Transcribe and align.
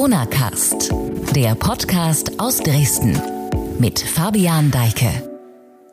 Corona 0.00 0.24
Cast, 0.24 0.94
der 1.36 1.54
Podcast 1.54 2.40
aus 2.40 2.56
Dresden 2.56 3.20
mit 3.78 3.98
Fabian 4.00 4.70
Deike. 4.70 5.29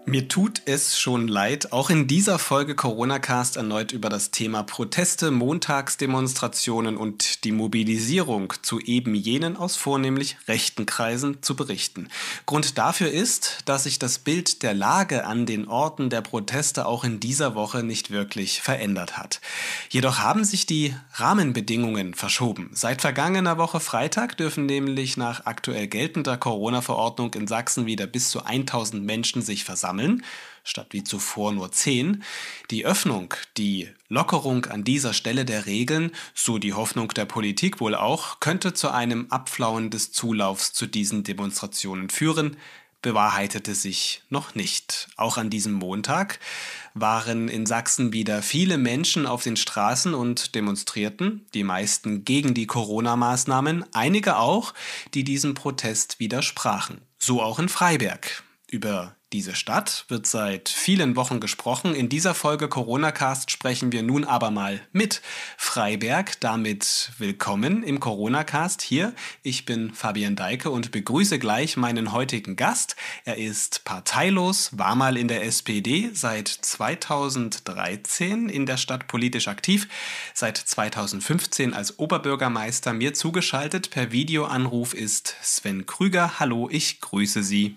Mir 0.09 0.29
tut 0.29 0.62
es 0.63 0.97
schon 0.97 1.28
leid, 1.28 1.73
auch 1.73 1.89
in 1.89 2.07
dieser 2.07 2.39
Folge 2.39 2.75
Corona 2.75 3.19
Cast 3.19 3.57
erneut 3.57 3.91
über 3.91 4.07
das 4.07 4.31
Thema 4.31 4.63
Proteste, 4.63 5.31
Montagsdemonstrationen 5.31 6.96
und 6.96 7.44
die 7.44 7.51
Mobilisierung 7.51 8.53
zu 8.62 8.79
eben 8.79 9.15
jenen 9.15 9.57
aus 9.57 9.75
vornehmlich 9.75 10.38
rechten 10.47 10.85
Kreisen 10.85 11.43
zu 11.43 11.57
berichten. 11.57 12.07
Grund 12.46 12.78
dafür 12.78 13.12
ist, 13.12 13.57
dass 13.65 13.83
sich 13.83 13.99
das 13.99 14.20
Bild 14.20 14.63
der 14.63 14.74
Lage 14.74 15.25
an 15.25 15.46
den 15.46 15.67
Orten 15.67 16.09
der 16.09 16.21
Proteste 16.21 16.85
auch 16.85 17.03
in 17.03 17.20
dieser 17.20 17.53
Woche 17.53 17.84
nicht 17.84 18.09
wirklich 18.09 18.62
verändert 18.62 19.17
hat. 19.17 19.41
Jedoch 19.89 20.20
haben 20.20 20.45
sich 20.45 20.66
die 20.66 20.95
Rahmenbedingungen 21.16 22.13
verschoben. 22.13 22.70
Seit 22.71 23.02
vergangener 23.02 23.58
Woche 23.58 23.81
Freitag 23.81 24.38
dürfen 24.38 24.67
nämlich 24.67 25.17
nach 25.17 25.45
aktuell 25.45 25.88
geltender 25.88 26.38
Corona-Verordnung 26.38 27.33
in 27.33 27.45
Sachsen 27.45 27.85
wieder 27.85 28.08
bis 28.08 28.30
zu 28.30 28.45
1000 28.45 29.03
Menschen 29.03 29.41
sich 29.41 29.66
versammeln 29.66 29.96
sammeln, 29.97 30.23
statt 30.63 30.87
wie 30.91 31.03
zuvor 31.03 31.51
nur 31.53 31.71
zehn. 31.71 32.23
Die 32.71 32.85
Öffnung, 32.85 33.33
die 33.57 33.89
Lockerung 34.09 34.65
an 34.65 34.83
dieser 34.83 35.13
Stelle 35.13 35.45
der 35.45 35.65
Regeln, 35.65 36.11
so 36.33 36.57
die 36.57 36.73
Hoffnung 36.73 37.09
der 37.09 37.25
Politik 37.25 37.79
wohl 37.79 37.95
auch, 37.95 38.39
könnte 38.39 38.73
zu 38.73 38.89
einem 38.89 39.27
Abflauen 39.29 39.89
des 39.89 40.11
Zulaufs 40.11 40.73
zu 40.73 40.85
diesen 40.85 41.23
Demonstrationen 41.23 42.09
führen, 42.09 42.57
bewahrheitete 43.02 43.75
sich 43.75 44.23
noch 44.29 44.55
nicht. 44.55 45.07
Auch 45.15 45.38
an 45.38 45.49
diesem 45.49 45.73
Montag 45.73 46.39
waren 46.93 47.47
in 47.47 47.66
Sachsen 47.66 48.11
wieder 48.11 48.41
viele 48.41 48.77
Menschen 48.77 49.25
auf 49.25 49.43
den 49.43 49.55
Straßen 49.55 50.13
und 50.13 50.55
demonstrierten, 50.55 51.45
die 51.53 51.63
meisten 51.63 52.25
gegen 52.25 52.53
die 52.53 52.66
Corona-Maßnahmen, 52.66 53.85
einige 53.93 54.38
auch, 54.38 54.73
die 55.13 55.23
diesem 55.23 55.53
Protest 55.53 56.19
widersprachen. 56.19 57.00
So 57.19 57.41
auch 57.41 57.59
in 57.59 57.69
Freiberg. 57.69 58.44
Über 58.69 59.16
diese 59.33 59.56
Stadt 59.56 60.06
wird 60.08 60.25
seit 60.25 60.70
vielen 60.70 61.17
Wochen 61.17 61.42
gesprochen. 61.42 61.94
In 61.94 62.08
dieser 62.08 62.33
Folge 62.33 62.70
Corona 62.70 63.11
Cast 63.11 63.52
sprechen 63.52 63.92
wir 63.92 64.02
nun 64.02 64.23
aber 64.23 64.52
mal 64.52 64.80
mit 64.94 65.22
Freiberg. 65.58 66.39
Damit 66.39 67.11
willkommen 67.17 67.84
im 67.84 68.00
Corona 68.00 68.45
Cast 68.45 68.81
hier. 68.81 69.14
Ich 69.44 69.66
bin 69.66 69.94
Fabian 69.94 70.38
Deike 70.38 70.69
und 70.69 70.92
begrüße 70.92 71.39
gleich 71.39 71.75
meinen 71.75 72.14
heutigen 72.14 72.56
Gast. 72.56 72.95
Er 73.25 73.38
ist 73.38 73.84
parteilos, 73.84 74.78
war 74.78 74.95
mal 74.95 75.17
in 75.17 75.28
der 75.28 75.44
SPD, 75.44 76.09
seit 76.14 76.47
2013 76.47 78.47
in 78.47 78.66
der 78.66 78.78
Stadt 78.78 79.09
politisch 79.09 79.50
aktiv, 79.50 79.89
seit 80.34 80.56
2015 80.56 81.73
als 81.73 82.00
Oberbürgermeister 82.00 82.94
mir 82.94 83.14
zugeschaltet 83.14 83.89
per 83.89 84.14
Videoanruf 84.14 84.94
ist 84.94 85.36
Sven 85.41 85.86
Krüger. 85.86 86.39
Hallo, 86.39 86.69
ich 86.72 87.02
grüße 87.02 87.44
Sie. 87.44 87.75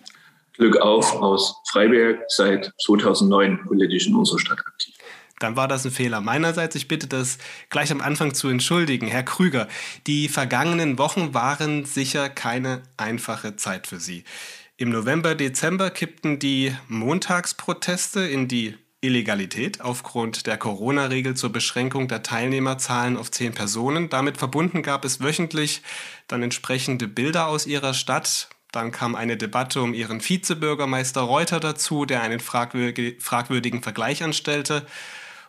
Glück 0.60 0.76
auf 0.76 1.14
aus 1.14 1.56
Freiberg, 1.72 2.20
seit 2.28 2.70
2009 2.84 3.64
politisch 3.66 4.06
in 4.06 4.14
unserer 4.14 4.38
Stadt 4.38 4.58
aktiv. 4.58 4.94
Dann 5.38 5.56
war 5.56 5.68
das 5.68 5.86
ein 5.86 5.90
Fehler 5.90 6.20
meinerseits. 6.20 6.76
Ich 6.76 6.86
bitte 6.86 7.06
das 7.06 7.38
gleich 7.70 7.90
am 7.90 8.02
Anfang 8.02 8.34
zu 8.34 8.48
entschuldigen. 8.48 9.06
Herr 9.06 9.22
Krüger, 9.22 9.68
die 10.06 10.28
vergangenen 10.28 10.98
Wochen 10.98 11.32
waren 11.32 11.86
sicher 11.86 12.28
keine 12.28 12.82
einfache 12.98 13.56
Zeit 13.56 13.86
für 13.86 13.98
Sie. 13.98 14.24
Im 14.76 14.90
November, 14.90 15.34
Dezember 15.34 15.88
kippten 15.88 16.38
die 16.38 16.76
Montagsproteste 16.88 18.20
in 18.20 18.46
die 18.46 18.76
Illegalität 19.00 19.80
aufgrund 19.80 20.46
der 20.46 20.58
Corona-Regel 20.58 21.36
zur 21.36 21.52
Beschränkung 21.52 22.06
der 22.06 22.22
Teilnehmerzahlen 22.22 23.16
auf 23.16 23.30
zehn 23.30 23.54
Personen. 23.54 24.10
Damit 24.10 24.36
verbunden 24.36 24.82
gab 24.82 25.06
es 25.06 25.22
wöchentlich 25.22 25.80
dann 26.28 26.42
entsprechende 26.42 27.08
Bilder 27.08 27.46
aus 27.46 27.66
ihrer 27.66 27.94
Stadt, 27.94 28.50
dann 28.72 28.92
kam 28.92 29.14
eine 29.14 29.36
Debatte 29.36 29.82
um 29.82 29.94
ihren 29.94 30.20
Vizebürgermeister 30.20 31.22
Reuter 31.22 31.60
dazu, 31.60 32.04
der 32.04 32.22
einen 32.22 32.40
fragwürdigen 32.40 33.82
Vergleich 33.82 34.22
anstellte. 34.22 34.86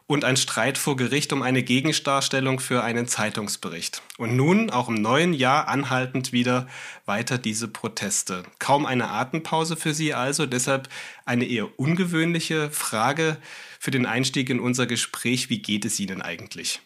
Und 0.07 0.25
ein 0.25 0.35
Streit 0.35 0.77
vor 0.77 0.97
Gericht 0.97 1.31
um 1.31 1.41
eine 1.41 1.63
Gegendarstellung 1.63 2.59
für 2.59 2.83
einen 2.83 3.07
Zeitungsbericht. 3.07 4.01
Und 4.17 4.35
nun, 4.35 4.69
auch 4.69 4.89
im 4.89 4.95
neuen 4.95 5.31
Jahr, 5.33 5.69
anhaltend 5.69 6.33
wieder 6.33 6.67
weiter 7.05 7.37
diese 7.37 7.69
Proteste. 7.69 8.43
Kaum 8.59 8.85
eine 8.85 9.09
Atempause 9.09 9.77
für 9.77 9.93
Sie 9.93 10.13
also, 10.13 10.45
deshalb 10.45 10.89
eine 11.23 11.45
eher 11.45 11.79
ungewöhnliche 11.79 12.71
Frage 12.71 13.37
für 13.79 13.91
den 13.91 14.05
Einstieg 14.05 14.49
in 14.49 14.59
unser 14.59 14.85
Gespräch. 14.85 15.49
Wie 15.49 15.61
geht 15.61 15.85
es 15.85 15.97
Ihnen 15.97 16.21
eigentlich? 16.21 16.81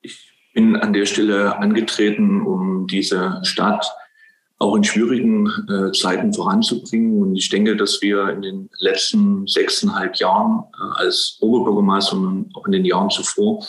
Ich 0.00 0.32
bin 0.54 0.74
an 0.74 0.92
der 0.92 1.06
Stelle 1.06 1.56
angetreten, 1.56 2.44
um 2.44 2.88
diese 2.88 3.40
Stadt 3.44 3.88
auch 4.60 4.74
in 4.74 4.82
schwierigen 4.82 5.46
äh, 5.68 5.92
Zeiten 5.92 6.34
voranzubringen. 6.34 7.22
Und 7.22 7.36
ich 7.36 7.48
denke, 7.48 7.76
dass 7.76 8.02
wir 8.02 8.28
in 8.30 8.42
den 8.42 8.70
letzten 8.80 9.46
sechseinhalb 9.46 10.16
Jahren 10.16 10.64
äh, 10.74 11.00
als 11.00 11.38
Oberbürgermeister 11.40 12.16
und 12.16 12.50
auch 12.54 12.66
in 12.66 12.72
den 12.72 12.84
Jahren 12.84 13.08
zuvor 13.08 13.64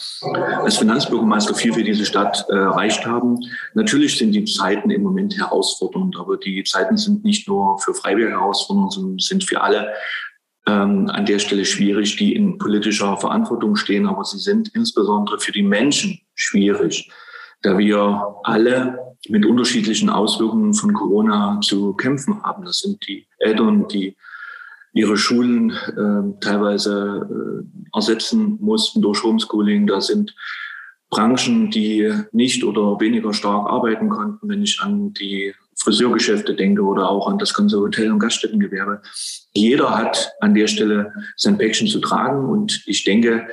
als 0.63 0.77
Finanzbürgermeister 0.77 1.53
viel 1.53 1.73
für 1.73 1.83
diese 1.83 2.05
Stadt 2.05 2.43
äh, 2.49 2.55
erreicht 2.55 3.05
haben. 3.05 3.37
Natürlich 3.75 4.17
sind 4.17 4.31
die 4.31 4.45
Zeiten 4.45 4.89
im 4.89 5.03
Moment 5.03 5.37
herausfordernd, 5.37 6.17
aber 6.17 6.37
die 6.37 6.63
Zeiten 6.63 6.97
sind 6.97 7.23
nicht 7.23 7.47
nur 7.47 7.77
für 7.79 7.93
Freiberg 7.93 8.31
herausfordernd, 8.31 8.91
sondern 8.91 9.19
sind 9.19 9.43
für 9.43 9.61
alle 9.61 9.93
ähm, 10.65 11.07
an 11.11 11.25
der 11.27 11.37
Stelle 11.37 11.65
schwierig, 11.65 12.15
die 12.15 12.33
in 12.33 12.57
politischer 12.57 13.15
Verantwortung 13.17 13.75
stehen, 13.75 14.07
aber 14.07 14.23
sie 14.23 14.39
sind 14.39 14.69
insbesondere 14.73 15.39
für 15.39 15.51
die 15.51 15.63
Menschen 15.63 16.19
schwierig, 16.33 17.11
da 17.61 17.77
wir 17.77 18.35
alle 18.43 19.08
mit 19.27 19.45
unterschiedlichen 19.45 20.09
Auswirkungen 20.09 20.73
von 20.73 20.93
Corona 20.93 21.59
zu 21.61 21.93
kämpfen 21.93 22.41
haben. 22.43 22.63
Das 22.65 22.79
sind 22.79 23.05
die 23.07 23.27
Eltern, 23.37 23.87
die 23.87 24.15
ihre 24.93 25.17
Schulen 25.17 25.71
äh, 25.71 26.39
teilweise 26.39 27.27
äh, 27.29 27.95
ersetzen 27.95 28.57
mussten 28.61 29.01
durch 29.01 29.23
Homeschooling. 29.23 29.87
Da 29.87 30.01
sind 30.01 30.35
Branchen, 31.09 31.69
die 31.71 32.11
nicht 32.31 32.63
oder 32.63 32.99
weniger 32.99 33.33
stark 33.33 33.69
arbeiten 33.69 34.09
konnten, 34.09 34.47
wenn 34.47 34.63
ich 34.63 34.79
an 34.81 35.13
die 35.13 35.53
Friseurgeschäfte 35.75 36.55
denke 36.55 36.81
oder 36.81 37.09
auch 37.09 37.27
an 37.27 37.37
das 37.37 37.53
ganze 37.53 37.79
Hotel- 37.79 38.11
und 38.11 38.19
Gaststättengewerbe. 38.19 39.01
Jeder 39.53 39.97
hat 39.97 40.31
an 40.41 40.53
der 40.53 40.67
Stelle 40.67 41.13
sein 41.35 41.57
Päckchen 41.57 41.87
zu 41.87 41.99
tragen 41.99 42.49
und 42.49 42.83
ich 42.85 43.03
denke, 43.03 43.47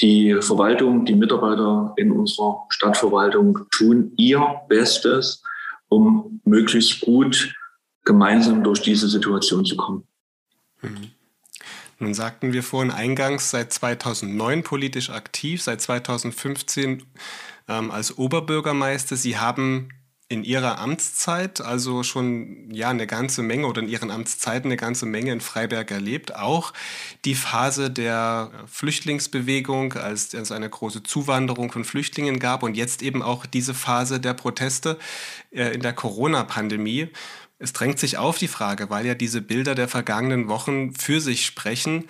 die 0.00 0.36
Verwaltung, 0.40 1.04
die 1.04 1.14
Mitarbeiter 1.14 1.92
in 1.96 2.12
unserer 2.12 2.66
Stadtverwaltung 2.68 3.60
tun 3.70 4.12
ihr 4.16 4.60
Bestes, 4.68 5.42
um 5.88 6.40
möglichst 6.44 7.00
gut 7.00 7.54
gemeinsam 8.04 8.62
durch 8.62 8.80
diese 8.80 9.08
Situation 9.08 9.64
zu 9.64 9.76
kommen. 9.76 10.04
Mhm. 10.82 11.10
Nun 12.00 12.14
sagten 12.14 12.52
wir 12.52 12.62
vorhin 12.62 12.92
eingangs, 12.92 13.50
seit 13.50 13.72
2009 13.72 14.62
politisch 14.62 15.10
aktiv, 15.10 15.62
seit 15.62 15.80
2015 15.80 17.02
ähm, 17.66 17.90
als 17.90 18.16
Oberbürgermeister. 18.16 19.16
Sie 19.16 19.36
haben 19.36 19.88
in 20.30 20.44
ihrer 20.44 20.78
Amtszeit 20.78 21.62
also 21.62 22.02
schon 22.02 22.70
ja 22.70 22.90
eine 22.90 23.06
ganze 23.06 23.42
Menge 23.42 23.66
oder 23.66 23.80
in 23.80 23.88
ihren 23.88 24.10
Amtszeiten 24.10 24.66
eine 24.66 24.76
ganze 24.76 25.06
Menge 25.06 25.32
in 25.32 25.40
Freiberg 25.40 25.90
erlebt. 25.90 26.36
Auch 26.36 26.74
die 27.24 27.34
Phase 27.34 27.90
der 27.90 28.50
Flüchtlingsbewegung, 28.66 29.94
als 29.94 30.34
es 30.34 30.52
eine 30.52 30.68
große 30.68 31.02
Zuwanderung 31.02 31.72
von 31.72 31.84
Flüchtlingen 31.84 32.38
gab 32.38 32.62
und 32.62 32.76
jetzt 32.76 33.00
eben 33.02 33.22
auch 33.22 33.46
diese 33.46 33.72
Phase 33.72 34.20
der 34.20 34.34
Proteste 34.34 34.98
äh, 35.50 35.74
in 35.74 35.80
der 35.80 35.94
Corona-Pandemie. 35.94 37.08
Es 37.58 37.72
drängt 37.72 37.98
sich 37.98 38.18
auf 38.18 38.36
die 38.36 38.48
Frage, 38.48 38.90
weil 38.90 39.06
ja 39.06 39.14
diese 39.14 39.40
Bilder 39.40 39.74
der 39.74 39.88
vergangenen 39.88 40.48
Wochen 40.48 40.92
für 40.94 41.22
sich 41.22 41.46
sprechen. 41.46 42.04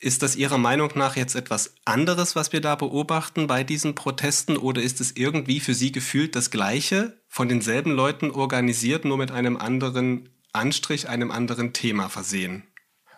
Ist 0.00 0.22
das 0.22 0.36
Ihrer 0.36 0.58
Meinung 0.58 0.92
nach 0.94 1.16
jetzt 1.16 1.34
etwas 1.34 1.74
anderes, 1.84 2.34
was 2.34 2.52
wir 2.52 2.60
da 2.60 2.76
beobachten 2.76 3.46
bei 3.46 3.62
diesen 3.62 3.94
Protesten, 3.94 4.56
oder 4.56 4.80
ist 4.80 5.00
es 5.00 5.16
irgendwie 5.16 5.60
für 5.60 5.74
Sie 5.74 5.92
gefühlt 5.92 6.34
das 6.34 6.50
Gleiche? 6.50 7.17
Von 7.28 7.48
denselben 7.48 7.92
Leuten 7.92 8.30
organisiert, 8.30 9.04
nur 9.04 9.16
mit 9.16 9.30
einem 9.30 9.56
anderen 9.56 10.30
Anstrich, 10.52 11.08
einem 11.08 11.30
anderen 11.30 11.72
Thema 11.72 12.08
versehen? 12.08 12.64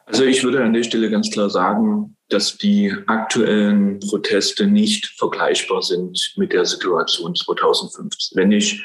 Also 0.07 0.25
ich 0.25 0.43
würde 0.43 0.63
an 0.65 0.73
der 0.73 0.83
Stelle 0.83 1.09
ganz 1.09 1.31
klar 1.31 1.49
sagen, 1.49 2.17
dass 2.29 2.59
die 2.59 2.93
aktuellen 3.07 4.01
Proteste 4.01 4.67
nicht 4.67 5.07
vergleichbar 5.07 5.83
sind 5.83 6.33
mit 6.37 6.53
der 6.53 6.65
Situation 6.65 7.35
2015. 7.35 8.37
Wenn 8.37 8.53
ich 8.53 8.85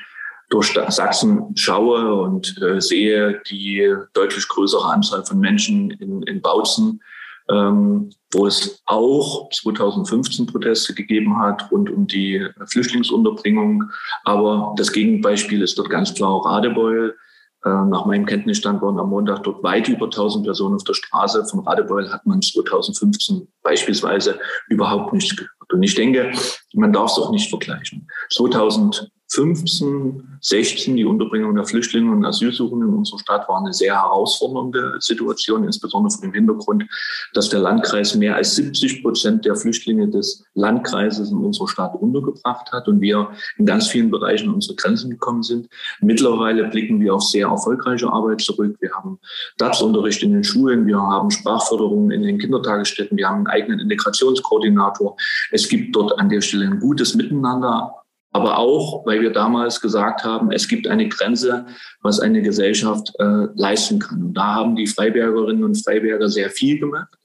durch 0.50 0.74
Sachsen 0.90 1.56
schaue 1.56 2.14
und 2.22 2.62
äh, 2.62 2.80
sehe 2.80 3.42
die 3.50 3.92
deutlich 4.14 4.48
größere 4.48 4.86
Anzahl 4.86 5.26
von 5.26 5.40
Menschen 5.40 5.90
in, 5.92 6.22
in 6.24 6.42
Bautzen, 6.42 7.02
ähm, 7.50 8.10
wo 8.34 8.48
es 8.48 8.82
auch 8.86 9.50
2015 9.50 10.48
Proteste 10.48 10.94
gegeben 10.94 11.38
hat 11.40 11.72
rund 11.72 11.90
um 11.90 12.08
die 12.08 12.46
Flüchtlingsunterbringung. 12.68 13.84
Aber 14.24 14.74
das 14.78 14.92
Gegenbeispiel 14.92 15.62
ist 15.62 15.78
dort 15.78 15.90
ganz 15.90 16.14
klar 16.14 16.46
Radebeul. 16.46 17.16
Äh, 17.64 17.70
nach 17.70 18.06
meinem 18.06 18.26
Kenntnisstand 18.26 18.82
waren 18.82 19.00
am 19.00 19.10
Montag 19.10 19.44
dort 19.44 19.64
weit 19.64 19.88
über 19.88 20.06
1000 20.06 20.46
Personen 20.46 20.76
auf 20.76 20.84
der 20.84 20.94
Straße. 20.94 21.46
Von 21.46 21.62
Radebeul 21.62 22.12
hat 22.12 22.26
man 22.26 22.42
2015 22.42 23.48
beispielsweise 23.64 24.40
überhaupt 24.70 25.14
nichts 25.14 25.36
gehört. 25.36 25.52
Und 25.74 25.84
ich 25.84 25.96
denke, 25.96 26.32
man 26.74 26.94
darf 26.94 27.12
es 27.12 27.18
auch 27.18 27.32
nicht 27.32 27.50
vergleichen. 27.50 28.08
2015 28.32 29.10
15, 29.30 30.38
16, 30.40 30.96
die 30.96 31.06
Unterbringung 31.06 31.56
der 31.56 31.66
Flüchtlinge 31.66 32.12
und 32.12 32.24
Asylsuchenden 32.24 32.90
in 32.90 32.96
unserer 32.96 33.20
Stadt 33.20 33.50
war 33.50 33.60
eine 33.60 33.74
sehr 33.74 33.96
herausfordernde 33.96 34.98
Situation, 35.00 35.64
insbesondere 35.64 36.12
vor 36.12 36.22
dem 36.22 36.34
Hintergrund, 36.34 36.86
dass 37.34 37.50
der 37.50 37.60
Landkreis 37.60 38.16
mehr 38.16 38.36
als 38.36 38.56
70 38.56 39.02
Prozent 39.02 39.44
der 39.46 39.56
Flüchtlinge 39.56 40.08
des 40.08 40.44
Landkreises 40.54 41.32
in 41.32 41.38
unserer 41.38 41.68
Stadt 41.68 41.96
untergebracht 41.96 42.72
hat 42.72 42.88
und 42.88 43.02
wir 43.02 43.32
in 43.58 43.66
ganz 43.66 43.88
vielen 43.88 44.12
Bereichen 44.12 44.50
an 44.50 44.56
unsere 44.56 44.76
Grenzen 44.76 45.10
gekommen 45.10 45.42
sind. 45.42 45.68
Mittlerweile 46.02 46.66
blicken 46.66 47.00
wir 47.00 47.16
auf 47.16 47.24
sehr 47.24 47.48
erfolgreiche 47.48 48.08
Arbeit 48.08 48.42
zurück. 48.42 48.78
Wir 48.80 48.92
haben 48.94 49.20
DATS-Unterricht 49.58 50.22
in 50.22 50.34
den 50.34 50.44
Schulen, 50.44 50.86
wir 50.86 51.00
haben 51.00 51.32
Sprachförderung 51.32 52.12
in 52.12 52.22
den 52.22 52.38
Kindertagesstätten, 52.38 53.18
wir 53.18 53.28
haben 53.28 53.38
einen 53.38 53.48
eigenen 53.48 53.80
Integrationskoordinator. 53.80 55.18
Es 55.52 55.68
gibt 55.68 55.96
dort 55.96 56.18
an 56.20 56.30
der 56.30 56.42
Stelle 56.42 56.66
ein 56.66 56.80
gutes 56.80 57.16
Miteinander 57.16 58.05
aber 58.36 58.58
auch, 58.58 59.06
weil 59.06 59.22
wir 59.22 59.32
damals 59.32 59.80
gesagt 59.80 60.26
haben, 60.26 60.52
es 60.52 60.68
gibt 60.68 60.88
eine 60.88 61.08
Grenze, 61.08 61.68
was 62.02 62.20
eine 62.20 62.42
Gesellschaft 62.42 63.14
äh, 63.18 63.48
leisten 63.56 64.00
kann. 64.00 64.22
Und 64.22 64.34
da 64.34 64.56
haben 64.56 64.76
die 64.76 64.88
Freibergerinnen 64.88 65.64
und 65.64 65.82
Freiberger 65.82 66.28
sehr 66.28 66.50
viel 66.50 66.78
gemacht. 66.78 67.16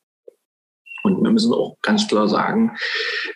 Und 1.03 1.21
wir 1.21 1.33
müssen 1.33 1.53
auch 1.53 1.79
ganz 1.83 2.07
klar 2.07 2.29
sagen, 2.29 2.77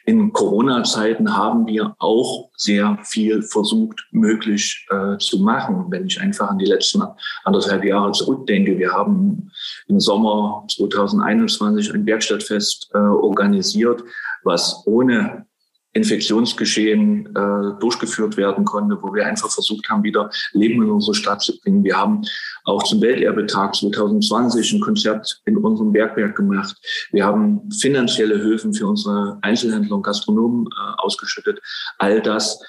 in 0.05 0.33
Corona-Zeiten 0.33 1.37
haben 1.37 1.67
wir 1.67 1.97
auch 1.99 2.51
sehr 2.57 2.97
viel 3.03 3.43
versucht, 3.43 4.07
möglich 4.13 4.87
äh, 4.91 5.19
zu 5.19 5.41
machen. 5.41 5.87
Wenn 5.89 6.07
ich 6.07 6.21
einfach 6.21 6.51
an 6.51 6.59
die 6.59 6.67
letzten 6.67 7.03
anderthalb 7.43 7.83
Jahre 7.83 8.13
zurückdenke, 8.13 8.79
wir 8.79 8.93
haben 8.93 9.51
im 9.89 9.99
Sommer 9.99 10.65
2021 10.69 11.93
ein 11.93 12.07
Werkstattfest 12.07 12.91
äh, 12.95 12.99
organisiert, 12.99 14.05
was 14.45 14.87
ohne 14.87 15.47
Infektionsgeschehen 15.95 17.27
äh, 17.27 17.81
durchgeführt 17.81 18.37
werden 18.37 18.65
konnte, 18.65 18.99
wo 19.01 19.15
wir 19.15 19.27
einfach 19.27 19.51
versucht 19.51 19.89
haben, 19.89 20.03
wieder 20.03 20.29
Leben 20.53 20.83
in 20.83 20.91
unsere 20.91 21.15
Stadt 21.15 21.41
zu 21.41 21.59
bringen. 21.61 21.85
Wir 21.85 21.97
haben 21.97 22.23
auch 22.65 22.83
zum 22.83 23.01
Welterbetag 23.01 23.75
2020 23.75 24.73
ein 24.73 24.81
Konzert 24.81 25.41
in 25.47 25.57
unserem 25.57 25.93
Bergwerk 25.93 26.37
gemacht. 26.37 26.77
Wir 27.13 27.25
haben 27.25 27.71
finanzielle 27.71 28.37
Hilfen 28.39 28.75
für 28.75 28.87
unsere 28.87 29.39
Einzelhändler 29.43 29.97
und 29.97 30.03
Gastronomen 30.03 30.67
äh, 30.67 30.95
ausgeschüttet. 30.99 31.61
All 31.99 32.21
das 32.21 32.61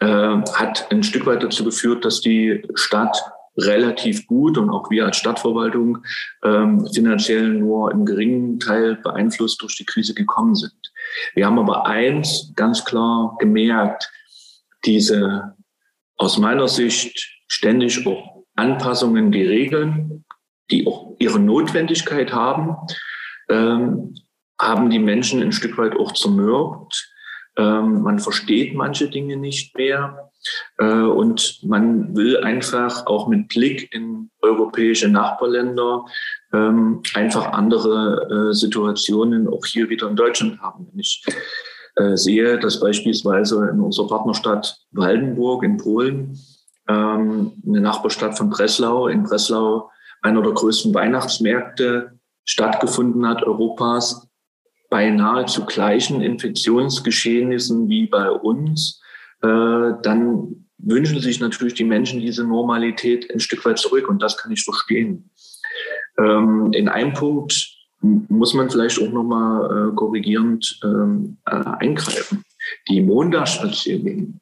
äh, 0.00 0.06
hat 0.06 0.86
ein 0.90 1.02
Stück 1.02 1.26
weit 1.26 1.42
dazu 1.42 1.64
geführt, 1.64 2.04
dass 2.04 2.20
die 2.20 2.62
Stadt 2.74 3.16
relativ 3.56 4.26
gut 4.26 4.58
und 4.58 4.70
auch 4.70 4.90
wir 4.90 5.06
als 5.06 5.16
Stadtverwaltung 5.16 6.04
ähm, 6.44 6.86
finanziell 6.92 7.48
nur 7.48 7.90
im 7.90 8.04
geringen 8.04 8.60
Teil 8.60 8.96
beeinflusst 8.96 9.62
durch 9.62 9.76
die 9.76 9.86
Krise 9.86 10.12
gekommen 10.12 10.54
sind. 10.54 10.85
Wir 11.34 11.46
haben 11.46 11.58
aber 11.58 11.86
eins 11.86 12.52
ganz 12.56 12.84
klar 12.84 13.36
gemerkt, 13.38 14.10
diese 14.84 15.56
aus 16.16 16.38
meiner 16.38 16.68
Sicht 16.68 17.36
ständig 17.48 18.06
auch 18.06 18.44
Anpassungen, 18.54 19.32
die 19.32 19.44
Regeln, 19.44 20.24
die 20.70 20.86
auch 20.86 21.14
ihre 21.18 21.38
Notwendigkeit 21.38 22.32
haben, 22.32 22.76
ähm, 23.48 24.14
haben 24.58 24.90
die 24.90 24.98
Menschen 24.98 25.42
ein 25.42 25.52
Stück 25.52 25.76
weit 25.78 25.96
auch 25.96 26.12
zermürbt. 26.12 27.12
Ähm, 27.58 28.02
man 28.02 28.18
versteht 28.18 28.74
manche 28.74 29.08
Dinge 29.08 29.36
nicht 29.36 29.76
mehr. 29.76 30.30
Äh, 30.78 30.84
und 30.84 31.60
man 31.62 32.16
will 32.16 32.38
einfach 32.38 33.06
auch 33.06 33.28
mit 33.28 33.48
Blick 33.48 33.92
in 33.92 34.30
europäische 34.42 35.08
Nachbarländer 35.08 36.04
ähm, 36.56 37.02
einfach 37.14 37.52
andere 37.52 38.50
äh, 38.50 38.54
Situationen 38.54 39.48
auch 39.48 39.64
hier 39.66 39.88
wieder 39.88 40.08
in 40.08 40.16
Deutschland 40.16 40.60
haben. 40.60 40.88
Wenn 40.90 41.00
ich 41.00 41.24
äh, 41.96 42.16
sehe, 42.16 42.58
dass 42.58 42.80
beispielsweise 42.80 43.68
in 43.72 43.80
unserer 43.80 44.08
Partnerstadt 44.08 44.78
Waldenburg 44.92 45.64
in 45.64 45.76
Polen, 45.76 46.38
ähm, 46.88 47.52
eine 47.66 47.80
Nachbarstadt 47.80 48.36
von 48.38 48.50
Breslau, 48.50 49.08
in 49.08 49.24
Breslau 49.24 49.90
einer 50.22 50.42
der 50.42 50.52
größten 50.52 50.94
Weihnachtsmärkte 50.94 52.18
stattgefunden 52.44 53.26
hat 53.26 53.42
Europas, 53.42 54.28
beinahe 54.88 55.46
zu 55.46 55.66
gleichen 55.66 56.22
Infektionsgeschehnissen 56.22 57.88
wie 57.88 58.06
bei 58.06 58.30
uns 58.30 59.02
äh, 59.42 59.92
dann 60.02 60.66
wünschen 60.78 61.20
sich 61.20 61.40
natürlich 61.40 61.74
die 61.74 61.84
Menschen 61.84 62.20
diese 62.20 62.44
Normalität 62.44 63.30
ein 63.32 63.40
Stück 63.40 63.64
weit 63.64 63.78
zurück 63.78 64.08
und 64.08 64.22
das 64.22 64.36
kann 64.36 64.52
ich 64.52 64.62
verstehen. 64.62 65.30
Ähm, 66.18 66.72
in 66.72 66.88
einem 66.88 67.12
Punkt 67.12 67.76
muss 68.00 68.54
man 68.54 68.70
vielleicht 68.70 69.00
auch 69.00 69.10
nochmal 69.10 69.90
äh, 69.90 69.94
korrigierend 69.94 70.78
ähm, 70.84 71.38
äh, 71.46 71.56
eingreifen. 71.56 72.42
Die 72.88 73.00
Montagsspaziergänge, 73.00 74.34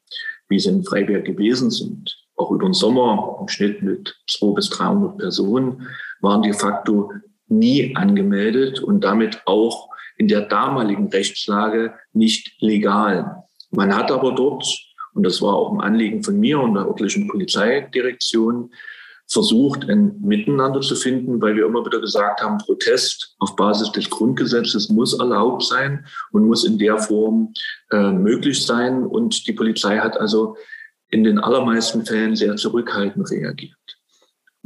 wie 0.49 0.59
sie 0.59 0.69
in 0.69 0.83
Freiberg 0.83 1.25
gewesen 1.25 1.71
sind, 1.71 2.15
auch 2.35 2.51
über 2.51 2.65
den 2.65 2.73
Sommer 2.73 3.37
im 3.41 3.47
Schnitt 3.47 3.81
mit 3.81 4.15
200 4.29 4.55
bis 4.55 4.69
300 4.71 5.17
Personen, 5.17 5.87
waren 6.21 6.41
de 6.41 6.53
facto 6.53 7.11
nie 7.47 7.95
angemeldet 7.95 8.79
und 8.79 9.03
damit 9.03 9.41
auch 9.45 9.89
in 10.17 10.27
der 10.27 10.41
damaligen 10.41 11.07
Rechtslage 11.07 11.93
nicht 12.13 12.61
legal. 12.61 13.43
Man 13.71 13.95
hat 13.95 14.11
aber 14.11 14.33
dort 14.33 14.65
und 15.13 15.23
das 15.23 15.41
war 15.41 15.55
auch 15.55 15.71
ein 15.73 15.81
Anliegen 15.81 16.23
von 16.23 16.39
mir 16.39 16.59
und 16.59 16.73
der 16.73 16.85
örtlichen 16.85 17.27
Polizeidirektion, 17.27 18.71
versucht, 19.27 19.89
ein 19.89 20.19
Miteinander 20.21 20.81
zu 20.81 20.95
finden, 20.95 21.41
weil 21.41 21.55
wir 21.55 21.65
immer 21.65 21.85
wieder 21.85 21.99
gesagt 21.99 22.41
haben, 22.41 22.57
Protest 22.59 23.35
auf 23.39 23.55
Basis 23.55 23.91
des 23.91 24.09
Grundgesetzes 24.09 24.89
muss 24.89 25.17
erlaubt 25.17 25.63
sein 25.63 26.05
und 26.31 26.47
muss 26.47 26.63
in 26.63 26.77
der 26.77 26.97
Form 26.97 27.53
äh, 27.91 28.11
möglich 28.11 28.65
sein. 28.65 29.03
Und 29.03 29.47
die 29.47 29.53
Polizei 29.53 29.97
hat 29.97 30.17
also 30.17 30.55
in 31.09 31.23
den 31.23 31.39
allermeisten 31.39 32.05
Fällen 32.05 32.35
sehr 32.35 32.55
zurückhaltend 32.55 33.29
reagiert 33.31 33.77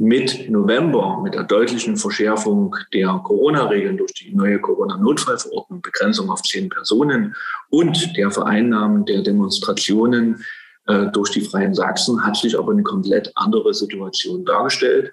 mit 0.00 0.48
November, 0.48 1.20
mit 1.22 1.34
der 1.34 1.44
deutlichen 1.44 1.98
Verschärfung 1.98 2.74
der 2.94 3.20
Corona-Regeln 3.22 3.98
durch 3.98 4.14
die 4.14 4.34
neue 4.34 4.58
Corona-Notfallverordnung, 4.58 5.82
Begrenzung 5.82 6.30
auf 6.30 6.40
zehn 6.40 6.70
Personen 6.70 7.36
und 7.68 8.16
der 8.16 8.30
Vereinnahmen 8.30 9.04
der 9.04 9.20
Demonstrationen 9.20 10.42
äh, 10.86 11.06
durch 11.12 11.30
die 11.30 11.42
Freien 11.42 11.74
Sachsen, 11.74 12.24
hat 12.24 12.36
sich 12.36 12.58
aber 12.58 12.72
eine 12.72 12.82
komplett 12.82 13.32
andere 13.34 13.74
Situation 13.74 14.44
dargestellt. 14.44 15.12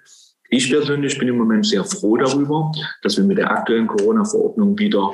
Ich 0.50 0.70
persönlich 0.70 1.18
bin 1.18 1.28
im 1.28 1.38
Moment 1.38 1.66
sehr 1.66 1.84
froh 1.84 2.16
darüber, 2.16 2.72
dass 3.02 3.16
wir 3.16 3.24
mit 3.24 3.38
der 3.38 3.50
aktuellen 3.50 3.86
Corona-Verordnung 3.86 4.78
wieder 4.78 5.12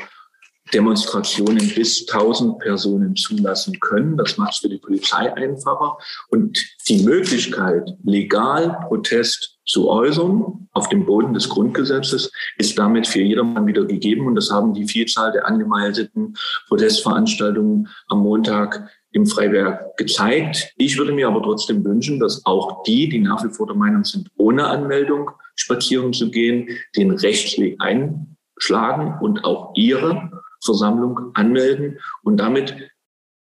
Demonstrationen 0.73 1.75
bis 1.75 2.09
1000 2.09 2.59
Personen 2.59 3.15
zulassen 3.17 3.79
können. 3.81 4.17
Das 4.17 4.39
macht 4.39 4.55
es 4.55 4.59
für 4.61 4.69
die 4.69 4.79
Polizei 4.79 5.33
einfacher. 5.35 5.99
Und 6.29 6.59
die 6.89 7.03
Möglichkeit, 7.03 7.91
legal 8.03 8.79
Protest 8.87 9.59
zu 9.67 9.89
äußern 9.91 10.69
auf 10.73 10.89
dem 10.89 11.05
Boden 11.05 11.35
des 11.35 11.49
Grundgesetzes, 11.49 12.31
ist 12.57 12.79
damit 12.79 13.07
für 13.07 13.21
jedermann 13.21 13.67
wieder 13.67 13.85
gegeben. 13.85 14.27
Und 14.27 14.37
das 14.37 14.51
haben 14.51 14.73
die 14.73 14.87
Vielzahl 14.87 15.33
der 15.33 15.47
angemeldeten 15.47 16.35
Protestveranstaltungen 16.69 17.89
am 18.09 18.21
Montag 18.21 18.89
im 19.15 19.27
Freiberg 19.27 19.97
gezeigt. 19.97 20.73
Ich 20.77 20.99
würde 20.99 21.13
mir 21.13 21.29
aber 21.29 21.43
trotzdem 21.43 21.85
wünschen, 21.85 22.19
dass 22.19 22.45
auch 22.45 22.83
die, 22.83 23.09
die 23.09 23.21
nach 23.21 23.45
wie 23.45 23.55
vor 23.55 23.67
der 23.67 23.77
Meinung 23.77 24.05
sind, 24.05 24.29
ohne 24.37 24.67
Anmeldung 24.67 25.31
spazieren 25.55 26.13
zu 26.13 26.31
gehen, 26.31 26.69
den 26.97 27.13
Rechtsweg 27.13 27.77
einschlagen 27.81 29.15
und 29.21 29.45
auch 29.45 29.73
ihre 29.77 30.43
Versammlung 30.65 31.31
anmelden. 31.35 32.01
Und 32.25 32.39
damit 32.39 32.77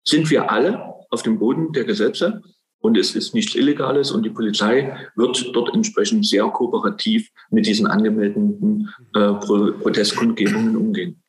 sind 0.04 0.30
wir 0.30 0.50
alle 0.50 0.94
auf 1.10 1.22
dem 1.22 1.38
Boden 1.38 1.72
der 1.72 1.84
Gesetze 1.84 2.42
und 2.80 2.98
es 2.98 3.14
ist 3.14 3.32
nichts 3.32 3.54
Illegales 3.54 4.10
und 4.10 4.24
die 4.24 4.30
Polizei 4.30 4.94
wird 5.16 5.50
dort 5.54 5.72
entsprechend 5.74 6.26
sehr 6.26 6.44
kooperativ 6.48 7.30
mit 7.50 7.64
diesen 7.64 7.86
angemeldeten 7.86 8.90
äh, 9.14 9.32
Protestkundgebungen 9.34 10.76
umgehen. 10.76 11.21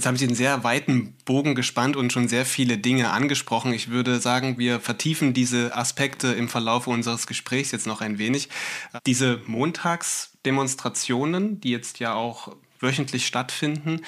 Jetzt 0.00 0.06
haben 0.06 0.16
Sie 0.16 0.24
einen 0.24 0.34
sehr 0.34 0.64
weiten 0.64 1.14
Bogen 1.26 1.54
gespannt 1.54 1.94
und 1.94 2.10
schon 2.10 2.26
sehr 2.26 2.46
viele 2.46 2.78
Dinge 2.78 3.10
angesprochen. 3.10 3.74
Ich 3.74 3.90
würde 3.90 4.18
sagen, 4.18 4.56
wir 4.56 4.80
vertiefen 4.80 5.34
diese 5.34 5.76
Aspekte 5.76 6.28
im 6.28 6.48
Verlauf 6.48 6.86
unseres 6.86 7.26
Gesprächs 7.26 7.70
jetzt 7.70 7.86
noch 7.86 8.00
ein 8.00 8.16
wenig. 8.16 8.48
Diese 9.04 9.42
Montagsdemonstrationen, 9.44 11.60
die 11.60 11.68
jetzt 11.68 11.98
ja 11.98 12.14
auch 12.14 12.56
wöchentlich 12.78 13.26
stattfinden, 13.26 14.00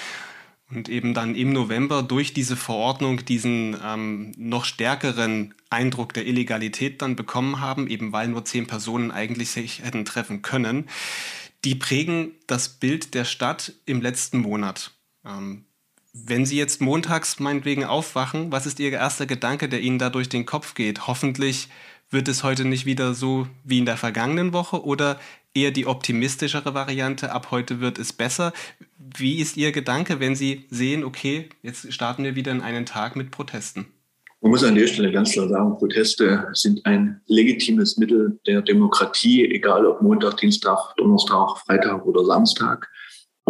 und 0.71 0.89
eben 0.89 1.13
dann 1.13 1.35
im 1.35 1.53
November 1.53 2.03
durch 2.03 2.33
diese 2.33 2.57
Verordnung 2.57 3.27
diesen 3.27 3.77
ähm, 3.85 4.33
noch 4.39 4.65
stärkeren 4.65 5.53
Eindruck 5.69 6.15
der 6.15 6.27
Illegalität 6.27 7.03
dann 7.03 7.17
bekommen 7.17 7.61
haben, 7.61 7.87
eben 7.87 8.15
weil 8.15 8.29
nur 8.29 8.47
zehn 8.47 8.67
Personen 8.67 9.11
eigentlich 9.11 9.51
sich 9.51 9.83
hätten 9.83 10.07
treffen 10.07 10.41
können, 10.41 10.89
die 11.67 11.75
prägen 11.75 12.31
das 12.47 12.71
Bild 12.71 13.13
der 13.13 13.27
Stadt 13.27 13.75
im 13.85 14.01
letzten 14.01 14.39
Monat. 14.39 14.93
Ähm, 15.27 15.67
wenn 16.13 16.45
Sie 16.45 16.59
jetzt 16.59 16.81
montags 16.81 17.41
meinetwegen 17.41 17.85
aufwachen, 17.85 18.53
was 18.53 18.67
ist 18.67 18.81
Ihr 18.81 18.93
erster 18.93 19.27
Gedanke, 19.27 19.69
der 19.69 19.81
Ihnen 19.81 19.99
da 19.99 20.11
durch 20.11 20.29
den 20.29 20.47
Kopf 20.47 20.75
geht? 20.75 21.07
Hoffentlich 21.07 21.69
wird 22.11 22.29
es 22.29 22.45
heute 22.45 22.67
nicht 22.67 22.85
wieder 22.85 23.15
so 23.15 23.47
wie 23.65 23.79
in 23.79 23.87
der 23.87 23.97
vergangenen 23.97 24.53
Woche 24.53 24.85
oder 24.85 25.19
eher 25.55 25.71
die 25.71 25.87
optimistischere 25.87 26.75
Variante, 26.75 27.33
ab 27.33 27.51
heute 27.51 27.81
wird 27.81 27.99
es 27.99 28.13
besser. 28.13 28.53
Wie 28.99 29.39
ist 29.39 29.57
Ihr 29.57 29.73
Gedanke, 29.73 30.21
wenn 30.21 30.37
Sie 30.37 30.67
sehen, 30.71 31.05
okay, 31.05 31.49
jetzt 31.63 31.93
starten 31.93 32.25
wir 32.25 32.35
wieder 32.35 32.53
in 32.53 32.61
einen 32.61 32.87
Tag 32.87 33.17
mit 33.17 33.31
Protesten? 33.31 33.87
Man 34.43 34.51
muss 34.51 34.65
an 34.65 34.75
der 34.75 34.89
Stelle 34.89 35.13
ganz 35.13 35.33
klar 35.33 35.49
sagen, 35.49 35.79
Proteste 35.79 36.49
sind 36.53 36.85
ein 36.85 37.21
legitimes 37.27 37.97
Mittel 37.97 38.41
der 38.47 38.61
Demokratie, 38.61 39.47
egal 39.47 39.87
ob 39.87 40.03
Montag, 40.03 40.39
Dienstag, 40.39 40.95
Donnerstag, 40.97 41.59
Freitag 41.59 42.05
oder 42.05 42.25
Samstag. 42.25 42.91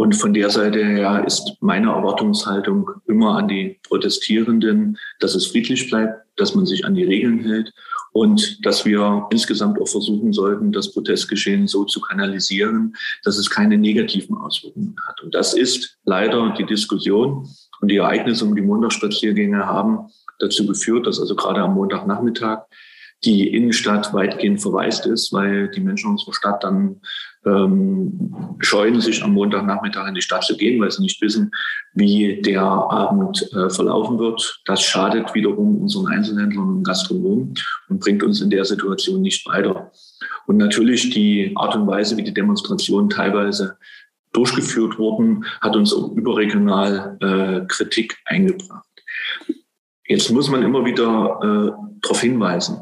Und 0.02 0.16
von 0.16 0.34
der 0.34 0.50
Seite 0.50 0.84
her 0.84 1.22
ist 1.24 1.58
meine 1.60 1.90
Erwartungshaltung 1.90 2.90
immer 3.06 3.36
an 3.36 3.46
die 3.46 3.78
Protestierenden, 3.84 4.98
dass 5.20 5.36
es 5.36 5.46
friedlich 5.46 5.88
bleibt, 5.88 6.26
dass 6.34 6.56
man 6.56 6.66
sich 6.66 6.84
an 6.84 6.96
die 6.96 7.04
Regeln 7.04 7.38
hält 7.38 7.72
und 8.10 8.66
dass 8.66 8.84
wir 8.84 9.28
insgesamt 9.30 9.80
auch 9.80 9.86
versuchen 9.86 10.32
sollten, 10.32 10.72
das 10.72 10.92
Protestgeschehen 10.92 11.68
so 11.68 11.84
zu 11.84 12.00
kanalisieren, 12.00 12.96
dass 13.22 13.38
es 13.38 13.48
keine 13.48 13.78
negativen 13.78 14.36
Auswirkungen 14.36 14.96
hat. 15.06 15.22
Und 15.22 15.36
das 15.36 15.54
ist 15.54 15.96
leider 16.04 16.52
die 16.58 16.66
Diskussion 16.66 17.48
und 17.80 17.88
die 17.88 17.98
Ereignisse 17.98 18.44
um 18.44 18.56
die 18.56 18.62
Montagsspaziergänge 18.62 19.66
haben 19.66 20.08
dazu 20.40 20.66
geführt, 20.66 21.06
dass 21.06 21.20
also 21.20 21.36
gerade 21.36 21.60
am 21.60 21.74
Montagnachmittag 21.74 22.64
die 23.24 23.54
Innenstadt 23.54 24.12
weitgehend 24.12 24.60
verwaist 24.60 25.06
ist, 25.06 25.32
weil 25.32 25.70
die 25.70 25.80
Menschen 25.80 26.10
unserer 26.10 26.34
Stadt 26.34 26.64
dann 26.64 27.00
ähm, 27.44 28.56
scheuen, 28.60 29.00
sich 29.00 29.22
am 29.22 29.32
Montagnachmittag 29.32 30.08
in 30.08 30.14
die 30.14 30.22
Stadt 30.22 30.44
zu 30.44 30.56
gehen, 30.56 30.80
weil 30.80 30.90
sie 30.90 31.02
nicht 31.02 31.20
wissen, 31.20 31.50
wie 31.94 32.40
der 32.42 32.62
Abend 32.62 33.50
äh, 33.52 33.68
verlaufen 33.70 34.18
wird. 34.18 34.62
Das 34.66 34.82
schadet 34.82 35.34
wiederum 35.34 35.82
unseren 35.82 36.06
Einzelhändlern 36.08 36.68
und 36.68 36.84
Gastronomen 36.84 37.54
und 37.88 38.00
bringt 38.00 38.22
uns 38.22 38.40
in 38.40 38.50
der 38.50 38.64
Situation 38.64 39.22
nicht 39.22 39.46
weiter. 39.46 39.90
Und 40.46 40.56
natürlich 40.56 41.10
die 41.10 41.52
Art 41.56 41.74
und 41.74 41.86
Weise, 41.86 42.16
wie 42.16 42.22
die 42.22 42.34
Demonstrationen 42.34 43.10
teilweise 43.10 43.76
durchgeführt 44.32 44.98
wurden, 44.98 45.44
hat 45.60 45.76
uns 45.76 45.92
auch 45.92 46.12
überregional 46.12 47.18
äh, 47.20 47.66
Kritik 47.66 48.16
eingebracht. 48.24 48.86
Jetzt 50.06 50.30
muss 50.30 50.50
man 50.50 50.62
immer 50.62 50.84
wieder 50.84 51.38
äh, 51.42 51.98
darauf 52.00 52.20
hinweisen. 52.20 52.78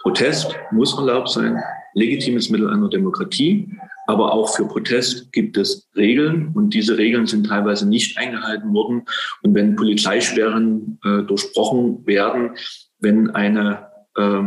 Protest 0.00 0.54
muss 0.70 0.96
erlaubt 0.96 1.28
sein, 1.28 1.60
legitimes 1.98 2.48
Mittel 2.50 2.70
einer 2.70 2.88
Demokratie, 2.88 3.68
aber 4.06 4.32
auch 4.32 4.54
für 4.54 4.66
Protest 4.66 5.32
gibt 5.32 5.56
es 5.56 5.88
Regeln 5.96 6.52
und 6.54 6.72
diese 6.72 6.96
Regeln 6.96 7.26
sind 7.26 7.46
teilweise 7.46 7.86
nicht 7.86 8.16
eingehalten 8.16 8.72
worden. 8.72 9.02
Und 9.42 9.54
wenn 9.54 9.76
Polizeisperren 9.76 10.98
äh, 11.04 11.22
durchbrochen 11.24 12.06
werden, 12.06 12.52
wenn 13.00 13.30
eine 13.30 13.86
äh, 14.16 14.44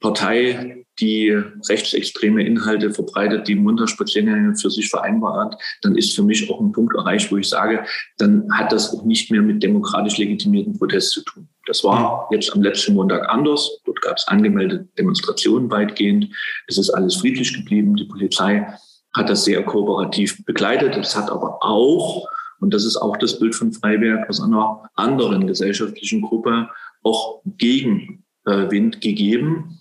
Partei 0.00 0.84
die 1.00 1.30
rechtsextreme 1.68 2.44
Inhalte 2.44 2.92
verbreitet, 2.92 3.48
die 3.48 3.54
Montagsspaziergänge 3.54 4.54
für 4.56 4.70
sich 4.70 4.90
vereinbart, 4.90 5.56
dann 5.82 5.96
ist 5.96 6.14
für 6.14 6.22
mich 6.22 6.50
auch 6.50 6.60
ein 6.60 6.72
Punkt 6.72 6.94
erreicht, 6.94 7.32
wo 7.32 7.38
ich 7.38 7.48
sage, 7.48 7.84
dann 8.18 8.46
hat 8.52 8.72
das 8.72 8.94
auch 8.94 9.04
nicht 9.04 9.30
mehr 9.30 9.42
mit 9.42 9.62
demokratisch 9.62 10.18
legitimierten 10.18 10.78
Protest 10.78 11.12
zu 11.12 11.24
tun. 11.24 11.48
Das 11.70 11.84
war 11.84 12.26
jetzt 12.32 12.52
am 12.52 12.62
letzten 12.62 12.94
Montag 12.94 13.28
anders. 13.28 13.78
Dort 13.84 14.00
gab 14.02 14.16
es 14.16 14.26
angemeldete 14.26 14.88
Demonstrationen 14.98 15.70
weitgehend. 15.70 16.26
Es 16.66 16.78
ist 16.78 16.90
alles 16.90 17.14
friedlich 17.14 17.54
geblieben. 17.54 17.94
Die 17.94 18.06
Polizei 18.06 18.66
hat 19.14 19.30
das 19.30 19.44
sehr 19.44 19.64
kooperativ 19.64 20.44
begleitet. 20.44 20.96
Es 20.96 21.14
hat 21.14 21.30
aber 21.30 21.62
auch, 21.62 22.26
und 22.58 22.74
das 22.74 22.84
ist 22.84 22.96
auch 22.96 23.16
das 23.18 23.38
Bild 23.38 23.54
von 23.54 23.72
Freiberg 23.72 24.28
aus 24.28 24.40
einer 24.40 24.82
anderen 24.96 25.46
gesellschaftlichen 25.46 26.22
Gruppe, 26.22 26.68
auch 27.04 27.40
Gegenwind 27.44 29.00
gegeben. 29.00 29.78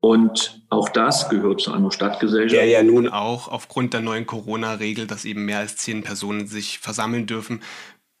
Und 0.00 0.62
auch 0.70 0.88
das 0.88 1.28
gehört 1.28 1.60
zu 1.60 1.72
einer 1.72 1.90
Stadtgesellschaft. 1.90 2.54
Der 2.54 2.68
ja 2.68 2.84
nun 2.84 3.08
auch 3.08 3.48
aufgrund 3.48 3.92
der 3.92 4.02
neuen 4.02 4.26
Corona-Regel, 4.26 5.08
dass 5.08 5.24
eben 5.24 5.46
mehr 5.46 5.58
als 5.58 5.76
zehn 5.78 6.04
Personen 6.04 6.46
sich 6.46 6.78
versammeln 6.78 7.26
dürfen, 7.26 7.60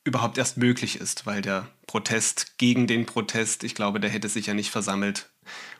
überhaupt 0.08 0.38
erst 0.38 0.56
möglich 0.56 1.00
ist, 1.00 1.26
weil 1.26 1.42
der 1.42 1.66
Protest 1.86 2.58
gegen 2.58 2.86
den 2.86 3.06
Protest, 3.06 3.62
ich 3.62 3.74
glaube, 3.74 4.00
der 4.00 4.10
hätte 4.10 4.28
sich 4.28 4.46
ja 4.46 4.54
nicht 4.54 4.70
versammelt 4.70 5.28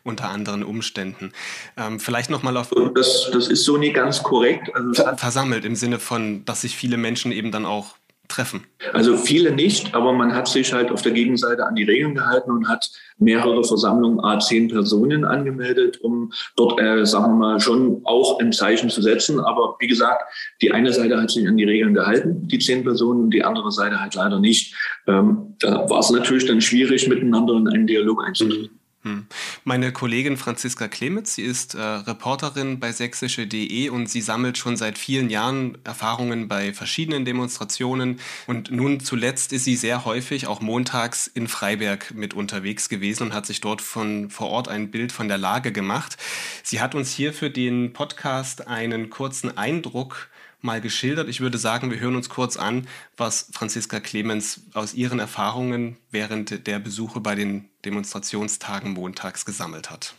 unter 0.04 0.28
anderen 0.28 0.62
Umständen. 0.62 1.32
Ähm, 1.76 2.00
vielleicht 2.00 2.30
nochmal 2.30 2.56
auf. 2.56 2.70
Das, 2.94 3.30
das 3.32 3.48
ist 3.48 3.64
so 3.64 3.76
nie 3.76 3.92
ganz 3.92 4.22
korrekt. 4.22 4.74
Also 4.74 5.04
versammelt 5.16 5.64
im 5.64 5.76
Sinne 5.76 5.98
von, 5.98 6.44
dass 6.44 6.62
sich 6.62 6.76
viele 6.76 6.96
Menschen 6.96 7.32
eben 7.32 7.50
dann 7.50 7.66
auch 7.66 7.96
treffen? 8.28 8.66
Also 8.92 9.16
viele 9.16 9.52
nicht, 9.52 9.94
aber 9.94 10.12
man 10.12 10.34
hat 10.34 10.48
sich 10.48 10.72
halt 10.72 10.90
auf 10.90 11.02
der 11.02 11.12
Gegenseite 11.12 11.66
an 11.66 11.74
die 11.74 11.84
Regeln 11.84 12.14
gehalten 12.14 12.50
und 12.50 12.68
hat 12.68 12.90
mehrere 13.18 13.64
Versammlungen 13.64 14.20
a 14.24 14.38
zehn 14.38 14.68
Personen 14.68 15.24
angemeldet, 15.24 16.00
um 16.00 16.32
dort, 16.56 16.80
äh, 16.80 17.04
sagen 17.04 17.32
wir 17.32 17.38
mal, 17.38 17.60
schon 17.60 18.00
auch 18.04 18.38
ein 18.38 18.52
Zeichen 18.52 18.90
zu 18.90 19.02
setzen. 19.02 19.40
Aber 19.40 19.76
wie 19.80 19.88
gesagt, 19.88 20.22
die 20.62 20.72
eine 20.72 20.92
Seite 20.92 21.20
hat 21.20 21.30
sich 21.30 21.48
an 21.48 21.56
die 21.56 21.64
Regeln 21.64 21.94
gehalten, 21.94 22.46
die 22.46 22.58
zehn 22.58 22.84
Personen, 22.84 23.24
und 23.24 23.30
die 23.30 23.44
andere 23.44 23.72
Seite 23.72 24.00
halt 24.00 24.14
leider 24.14 24.38
nicht. 24.38 24.74
Ähm, 25.06 25.56
da 25.58 25.88
war 25.90 26.00
es 26.00 26.10
natürlich 26.10 26.46
dann 26.46 26.60
schwierig, 26.60 27.08
miteinander 27.08 27.54
in 27.54 27.68
einen 27.68 27.86
Dialog 27.86 28.24
einzutreten. 28.24 28.77
Hm. 29.08 29.26
Meine 29.64 29.90
Kollegin 29.90 30.36
Franziska 30.36 30.86
Klemitz, 30.86 31.34
sie 31.34 31.42
ist 31.42 31.74
äh, 31.74 31.80
Reporterin 31.80 32.78
bei 32.78 32.92
sächsische.de 32.92 33.88
und 33.88 34.10
sie 34.10 34.20
sammelt 34.20 34.58
schon 34.58 34.76
seit 34.76 34.98
vielen 34.98 35.30
Jahren 35.30 35.78
Erfahrungen 35.82 36.46
bei 36.46 36.74
verschiedenen 36.74 37.24
Demonstrationen. 37.24 38.20
Und 38.46 38.70
nun 38.70 39.00
zuletzt 39.00 39.54
ist 39.54 39.64
sie 39.64 39.76
sehr 39.76 40.04
häufig 40.04 40.46
auch 40.46 40.60
montags 40.60 41.26
in 41.26 41.48
Freiberg 41.48 42.12
mit 42.14 42.34
unterwegs 42.34 42.90
gewesen 42.90 43.24
und 43.24 43.34
hat 43.34 43.46
sich 43.46 43.62
dort 43.62 43.80
von 43.80 44.28
vor 44.28 44.50
Ort 44.50 44.68
ein 44.68 44.90
Bild 44.90 45.10
von 45.10 45.28
der 45.28 45.38
Lage 45.38 45.72
gemacht. 45.72 46.18
Sie 46.62 46.80
hat 46.80 46.94
uns 46.94 47.10
hier 47.10 47.32
für 47.32 47.48
den 47.48 47.94
Podcast 47.94 48.68
einen 48.68 49.08
kurzen 49.08 49.56
Eindruck 49.56 50.28
mal 50.60 50.80
geschildert. 50.80 51.28
Ich 51.28 51.40
würde 51.40 51.58
sagen, 51.58 51.90
wir 51.90 52.00
hören 52.00 52.16
uns 52.16 52.28
kurz 52.28 52.56
an, 52.56 52.86
was 53.16 53.48
Franziska 53.52 54.00
Clemens 54.00 54.62
aus 54.74 54.94
ihren 54.94 55.18
Erfahrungen 55.18 55.96
während 56.10 56.66
der 56.66 56.78
Besuche 56.78 57.20
bei 57.20 57.34
den 57.34 57.68
Demonstrationstagen 57.84 58.92
montags 58.92 59.44
gesammelt 59.44 59.90
hat. 59.90 60.14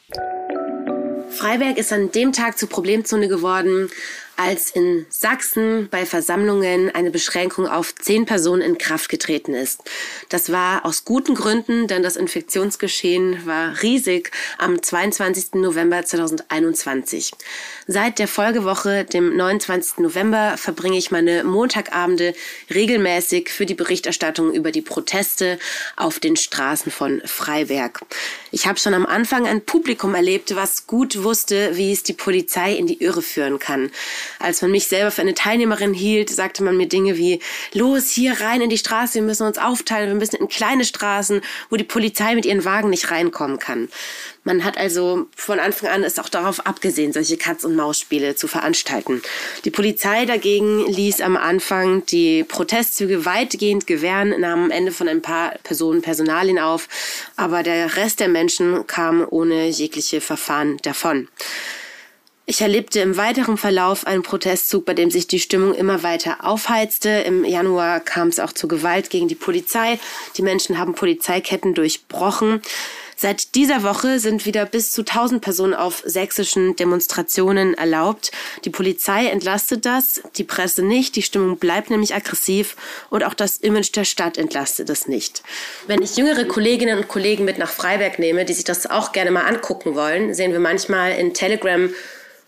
Freiberg 1.29 1.77
ist 1.77 1.93
an 1.93 2.11
dem 2.11 2.33
Tag 2.33 2.57
zur 2.57 2.69
Problemzone 2.69 3.27
geworden, 3.27 3.89
als 4.39 4.71
in 4.71 5.05
Sachsen 5.09 5.89
bei 5.91 6.05
Versammlungen 6.05 6.95
eine 6.95 7.11
Beschränkung 7.11 7.67
auf 7.67 7.93
zehn 7.93 8.25
Personen 8.25 8.61
in 8.61 8.77
Kraft 8.77 9.09
getreten 9.09 9.53
ist. 9.53 9.81
Das 10.29 10.49
war 10.49 10.85
aus 10.85 11.03
guten 11.03 11.35
Gründen, 11.35 11.87
denn 11.87 12.03
das 12.03 12.15
Infektionsgeschehen 12.15 13.45
war 13.45 13.81
riesig 13.81 14.31
am 14.57 14.81
22. 14.81 15.55
November 15.55 16.05
2021. 16.05 17.33
Seit 17.85 18.17
der 18.17 18.29
Folgewoche, 18.29 19.03
dem 19.03 19.35
29. 19.35 19.97
November, 19.97 20.55
verbringe 20.57 20.97
ich 20.97 21.11
meine 21.11 21.43
Montagabende 21.43 22.33
regelmäßig 22.73 23.49
für 23.49 23.65
die 23.65 23.73
Berichterstattung 23.73 24.53
über 24.53 24.71
die 24.71 24.81
Proteste 24.81 25.59
auf 25.97 26.19
den 26.19 26.37
Straßen 26.37 26.93
von 26.93 27.21
Freiberg. 27.25 28.05
Ich 28.51 28.67
habe 28.67 28.79
schon 28.79 28.93
am 28.93 29.05
Anfang 29.05 29.45
ein 29.45 29.65
Publikum 29.65 30.15
erlebt, 30.15 30.55
was 30.55 30.87
gut 30.87 31.23
wusste, 31.23 31.75
wie 31.75 31.91
es 31.91 32.03
die 32.03 32.13
Polizei 32.13 32.73
in 32.73 32.87
die 32.87 33.03
Irre 33.03 33.21
führen 33.21 33.59
kann. 33.59 33.91
Als 34.37 34.61
man 34.61 34.71
mich 34.71 34.87
selber 34.87 35.11
für 35.11 35.21
eine 35.21 35.33
Teilnehmerin 35.33 35.93
hielt, 35.93 36.29
sagte 36.29 36.63
man 36.63 36.77
mir 36.77 36.87
Dinge 36.87 37.17
wie, 37.17 37.39
los, 37.73 38.11
hier 38.11 38.39
rein 38.41 38.61
in 38.61 38.69
die 38.69 38.77
Straße, 38.77 39.15
wir 39.15 39.21
müssen 39.21 39.47
uns 39.47 39.57
aufteilen, 39.57 40.09
wir 40.09 40.15
müssen 40.15 40.35
in 40.35 40.47
kleine 40.47 40.85
Straßen, 40.85 41.41
wo 41.69 41.75
die 41.75 41.83
Polizei 41.83 42.35
mit 42.35 42.45
ihren 42.45 42.65
Wagen 42.65 42.89
nicht 42.89 43.11
reinkommen 43.11 43.59
kann. 43.59 43.89
Man 44.43 44.63
hat 44.63 44.77
also 44.77 45.27
von 45.35 45.59
Anfang 45.59 45.89
an 45.89 46.03
es 46.03 46.17
auch 46.17 46.29
darauf 46.29 46.65
abgesehen, 46.65 47.13
solche 47.13 47.37
Katz- 47.37 47.65
und 47.65 47.75
Maus-Spiele 47.75 48.35
zu 48.35 48.47
veranstalten. 48.47 49.21
Die 49.65 49.69
Polizei 49.69 50.25
dagegen 50.25 50.87
ließ 50.87 51.21
am 51.21 51.37
Anfang 51.37 52.05
die 52.07 52.43
Protestzüge 52.43 53.25
weitgehend 53.25 53.85
gewähren, 53.85 54.39
nahm 54.39 54.63
am 54.65 54.71
Ende 54.71 54.91
von 54.91 55.07
ein 55.07 55.21
paar 55.21 55.53
Personen 55.63 56.01
Personalien 56.01 56.57
auf, 56.57 56.87
aber 57.35 57.63
der 57.63 57.95
Rest 57.97 58.21
der 58.21 58.27
Menschen 58.27 58.87
kam 58.87 59.25
ohne 59.29 59.67
jegliche 59.67 60.21
Verfahren 60.21 60.77
davon. 60.83 61.27
Ich 62.49 62.61
erlebte 62.61 62.99
im 63.01 63.15
weiteren 63.15 63.57
Verlauf 63.57 64.07
einen 64.07 64.23
Protestzug, 64.23 64.83
bei 64.83 64.95
dem 64.95 65.11
sich 65.11 65.27
die 65.27 65.39
Stimmung 65.39 65.75
immer 65.75 66.01
weiter 66.01 66.37
aufheizte. 66.43 67.09
Im 67.09 67.45
Januar 67.45 67.99
kam 67.99 68.29
es 68.29 68.39
auch 68.39 68.53
zu 68.53 68.67
Gewalt 68.67 69.11
gegen 69.11 69.27
die 69.27 69.35
Polizei. 69.35 69.99
Die 70.35 70.41
Menschen 70.41 70.79
haben 70.79 70.95
Polizeiketten 70.95 71.75
durchbrochen. 71.75 72.63
Seit 73.15 73.53
dieser 73.53 73.83
Woche 73.83 74.17
sind 74.17 74.47
wieder 74.47 74.65
bis 74.65 74.93
zu 74.93 75.01
1000 75.01 75.43
Personen 75.43 75.75
auf 75.75 76.01
sächsischen 76.03 76.75
Demonstrationen 76.75 77.75
erlaubt. 77.75 78.31
Die 78.65 78.71
Polizei 78.71 79.27
entlastet 79.27 79.85
das, 79.85 80.23
die 80.37 80.43
Presse 80.43 80.81
nicht. 80.81 81.17
Die 81.17 81.21
Stimmung 81.21 81.57
bleibt 81.57 81.91
nämlich 81.91 82.15
aggressiv 82.15 82.75
und 83.11 83.23
auch 83.23 83.35
das 83.35 83.57
Image 83.57 83.95
der 83.95 84.05
Stadt 84.05 84.39
entlastet 84.39 84.89
es 84.89 85.07
nicht. 85.07 85.43
Wenn 85.85 86.01
ich 86.01 86.17
jüngere 86.17 86.45
Kolleginnen 86.45 86.97
und 86.97 87.09
Kollegen 87.09 87.45
mit 87.45 87.59
nach 87.59 87.69
Freiberg 87.69 88.17
nehme, 88.17 88.43
die 88.43 88.53
sich 88.53 88.63
das 88.63 88.89
auch 88.89 89.11
gerne 89.11 89.29
mal 89.29 89.45
angucken 89.45 89.93
wollen, 89.93 90.33
sehen 90.33 90.51
wir 90.51 90.59
manchmal 90.59 91.11
in 91.11 91.35
Telegram 91.35 91.91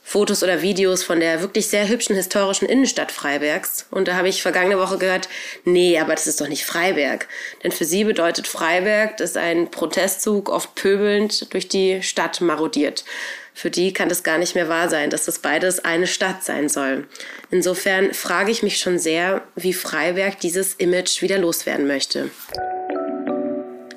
Fotos 0.03 0.43
oder 0.43 0.61
Videos 0.61 1.03
von 1.03 1.19
der 1.19 1.41
wirklich 1.41 1.67
sehr 1.67 1.87
hübschen 1.87 2.15
historischen 2.15 2.67
Innenstadt 2.67 3.11
Freibergs. 3.11 3.85
Und 3.91 4.07
da 4.07 4.15
habe 4.15 4.27
ich 4.29 4.41
vergangene 4.41 4.77
Woche 4.77 4.97
gehört, 4.97 5.29
nee, 5.63 5.97
aber 5.99 6.13
das 6.15 6.27
ist 6.27 6.41
doch 6.41 6.49
nicht 6.49 6.65
Freiberg. 6.65 7.27
Denn 7.63 7.71
für 7.71 7.85
sie 7.85 8.03
bedeutet 8.03 8.47
Freiberg, 8.47 9.17
dass 9.17 9.37
ein 9.37 9.71
Protestzug 9.71 10.49
oft 10.49 10.75
pöbelnd 10.75 11.53
durch 11.53 11.67
die 11.67 12.01
Stadt 12.03 12.41
marodiert. 12.41 13.05
Für 13.53 13.69
die 13.69 13.93
kann 13.93 14.09
das 14.09 14.23
gar 14.23 14.37
nicht 14.37 14.55
mehr 14.55 14.69
wahr 14.69 14.89
sein, 14.89 15.09
dass 15.09 15.25
das 15.25 15.39
beides 15.39 15.83
eine 15.83 16.07
Stadt 16.07 16.43
sein 16.43 16.69
soll. 16.69 17.07
Insofern 17.49 18.13
frage 18.13 18.51
ich 18.51 18.63
mich 18.63 18.79
schon 18.79 18.97
sehr, 18.97 19.43
wie 19.55 19.73
Freiberg 19.73 20.39
dieses 20.39 20.73
Image 20.75 21.21
wieder 21.21 21.37
loswerden 21.37 21.85
möchte. 21.85 22.31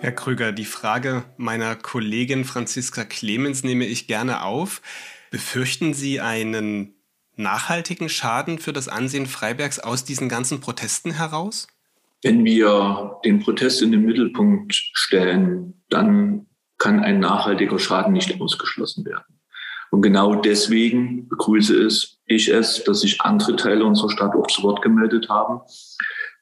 Herr 0.00 0.12
Krüger, 0.12 0.52
die 0.52 0.66
Frage 0.66 1.25
meiner 1.38 1.76
Kollegin 1.76 2.44
Franziska 2.44 3.04
Clemens 3.04 3.62
nehme 3.62 3.87
ich 3.87 4.06
gerne 4.06 4.42
auf. 4.42 4.82
Befürchten 5.34 5.94
Sie 5.94 6.20
einen 6.20 6.94
nachhaltigen 7.34 8.08
Schaden 8.08 8.60
für 8.60 8.72
das 8.72 8.86
Ansehen 8.86 9.26
Freibergs 9.26 9.80
aus 9.80 10.04
diesen 10.04 10.28
ganzen 10.28 10.60
Protesten 10.60 11.10
heraus? 11.10 11.66
Wenn 12.22 12.44
wir 12.44 13.18
den 13.24 13.40
Protest 13.40 13.82
in 13.82 13.90
den 13.90 14.04
Mittelpunkt 14.04 14.72
stellen, 14.72 15.82
dann 15.90 16.46
kann 16.78 17.00
ein 17.00 17.18
nachhaltiger 17.18 17.80
Schaden 17.80 18.12
nicht 18.12 18.40
ausgeschlossen 18.40 19.04
werden. 19.06 19.40
Und 19.90 20.02
genau 20.02 20.36
deswegen 20.36 21.28
begrüße 21.28 21.84
ich 22.26 22.48
es, 22.48 22.84
dass 22.84 23.00
sich 23.00 23.20
andere 23.20 23.56
Teile 23.56 23.84
unserer 23.84 24.10
Stadt 24.10 24.36
auch 24.36 24.46
zu 24.46 24.62
Wort 24.62 24.82
gemeldet 24.82 25.28
haben, 25.28 25.62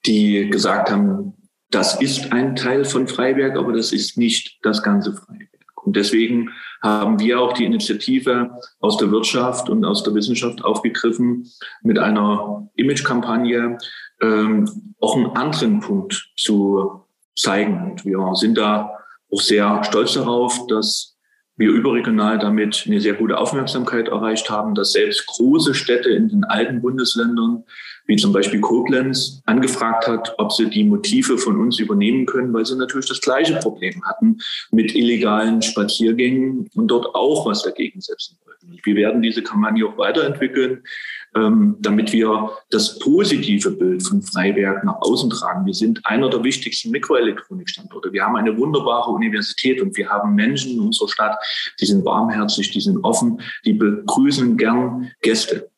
die 0.04 0.50
gesagt 0.50 0.90
haben, 0.90 1.32
das 1.70 1.98
ist 1.98 2.30
ein 2.30 2.56
Teil 2.56 2.84
von 2.84 3.08
Freiberg, 3.08 3.56
aber 3.56 3.72
das 3.72 3.90
ist 3.90 4.18
nicht 4.18 4.58
das 4.60 4.82
ganze 4.82 5.14
Freiberg. 5.14 5.51
Und 5.84 5.96
deswegen 5.96 6.50
haben 6.82 7.18
wir 7.18 7.40
auch 7.40 7.52
die 7.52 7.64
Initiative 7.64 8.50
aus 8.80 8.96
der 8.96 9.10
Wirtschaft 9.10 9.68
und 9.68 9.84
aus 9.84 10.02
der 10.02 10.14
Wissenschaft 10.14 10.64
aufgegriffen, 10.64 11.48
mit 11.82 11.98
einer 11.98 12.68
Imagekampagne 12.76 13.78
ähm, 14.20 14.94
auch 15.00 15.16
einen 15.16 15.36
anderen 15.36 15.80
Punkt 15.80 16.32
zu 16.36 17.04
zeigen. 17.36 17.90
Und 17.92 18.04
wir 18.04 18.34
sind 18.34 18.58
da 18.58 18.90
auch 19.32 19.40
sehr 19.40 19.82
stolz 19.84 20.14
darauf, 20.14 20.66
dass 20.68 21.11
wir 21.56 21.70
überregional 21.70 22.38
damit 22.38 22.84
eine 22.86 23.00
sehr 23.00 23.14
gute 23.14 23.38
Aufmerksamkeit 23.38 24.08
erreicht 24.08 24.50
haben, 24.50 24.74
dass 24.74 24.92
selbst 24.92 25.26
große 25.26 25.74
Städte 25.74 26.10
in 26.10 26.28
den 26.28 26.44
alten 26.44 26.80
Bundesländern 26.80 27.64
wie 28.06 28.16
zum 28.16 28.32
Beispiel 28.32 28.60
Koblenz, 28.60 29.42
angefragt 29.46 30.06
hat, 30.06 30.34
ob 30.38 30.52
sie 30.52 30.68
die 30.68 30.84
Motive 30.84 31.38
von 31.38 31.60
uns 31.60 31.78
übernehmen 31.78 32.26
können, 32.26 32.52
weil 32.52 32.66
sie 32.66 32.76
natürlich 32.76 33.06
das 33.06 33.20
gleiche 33.20 33.56
Problem 33.56 34.02
hatten 34.04 34.38
mit 34.70 34.94
illegalen 34.94 35.62
Spaziergängen 35.62 36.68
und 36.74 36.88
dort 36.88 37.14
auch 37.14 37.46
was 37.46 37.62
dagegen 37.62 38.00
setzen 38.00 38.38
wollten. 38.44 38.78
Wir 38.82 38.96
werden 38.96 39.22
diese 39.22 39.42
Kampagne 39.42 39.86
auch 39.86 39.96
weiterentwickeln, 39.98 40.82
ähm, 41.34 41.76
damit 41.80 42.12
wir 42.12 42.50
das 42.70 42.98
positive 42.98 43.70
Bild 43.70 44.02
von 44.02 44.22
Freiberg 44.22 44.84
nach 44.84 45.00
außen 45.00 45.30
tragen. 45.30 45.64
Wir 45.64 45.74
sind 45.74 46.04
einer 46.04 46.28
der 46.28 46.44
wichtigsten 46.44 46.90
Mikroelektronikstandorte. 46.90 48.12
Wir 48.12 48.24
haben 48.24 48.36
eine 48.36 48.56
wunderbare 48.56 49.10
Universität 49.10 49.80
und 49.80 49.96
wir 49.96 50.08
haben 50.08 50.34
Menschen 50.34 50.72
in 50.72 50.80
unserer 50.80 51.08
Stadt, 51.08 51.36
die 51.80 51.86
sind 51.86 52.04
warmherzig, 52.04 52.70
die 52.70 52.80
sind 52.80 53.02
offen, 53.02 53.40
die 53.64 53.72
begrüßen 53.72 54.56
gern 54.56 55.10
Gäste. 55.22 55.70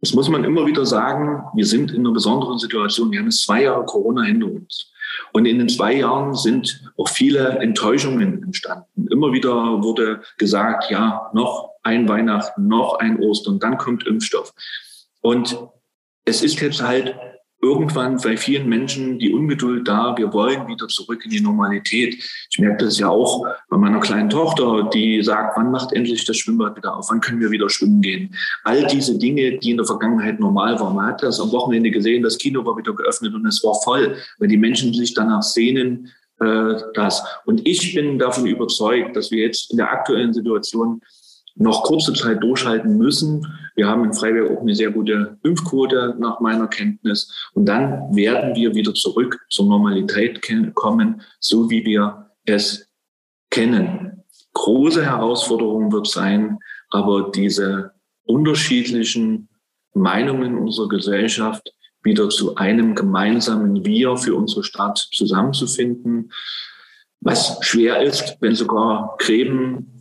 Das 0.00 0.12
muss 0.12 0.28
man 0.28 0.44
immer 0.44 0.66
wieder 0.66 0.84
sagen. 0.84 1.42
Wir 1.54 1.64
sind 1.64 1.90
in 1.90 2.00
einer 2.00 2.12
besonderen 2.12 2.58
Situation. 2.58 3.10
Wir 3.10 3.20
haben 3.20 3.26
jetzt 3.26 3.42
zwei 3.42 3.62
Jahre 3.62 3.86
Corona 3.86 4.22
hinter 4.22 4.46
uns. 4.46 4.92
Und 5.32 5.46
in 5.46 5.58
den 5.58 5.68
zwei 5.68 5.94
Jahren 5.94 6.34
sind 6.34 6.92
auch 6.98 7.08
viele 7.08 7.58
Enttäuschungen 7.58 8.42
entstanden. 8.42 9.08
Immer 9.10 9.32
wieder 9.32 9.82
wurde 9.82 10.22
gesagt, 10.38 10.90
ja, 10.90 11.30
noch 11.32 11.73
ein 11.84 12.08
Weihnachten, 12.08 12.66
noch 12.66 12.98
ein 12.98 13.20
Ostern, 13.20 13.58
dann 13.58 13.78
kommt 13.78 14.06
Impfstoff. 14.06 14.52
Und 15.20 15.56
es 16.24 16.42
ist 16.42 16.60
jetzt 16.60 16.82
halt 16.82 17.14
irgendwann 17.64 18.18
bei 18.18 18.36
vielen 18.36 18.68
Menschen 18.68 19.18
die 19.18 19.32
Ungeduld 19.32 19.88
da, 19.88 20.14
wir 20.18 20.32
wollen 20.34 20.68
wieder 20.68 20.86
zurück 20.88 21.24
in 21.24 21.30
die 21.30 21.40
Normalität. 21.40 22.22
Ich 22.50 22.58
merke 22.58 22.84
das 22.84 22.98
ja 22.98 23.08
auch 23.08 23.46
bei 23.70 23.78
meiner 23.78 24.00
kleinen 24.00 24.28
Tochter, 24.28 24.90
die 24.92 25.22
sagt, 25.22 25.56
wann 25.56 25.70
macht 25.70 25.92
endlich 25.94 26.26
das 26.26 26.36
Schwimmbad 26.36 26.76
wieder 26.76 26.94
auf, 26.94 27.06
wann 27.08 27.20
können 27.20 27.40
wir 27.40 27.50
wieder 27.50 27.70
schwimmen 27.70 28.02
gehen. 28.02 28.34
All 28.64 28.86
diese 28.86 29.18
Dinge, 29.18 29.58
die 29.58 29.70
in 29.70 29.78
der 29.78 29.86
Vergangenheit 29.86 30.40
normal 30.40 30.78
waren. 30.78 30.94
Man 30.94 31.06
hat 31.06 31.22
das 31.22 31.40
am 31.40 31.52
Wochenende 31.52 31.90
gesehen, 31.90 32.22
das 32.22 32.36
Kino 32.36 32.64
war 32.66 32.76
wieder 32.76 32.92
geöffnet 32.92 33.34
und 33.34 33.46
es 33.46 33.64
war 33.64 33.74
voll, 33.82 34.16
weil 34.38 34.48
die 34.48 34.58
Menschen 34.58 34.92
sich 34.92 35.14
danach 35.14 35.42
sehnen, 35.42 36.12
äh, 36.40 36.74
das. 36.92 37.22
Und 37.46 37.66
ich 37.66 37.94
bin 37.94 38.18
davon 38.18 38.46
überzeugt, 38.46 39.16
dass 39.16 39.30
wir 39.30 39.42
jetzt 39.42 39.70
in 39.70 39.78
der 39.78 39.90
aktuellen 39.90 40.34
Situation 40.34 41.00
noch 41.56 41.84
kurze 41.84 42.12
Zeit 42.12 42.42
durchhalten 42.42 42.98
müssen. 42.98 43.46
Wir 43.76 43.86
haben 43.86 44.04
in 44.04 44.12
Freiberg 44.12 44.50
auch 44.50 44.60
eine 44.60 44.74
sehr 44.74 44.90
gute 44.90 45.38
Impfquote 45.42 46.16
nach 46.18 46.40
meiner 46.40 46.66
Kenntnis. 46.66 47.32
Und 47.54 47.66
dann 47.66 48.14
werden 48.14 48.54
wir 48.54 48.74
wieder 48.74 48.94
zurück 48.94 49.38
zur 49.50 49.66
Normalität 49.66 50.40
kommen, 50.74 51.22
so 51.40 51.70
wie 51.70 51.84
wir 51.84 52.30
es 52.44 52.88
kennen. 53.50 54.24
Große 54.52 55.04
Herausforderung 55.04 55.92
wird 55.92 56.06
sein, 56.06 56.58
aber 56.90 57.30
diese 57.34 57.92
unterschiedlichen 58.24 59.48
Meinungen 59.94 60.58
unserer 60.58 60.88
Gesellschaft 60.88 61.72
wieder 62.02 62.28
zu 62.28 62.56
einem 62.56 62.94
gemeinsamen 62.94 63.84
Wir 63.84 64.16
für 64.16 64.34
unsere 64.34 64.62
Stadt 64.62 64.98
zusammenzufinden. 65.12 66.32
Was 67.20 67.58
schwer 67.62 68.02
ist, 68.02 68.36
wenn 68.40 68.54
sogar 68.54 69.16
Gräben 69.18 69.93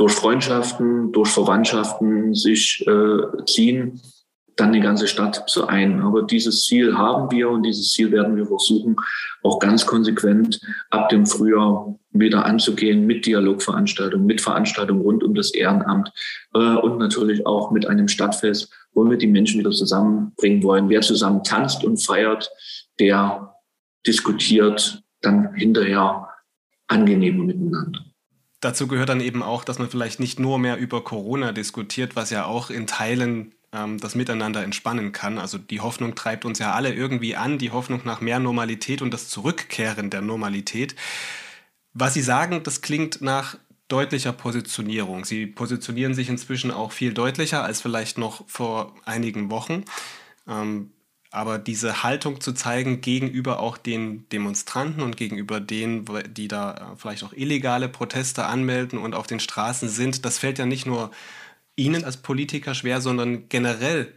durch 0.00 0.14
Freundschaften, 0.14 1.12
durch 1.12 1.28
Verwandtschaften 1.28 2.34
sich 2.34 2.82
äh, 2.86 3.44
ziehen, 3.44 4.00
dann 4.56 4.72
die 4.72 4.80
ganze 4.80 5.06
Stadt 5.06 5.44
zu 5.46 5.66
ein. 5.66 6.00
Aber 6.00 6.22
dieses 6.22 6.64
Ziel 6.64 6.96
haben 6.96 7.30
wir 7.30 7.50
und 7.50 7.64
dieses 7.64 7.92
Ziel 7.92 8.10
werden 8.10 8.34
wir 8.34 8.46
versuchen, 8.46 8.96
auch 9.42 9.58
ganz 9.58 9.84
konsequent 9.84 10.58
ab 10.88 11.10
dem 11.10 11.26
Frühjahr 11.26 11.98
wieder 12.12 12.46
anzugehen 12.46 13.04
mit 13.06 13.26
Dialogveranstaltungen, 13.26 14.24
mit 14.24 14.40
Veranstaltungen 14.40 15.02
rund 15.02 15.22
um 15.22 15.34
das 15.34 15.50
Ehrenamt 15.52 16.10
äh, 16.54 16.76
und 16.76 16.96
natürlich 16.96 17.44
auch 17.44 17.70
mit 17.70 17.86
einem 17.86 18.08
Stadtfest, 18.08 18.72
wo 18.94 19.04
wir 19.04 19.18
die 19.18 19.26
Menschen 19.26 19.60
wieder 19.60 19.70
zusammenbringen 19.70 20.62
wollen. 20.62 20.88
Wer 20.88 21.02
zusammen 21.02 21.44
tanzt 21.44 21.84
und 21.84 21.98
feiert, 21.98 22.50
der 22.98 23.54
diskutiert 24.06 25.02
dann 25.20 25.52
hinterher 25.52 26.26
angenehmer 26.86 27.44
miteinander. 27.44 28.09
Dazu 28.60 28.86
gehört 28.86 29.08
dann 29.08 29.20
eben 29.20 29.42
auch, 29.42 29.64
dass 29.64 29.78
man 29.78 29.88
vielleicht 29.88 30.20
nicht 30.20 30.38
nur 30.38 30.58
mehr 30.58 30.76
über 30.76 31.02
Corona 31.02 31.52
diskutiert, 31.52 32.14
was 32.14 32.30
ja 32.30 32.44
auch 32.44 32.70
in 32.70 32.86
Teilen 32.86 33.54
ähm, 33.72 33.98
das 33.98 34.14
Miteinander 34.14 34.62
entspannen 34.62 35.12
kann. 35.12 35.38
Also 35.38 35.56
die 35.58 35.80
Hoffnung 35.80 36.14
treibt 36.14 36.44
uns 36.44 36.58
ja 36.58 36.72
alle 36.72 36.92
irgendwie 36.92 37.36
an, 37.36 37.58
die 37.58 37.70
Hoffnung 37.70 38.02
nach 38.04 38.20
mehr 38.20 38.38
Normalität 38.38 39.00
und 39.02 39.12
das 39.12 39.28
Zurückkehren 39.28 40.10
der 40.10 40.20
Normalität. 40.20 40.94
Was 41.94 42.14
Sie 42.14 42.22
sagen, 42.22 42.62
das 42.62 42.82
klingt 42.82 43.22
nach 43.22 43.56
deutlicher 43.88 44.32
Positionierung. 44.32 45.24
Sie 45.24 45.46
positionieren 45.46 46.14
sich 46.14 46.28
inzwischen 46.28 46.70
auch 46.70 46.92
viel 46.92 47.12
deutlicher 47.12 47.64
als 47.64 47.80
vielleicht 47.80 48.18
noch 48.18 48.48
vor 48.48 48.94
einigen 49.04 49.50
Wochen. 49.50 49.84
Ähm, 50.46 50.92
aber 51.30 51.58
diese 51.58 52.02
Haltung 52.02 52.40
zu 52.40 52.52
zeigen 52.52 53.00
gegenüber 53.00 53.60
auch 53.60 53.78
den 53.78 54.28
Demonstranten 54.30 55.02
und 55.02 55.16
gegenüber 55.16 55.60
denen, 55.60 56.04
die 56.34 56.48
da 56.48 56.74
äh, 56.74 56.96
vielleicht 56.96 57.22
auch 57.22 57.32
illegale 57.32 57.88
Proteste 57.88 58.46
anmelden 58.46 58.98
und 58.98 59.14
auf 59.14 59.26
den 59.26 59.40
Straßen 59.40 59.88
sind, 59.88 60.24
das 60.24 60.38
fällt 60.38 60.58
ja 60.58 60.66
nicht 60.66 60.86
nur 60.86 61.10
Ihnen 61.76 62.04
als 62.04 62.16
Politiker 62.18 62.74
schwer, 62.74 63.00
sondern 63.00 63.48
generell 63.48 64.12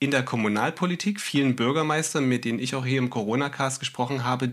in 0.00 0.10
der 0.10 0.24
Kommunalpolitik. 0.24 1.20
Vielen 1.20 1.56
Bürgermeistern, 1.56 2.28
mit 2.28 2.44
denen 2.44 2.58
ich 2.58 2.74
auch 2.74 2.84
hier 2.84 2.98
im 2.98 3.10
Corona-Cast 3.10 3.80
gesprochen 3.80 4.24
habe, 4.24 4.52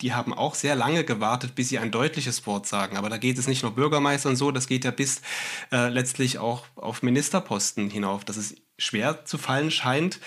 die 0.00 0.12
haben 0.12 0.34
auch 0.34 0.54
sehr 0.54 0.74
lange 0.74 1.04
gewartet, 1.04 1.54
bis 1.54 1.68
sie 1.68 1.78
ein 1.78 1.90
deutliches 1.90 2.46
Wort 2.46 2.66
sagen. 2.66 2.96
Aber 2.96 3.08
da 3.08 3.16
geht 3.16 3.38
es 3.38 3.46
nicht 3.46 3.62
nur 3.62 3.74
Bürgermeistern 3.74 4.34
so, 4.34 4.50
das 4.50 4.66
geht 4.66 4.84
ja 4.84 4.90
bis 4.90 5.22
äh, 5.70 5.88
letztlich 5.88 6.38
auch 6.38 6.66
auf 6.74 7.02
Ministerposten 7.02 7.90
hinauf, 7.90 8.24
dass 8.24 8.36
es 8.36 8.56
schwer 8.76 9.24
zu 9.24 9.38
fallen 9.38 9.70
scheint, 9.70 10.18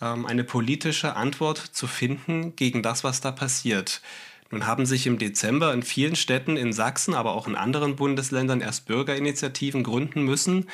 eine 0.00 0.44
politische 0.44 1.16
Antwort 1.16 1.58
zu 1.58 1.86
finden 1.86 2.56
gegen 2.56 2.82
das, 2.82 3.04
was 3.04 3.20
da 3.20 3.32
passiert. 3.32 4.00
Nun 4.50 4.66
haben 4.66 4.86
sich 4.86 5.06
im 5.06 5.18
Dezember 5.18 5.72
in 5.72 5.82
vielen 5.82 6.16
Städten 6.16 6.56
in 6.56 6.72
Sachsen, 6.72 7.14
aber 7.14 7.34
auch 7.34 7.46
in 7.46 7.54
anderen 7.54 7.96
Bundesländern 7.96 8.60
erst 8.60 8.86
Bürgerinitiativen 8.86 9.84
gründen 9.84 10.24
müssen, 10.24 10.68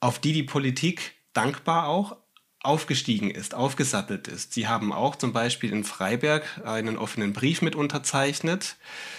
auf 0.00 0.18
die 0.18 0.32
die 0.32 0.42
Politik 0.42 1.12
dankbar 1.32 1.86
auch 1.88 2.16
aufgestiegen 2.60 3.30
ist, 3.30 3.54
aufgesattelt 3.54 4.26
ist. 4.26 4.52
Sie 4.52 4.66
haben 4.66 4.92
auch 4.92 5.14
zum 5.14 5.32
Beispiel 5.32 5.72
in 5.72 5.84
Freiberg 5.84 6.60
einen 6.64 6.96
offenen 6.96 7.32
Brief 7.32 7.62
mit 7.62 7.76
unterzeichnet. 7.76 8.76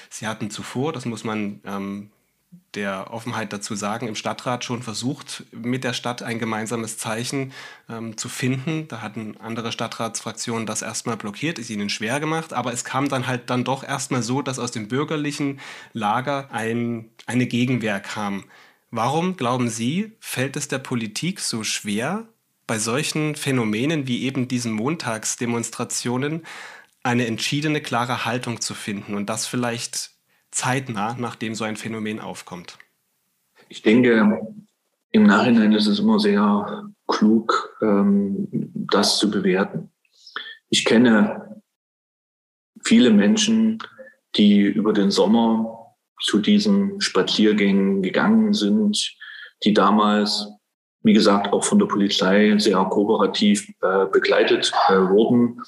Sie 0.10 0.28
hatten 0.28 0.52
zuvor, 0.52 0.92
das 0.92 1.06
muss 1.06 1.24
man 1.24 1.62
ähm, 1.66 2.12
der 2.76 3.12
Offenheit 3.12 3.52
dazu 3.52 3.76
sagen, 3.76 4.08
im 4.08 4.16
Stadtrat 4.16 4.64
schon 4.64 4.84
versucht, 4.84 5.44
mit 5.52 5.84
der 5.84 5.94
Stadt 5.94 6.22
ein 6.22 6.40
gemeinsames 6.40 6.98
Zeichen 6.98 7.52
ähm, 7.90 8.18
zu 8.18 8.30
finden. 8.30 8.88
Da 8.88 9.02
hatten 9.02 9.38
andere 9.38 9.72
Stadtratsfraktionen 9.72 10.66
das 10.66 10.82
erstmal 10.82 11.18
blockiert, 11.18 11.60
ist 11.60 11.70
ihnen 11.70 11.90
schwer 11.90 12.20
gemacht, 12.20 12.54
aber 12.54 12.72
es 12.72 12.84
kam 12.84 13.10
dann 13.10 13.28
halt 13.28 13.50
dann 13.50 13.64
doch 13.64 13.84
erstmal 13.84 14.22
so, 14.22 14.42
dass 14.42 14.60
aus 14.60 14.72
dem 14.72 14.88
bürgerlichen 14.88 15.60
Lager 15.94 16.50
ein, 16.52 17.10
eine 17.26 17.48
Gegenwehr 17.48 18.00
kam. 18.00 18.46
Warum, 18.92 19.38
glauben 19.38 19.70
Sie, 19.70 20.14
fällt 20.20 20.56
es 20.56 20.68
der 20.68 20.80
Politik 20.80 21.40
so 21.40 21.64
schwer, 21.64 22.28
bei 22.66 22.78
solchen 22.78 23.36
Phänomenen 23.36 24.08
wie 24.08 24.24
eben 24.24 24.48
diesen 24.48 24.74
Montagsdemonstrationen 24.74 26.46
eine 27.02 27.26
entschiedene, 27.26 27.82
klare 27.82 28.26
Haltung 28.26 28.62
zu 28.62 28.76
finden 28.76 29.16
und 29.16 29.28
das 29.28 29.48
vielleicht 29.48 30.12
zeitnah, 30.52 31.16
nachdem 31.20 31.56
so 31.56 31.64
ein 31.64 31.76
Phänomen 31.76 32.20
aufkommt? 32.20 32.78
Ich 33.68 33.82
denke, 33.82 34.42
im 35.12 35.24
Nachhinein 35.24 35.74
ist 35.74 35.88
es 35.88 36.00
immer 36.00 36.20
sehr 36.20 36.90
klug, 37.08 37.78
ähm, 37.82 38.48
das 38.74 39.18
zu 39.18 39.30
bewerten. 39.32 39.92
Ich 40.70 40.86
kenne 40.86 41.62
viele 42.84 43.12
Menschen, 43.12 43.80
die 44.36 44.62
über 44.62 44.94
den 44.94 45.12
Sommer 45.12 45.96
zu 46.22 46.40
diesen 46.40 47.00
Spaziergängen 47.02 48.02
gegangen 48.02 48.54
sind, 48.54 49.16
die 49.64 49.74
damals, 49.74 50.48
wie 51.02 51.14
gesagt, 51.14 51.54
auch 51.54 51.64
von 51.64 51.80
der 51.80 51.88
Polizei 51.88 52.58
sehr 52.58 52.84
kooperativ 52.86 53.68
äh, 53.82 54.06
begleitet 54.12 54.72
äh, 54.90 54.94
wurden. 54.94 55.62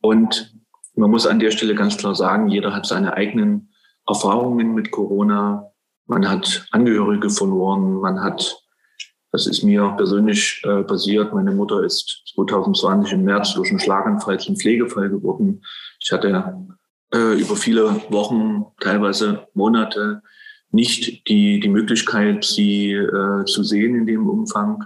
Und 0.00 0.54
man 0.94 1.10
muss 1.10 1.26
an 1.26 1.38
der 1.38 1.50
Stelle 1.50 1.74
ganz 1.74 1.96
klar 1.96 2.14
sagen, 2.14 2.48
jeder 2.48 2.74
hat 2.74 2.86
seine 2.86 3.14
eigenen 3.14 3.69
Erfahrungen 4.10 4.74
mit 4.74 4.90
Corona. 4.90 5.70
Man 6.06 6.28
hat 6.28 6.66
Angehörige 6.70 7.30
verloren, 7.30 7.94
man 8.00 8.22
hat 8.22 8.60
das 9.32 9.46
ist 9.46 9.62
mir 9.62 9.94
persönlich 9.96 10.60
äh, 10.64 10.82
passiert. 10.82 11.32
Meine 11.32 11.52
Mutter 11.52 11.84
ist 11.84 12.22
2020 12.34 13.12
im 13.12 13.24
März 13.24 13.54
durch 13.54 13.70
einen 13.70 13.78
Schlaganfall 13.78 14.40
zum 14.40 14.56
Pflegefall 14.56 15.08
geworden. 15.08 15.62
Ich 16.00 16.10
hatte 16.10 16.56
äh, 17.14 17.40
über 17.40 17.54
viele 17.54 18.02
Wochen, 18.10 18.66
teilweise 18.80 19.46
Monate 19.54 20.22
nicht 20.72 21.28
die, 21.28 21.60
die 21.60 21.68
Möglichkeit, 21.68 22.44
sie 22.44 22.92
äh, 22.92 23.44
zu 23.44 23.62
sehen 23.62 23.94
in 23.94 24.06
dem 24.06 24.28
Umfang. 24.28 24.84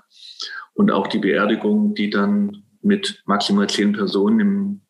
Und 0.74 0.90
auch 0.90 1.06
die 1.06 1.18
Beerdigung, 1.18 1.94
die 1.94 2.10
dann 2.10 2.64
mit 2.82 3.22
maximal 3.26 3.68
zehn 3.68 3.92
Personen 3.92 4.40
im 4.40 4.80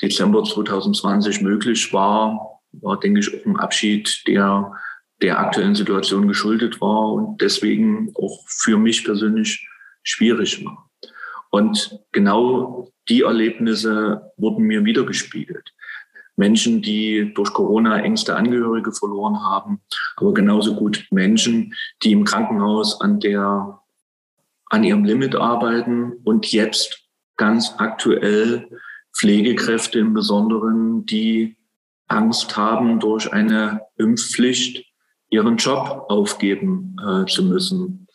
Dezember 0.00 0.42
2020 0.42 1.42
möglich 1.42 1.92
war, 1.92 2.51
war, 2.72 2.98
denke 2.98 3.20
ich, 3.20 3.34
auch 3.34 3.46
ein 3.46 3.58
Abschied, 3.58 4.22
der 4.26 4.72
der 5.22 5.38
aktuellen 5.38 5.74
Situation 5.74 6.26
geschuldet 6.28 6.80
war 6.80 7.12
und 7.12 7.40
deswegen 7.40 8.12
auch 8.16 8.44
für 8.48 8.76
mich 8.76 9.04
persönlich 9.04 9.68
schwierig 10.02 10.64
war. 10.64 10.90
Und 11.50 12.00
genau 12.10 12.90
die 13.08 13.22
Erlebnisse 13.22 14.32
wurden 14.36 14.64
mir 14.64 14.84
wiedergespiegelt. 14.84 15.72
Menschen, 16.36 16.82
die 16.82 17.32
durch 17.34 17.52
Corona 17.52 18.00
engste 18.00 18.36
Angehörige 18.36 18.90
verloren 18.90 19.38
haben, 19.40 19.80
aber 20.16 20.34
genauso 20.34 20.74
gut 20.74 21.06
Menschen, 21.10 21.74
die 22.02 22.12
im 22.12 22.24
Krankenhaus 22.24 23.00
an 23.00 23.20
der, 23.20 23.80
an 24.70 24.82
ihrem 24.82 25.04
Limit 25.04 25.36
arbeiten 25.36 26.14
und 26.24 26.50
jetzt 26.50 27.06
ganz 27.36 27.74
aktuell 27.78 28.68
Pflegekräfte 29.14 29.98
im 29.98 30.14
Besonderen, 30.14 31.04
die 31.04 31.56
Angst 32.12 32.56
haben 32.56 33.00
durch 33.00 33.32
eine 33.32 33.80
Impfpflicht 33.96 34.84
ihren 35.30 35.56
Job 35.56 36.06
aufgeben 36.08 36.96
äh, 37.04 37.24
zu 37.26 37.42
müssen. 37.42 38.06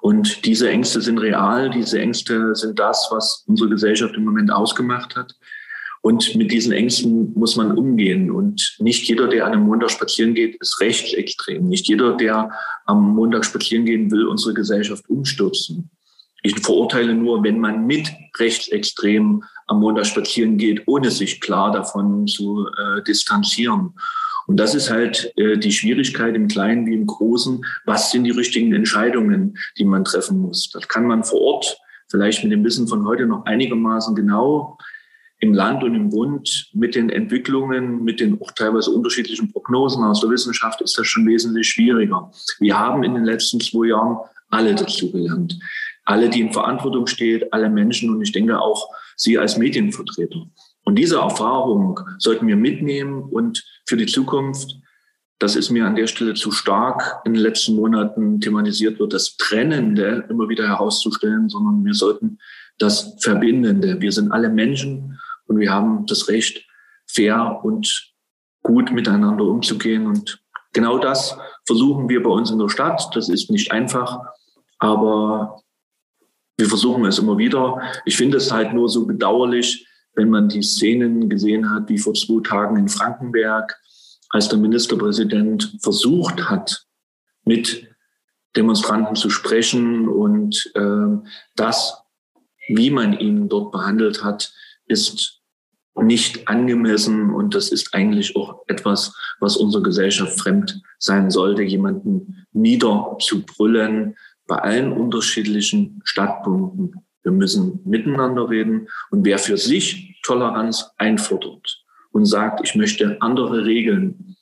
Und 0.00 0.44
diese 0.46 0.70
Ängste 0.70 1.00
sind 1.00 1.18
real, 1.18 1.70
diese 1.70 2.00
Ängste 2.00 2.54
sind 2.54 2.78
das, 2.78 3.08
was 3.10 3.44
unsere 3.46 3.68
Gesellschaft 3.68 4.14
im 4.14 4.24
Moment 4.24 4.50
ausgemacht 4.50 5.16
hat. 5.16 5.34
Und 6.02 6.34
mit 6.34 6.50
diesen 6.50 6.72
Ängsten 6.72 7.34
muss 7.34 7.56
man 7.56 7.76
umgehen. 7.76 8.30
Und 8.30 8.76
nicht 8.78 9.06
jeder, 9.06 9.28
der 9.28 9.44
an 9.44 9.52
einem 9.52 9.64
Montag 9.64 9.90
spazieren 9.90 10.34
geht, 10.34 10.56
ist 10.60 10.80
rechtsextrem. 10.80 11.68
Nicht 11.68 11.88
jeder, 11.88 12.16
der 12.16 12.50
am 12.86 13.14
Montag 13.14 13.44
spazieren 13.44 13.84
gehen 13.84 14.10
will, 14.10 14.26
unsere 14.26 14.54
Gesellschaft 14.54 15.08
umstürzen. 15.10 15.90
Ich 16.42 16.58
verurteile 16.58 17.14
nur, 17.14 17.42
wenn 17.44 17.58
man 17.58 17.86
mit 17.86 18.10
Rechtsextremen 18.38 19.44
am 19.70 19.80
Montag 19.80 20.06
spazieren 20.06 20.58
geht, 20.58 20.82
ohne 20.86 21.10
sich 21.10 21.40
klar 21.40 21.70
davon 21.70 22.26
zu 22.26 22.66
äh, 22.66 23.02
distanzieren. 23.02 23.94
Und 24.46 24.56
das 24.58 24.74
ist 24.74 24.90
halt 24.90 25.32
äh, 25.36 25.56
die 25.56 25.70
Schwierigkeit 25.70 26.34
im 26.34 26.48
Kleinen 26.48 26.86
wie 26.86 26.94
im 26.94 27.06
Großen. 27.06 27.64
Was 27.84 28.10
sind 28.10 28.24
die 28.24 28.32
richtigen 28.32 28.74
Entscheidungen, 28.74 29.56
die 29.78 29.84
man 29.84 30.04
treffen 30.04 30.38
muss? 30.38 30.70
Das 30.70 30.88
kann 30.88 31.06
man 31.06 31.22
vor 31.22 31.40
Ort 31.40 31.78
vielleicht 32.08 32.42
mit 32.42 32.52
dem 32.52 32.64
Wissen 32.64 32.88
von 32.88 33.06
heute 33.06 33.26
noch 33.26 33.44
einigermaßen 33.44 34.16
genau 34.16 34.76
im 35.38 35.54
Land 35.54 35.84
und 35.84 35.94
im 35.94 36.10
Bund 36.10 36.68
mit 36.74 36.96
den 36.96 37.08
Entwicklungen, 37.08 38.02
mit 38.02 38.18
den 38.18 38.42
auch 38.42 38.50
teilweise 38.50 38.90
unterschiedlichen 38.90 39.52
Prognosen 39.52 40.02
aus 40.02 40.20
der 40.20 40.30
Wissenschaft 40.30 40.80
ist 40.82 40.98
das 40.98 41.06
schon 41.06 41.26
wesentlich 41.26 41.68
schwieriger. 41.68 42.30
Wir 42.58 42.76
haben 42.76 43.04
in 43.04 43.14
den 43.14 43.24
letzten 43.24 43.60
zwei 43.60 43.86
Jahren 43.86 44.18
alle 44.50 44.74
dazu 44.74 45.12
gelernt. 45.12 45.58
Alle, 46.04 46.28
die 46.28 46.40
in 46.40 46.52
Verantwortung 46.52 47.06
stehen, 47.06 47.44
alle 47.52 47.70
Menschen 47.70 48.10
und 48.10 48.20
ich 48.20 48.32
denke 48.32 48.60
auch 48.60 48.88
Sie 49.20 49.36
als 49.36 49.58
Medienvertreter. 49.58 50.46
Und 50.84 50.94
diese 50.96 51.18
Erfahrung 51.18 52.00
sollten 52.18 52.46
wir 52.46 52.56
mitnehmen 52.56 53.22
und 53.22 53.62
für 53.86 53.98
die 53.98 54.06
Zukunft, 54.06 54.76
das 55.38 55.56
ist 55.56 55.68
mir 55.68 55.84
an 55.86 55.94
der 55.94 56.06
Stelle 56.06 56.32
zu 56.32 56.50
stark 56.52 57.20
in 57.26 57.34
den 57.34 57.42
letzten 57.42 57.76
Monaten 57.76 58.40
thematisiert 58.40 58.98
wird, 58.98 59.12
das 59.12 59.36
Trennende 59.36 60.24
immer 60.30 60.48
wieder 60.48 60.66
herauszustellen, 60.66 61.50
sondern 61.50 61.84
wir 61.84 61.92
sollten 61.92 62.38
das 62.78 63.14
Verbindende. 63.20 64.00
Wir 64.00 64.10
sind 64.10 64.32
alle 64.32 64.48
Menschen 64.48 65.18
und 65.46 65.58
wir 65.58 65.70
haben 65.70 66.06
das 66.06 66.28
Recht, 66.28 66.66
fair 67.06 67.60
und 67.62 68.14
gut 68.62 68.90
miteinander 68.90 69.44
umzugehen. 69.44 70.06
Und 70.06 70.42
genau 70.72 70.98
das 70.98 71.36
versuchen 71.66 72.08
wir 72.08 72.22
bei 72.22 72.30
uns 72.30 72.50
in 72.50 72.58
der 72.58 72.70
Stadt. 72.70 73.10
Das 73.14 73.28
ist 73.28 73.50
nicht 73.50 73.70
einfach, 73.70 74.18
aber 74.78 75.60
wir 76.60 76.68
versuchen 76.68 77.04
es 77.06 77.18
immer 77.18 77.38
wieder. 77.38 77.80
Ich 78.04 78.16
finde 78.16 78.36
es 78.36 78.52
halt 78.52 78.72
nur 78.72 78.88
so 78.88 79.06
bedauerlich, 79.06 79.86
wenn 80.14 80.30
man 80.30 80.48
die 80.48 80.62
Szenen 80.62 81.28
gesehen 81.28 81.70
hat, 81.70 81.88
wie 81.88 81.98
vor 81.98 82.14
zwei 82.14 82.42
Tagen 82.42 82.76
in 82.76 82.88
Frankenberg, 82.88 83.76
als 84.28 84.48
der 84.48 84.58
Ministerpräsident 84.58 85.76
versucht 85.80 86.48
hat, 86.48 86.86
mit 87.44 87.88
Demonstranten 88.56 89.16
zu 89.16 89.30
sprechen 89.30 90.08
und 90.08 90.70
äh, 90.74 91.28
das, 91.56 91.96
wie 92.68 92.90
man 92.90 93.18
ihn 93.18 93.48
dort 93.48 93.72
behandelt 93.72 94.22
hat, 94.22 94.52
ist 94.86 95.40
nicht 95.96 96.48
angemessen 96.48 97.30
und 97.30 97.54
das 97.54 97.70
ist 97.70 97.94
eigentlich 97.94 98.36
auch 98.36 98.62
etwas, 98.68 99.14
was 99.40 99.56
unserer 99.56 99.82
Gesellschaft 99.82 100.38
fremd 100.38 100.80
sein 100.98 101.30
sollte, 101.30 101.62
jemanden 101.62 102.46
niederzubrüllen 102.52 104.16
bei 104.50 104.58
allen 104.58 104.92
unterschiedlichen 104.92 106.02
Stadtpunkten 106.04 107.06
wir 107.22 107.32
müssen 107.32 107.80
miteinander 107.84 108.48
reden. 108.48 108.88
Und 109.10 109.24
wer 109.24 109.38
für 109.38 109.56
sich 109.56 110.20
Toleranz 110.22 110.90
einfordert 110.96 111.84
und 112.12 112.24
sagt, 112.26 112.60
ich 112.64 112.74
möchte 112.74 113.18
andere 113.20 113.64
Regeln 113.64 114.36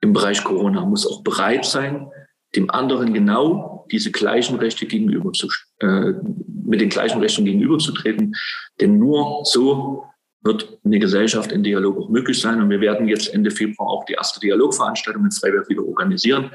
im 0.00 0.12
Bereich 0.12 0.44
Corona, 0.44 0.84
muss 0.84 1.06
auch 1.06 1.22
bereit 1.22 1.64
sein, 1.64 2.08
dem 2.56 2.70
anderen 2.70 3.14
genau 3.14 3.86
diese 3.90 4.12
gleichen 4.12 4.56
Rechte 4.56 4.86
gegenüber 4.86 5.32
zu, 5.32 5.48
äh, 5.80 6.12
mit 6.64 6.80
den 6.80 6.88
gleichen 6.88 7.20
Rechten 7.20 7.44
gegenüberzutreten. 7.44 8.34
Denn 8.80 8.98
nur 8.98 9.44
so 9.44 10.04
wird 10.42 10.78
eine 10.84 10.98
Gesellschaft 10.98 11.52
in 11.52 11.62
Dialog 11.62 11.96
auch 11.98 12.08
möglich 12.10 12.40
sein. 12.40 12.60
Und 12.60 12.70
wir 12.70 12.80
werden 12.80 13.08
jetzt 13.08 13.32
Ende 13.32 13.50
Februar 13.50 13.88
auch 13.88 14.04
die 14.04 14.12
erste 14.12 14.40
Dialogveranstaltung 14.40 15.24
in 15.24 15.30
Freiberg 15.30 15.68
wieder 15.68 15.84
organisieren, 15.84 16.50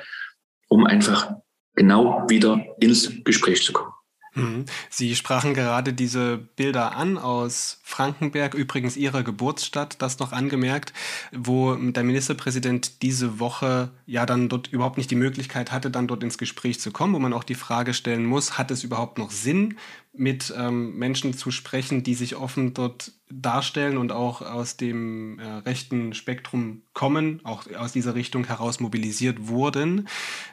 um 0.67 0.86
einfach 0.86 1.34
genau 1.80 2.26
wieder 2.28 2.60
ins 2.82 3.10
Gespräch 3.24 3.63
zu 3.63 3.72
kommen. 3.72 3.94
Mhm. 4.36 4.65
Sie 4.89 5.15
sprachen 5.15 5.54
gerade 5.54 5.94
diese 5.94 6.38
Bilder 6.38 6.96
an 6.96 7.18
aus 7.18 7.80
Frankenberg, 7.84 8.54
übrigens 8.54 8.98
Ihrer 8.98 9.24
Geburtsstadt, 9.24 10.02
das 10.02 10.20
noch 10.20 10.34
angemerkt, 10.34 10.92
wo 11.32 11.76
der 11.76 12.04
Ministerpräsident 12.04 13.02
diese 13.02 13.39
Woche 13.39 13.92
ja 14.06 14.26
dann 14.26 14.50
dort 14.50 14.68
überhaupt 14.68 14.98
nicht 14.98 15.10
die 15.10 15.15
Möglichkeit 15.15 15.72
hatte, 15.72 15.89
dann 15.89 16.08
dort 16.08 16.22
ins 16.22 16.38
Gespräch 16.38 16.82
zu 16.82 16.92
kommen, 16.92 17.13
wo 17.13 17.20
man 17.20 17.34
auch 17.34 17.46
die 17.46 17.56
Frage 17.56 17.94
stellen 17.94 18.26
muss, 18.26 18.58
hat 18.58 18.72
es 18.72 18.84
überhaupt 18.84 19.18
noch 19.18 19.32
Sinn, 19.32 19.78
mit 20.19 20.53
ähm, 20.55 20.97
Menschen 20.97 21.34
zu 21.34 21.49
sprechen, 21.49 22.03
die 22.03 22.13
sich 22.13 22.36
offen 22.36 22.73
dort 22.73 23.13
darstellen 23.32 23.97
und 23.97 24.12
auch 24.12 24.41
aus 24.41 24.75
dem 24.75 25.38
äh, 25.38 25.45
rechten 25.45 26.15
Spektrum 26.15 26.82
kommen, 26.93 27.41
auch 27.43 27.63
aus 27.77 27.91
dieser 27.91 28.15
Richtung 28.15 28.45
heraus 28.45 28.79
mobilisiert 28.79 29.47
wurden. 29.47 30.08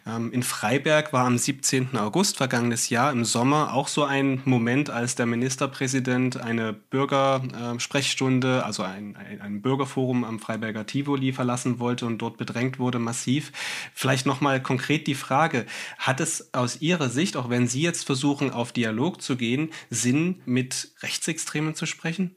Ähm, 0.07 0.31
in 0.31 0.43
Freiberg 0.43 1.15
war 1.15 1.25
am 1.25 1.39
17. 1.39 1.97
August 1.97 2.37
vergangenes 2.37 2.91
Jahr 2.91 3.13
im 3.13 3.25
Sommer 3.25 3.73
auch 3.73 3.89
so 3.89 4.05
ein 4.05 4.43
Moment, 4.45 4.91
als 4.91 5.15
der 5.15 5.25
Ministerpräsident 5.25 6.37
eine 6.37 6.75
Bürgersprechstunde, 6.75 8.59
äh, 8.59 8.61
also 8.61 8.83
ein, 8.83 9.17
ein, 9.17 9.41
ein, 9.41 9.63
Bürgerforum 9.63 10.25
am 10.25 10.39
Freiberger 10.39 10.85
Tivoli 10.85 11.33
verlassen 11.33 11.79
wollte 11.79 12.05
und 12.05 12.19
dort 12.19 12.37
bedrängt 12.37 12.79
wurde 12.79 12.99
massiv. 12.99 13.53
Vielleicht 13.95 14.27
nochmal 14.27 14.63
konkret 14.63 15.07
die 15.07 15.15
Frage, 15.15 15.65
hat 15.97 16.21
es 16.21 16.53
aus 16.53 16.83
Ihrer 16.83 17.09
Sicht, 17.09 17.39
auch 17.39 17.49
wenn 17.49 17.69
Sie 17.69 17.81
jetzt 17.81 18.05
versuchen, 18.05 18.51
auf 18.51 18.73
Dialog 18.73 19.23
zu 19.23 19.37
gehen, 19.37 19.56
Sinn, 19.91 20.43
mit 20.45 20.93
Rechtsextremen 21.03 21.75
zu 21.75 21.87
sprechen? 21.87 22.37